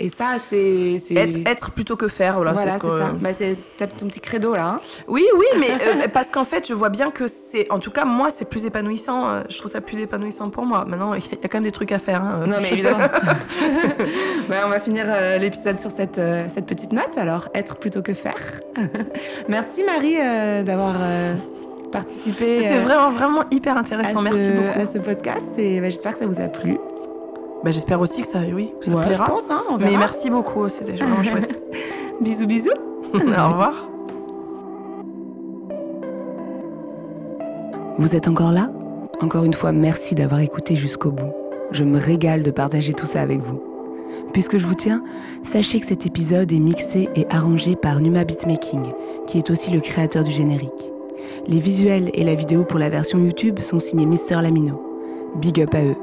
[0.04, 1.00] Et ça, c'est.
[1.16, 2.54] Être, être plutôt que faire, voilà.
[2.54, 3.12] voilà, c'est ce ça.
[3.22, 3.56] Bah, c'est
[3.98, 4.66] ton petit credo, là.
[4.68, 4.78] hein.
[5.08, 8.04] Oui, oui, mais euh, parce qu'en fait, je vois bien que c'est, en tout cas,
[8.04, 9.30] moi, c'est plus épanouissant.
[9.30, 10.86] euh, je trouve ça plus épanouissant pour moi.
[10.88, 12.24] Maintenant, il y, a- il y a quand même des trucs à faire.
[12.24, 12.48] hein, euh.
[12.48, 12.98] Non, mais évidemment.
[14.50, 16.20] Ouais, on va finir euh, l'épisode sur cette,
[16.54, 18.36] cette petite note, alors être plutôt que faire.
[19.48, 20.18] Merci Marie
[20.66, 20.96] d'avoir
[21.92, 24.20] participé C'était euh, vraiment, vraiment hyper intéressant.
[24.20, 24.80] ce, Merci beaucoup.
[24.80, 26.78] à ce podcast et bah, j'espère que ça vous a plu.
[27.64, 29.26] Bah, j'espère aussi que ça, oui, que ça Ouais, plaira.
[29.28, 31.62] je pense, hein, on mais merci beaucoup, c'était vraiment chouette.
[32.22, 32.70] Bisous, bisous.
[33.14, 33.88] Au revoir.
[37.98, 38.72] Vous êtes encore là?
[39.22, 41.32] Encore une fois, merci d'avoir écouté jusqu'au bout.
[41.72, 43.62] Je me régale de partager tout ça avec vous.
[44.34, 45.04] Puisque je vous tiens,
[45.44, 48.84] sachez que cet épisode est mixé et arrangé par Numa Beatmaking,
[49.28, 50.92] qui est aussi le créateur du générique.
[51.48, 54.82] Les visuels et la vidéo pour la version YouTube sont signés Mister Lamino.
[55.36, 55.96] Big up à eux.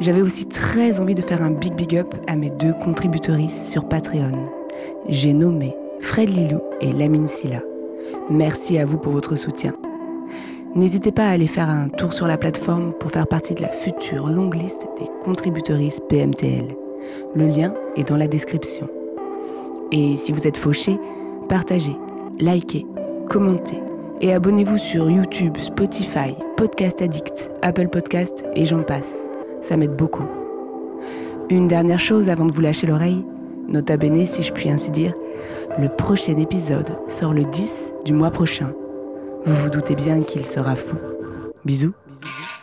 [0.00, 3.88] J'avais aussi très envie de faire un big big up à mes deux contributrices sur
[3.88, 4.44] Patreon.
[5.08, 7.62] J'ai nommé Fred Lilou et Lamine Silla.
[8.30, 9.74] Merci à vous pour votre soutien.
[10.74, 13.70] N'hésitez pas à aller faire un tour sur la plateforme pour faire partie de la
[13.70, 16.74] future longue liste des contributrices PMTL.
[17.34, 18.88] Le lien est dans la description.
[19.92, 20.98] Et si vous êtes fauché,
[21.48, 21.96] partagez,
[22.40, 22.86] likez,
[23.30, 23.80] commentez
[24.20, 29.28] et abonnez-vous sur YouTube, Spotify, Podcast Addict, Apple Podcast et j'en passe.
[29.64, 30.26] Ça m'aide beaucoup.
[31.48, 33.24] Une dernière chose avant de vous lâcher l'oreille,
[33.66, 35.14] nota bene si je puis ainsi dire,
[35.78, 38.74] le prochain épisode sort le 10 du mois prochain.
[39.46, 40.96] Vous vous doutez bien qu'il sera fou.
[41.64, 41.94] Bisous.
[42.06, 42.53] Bisous.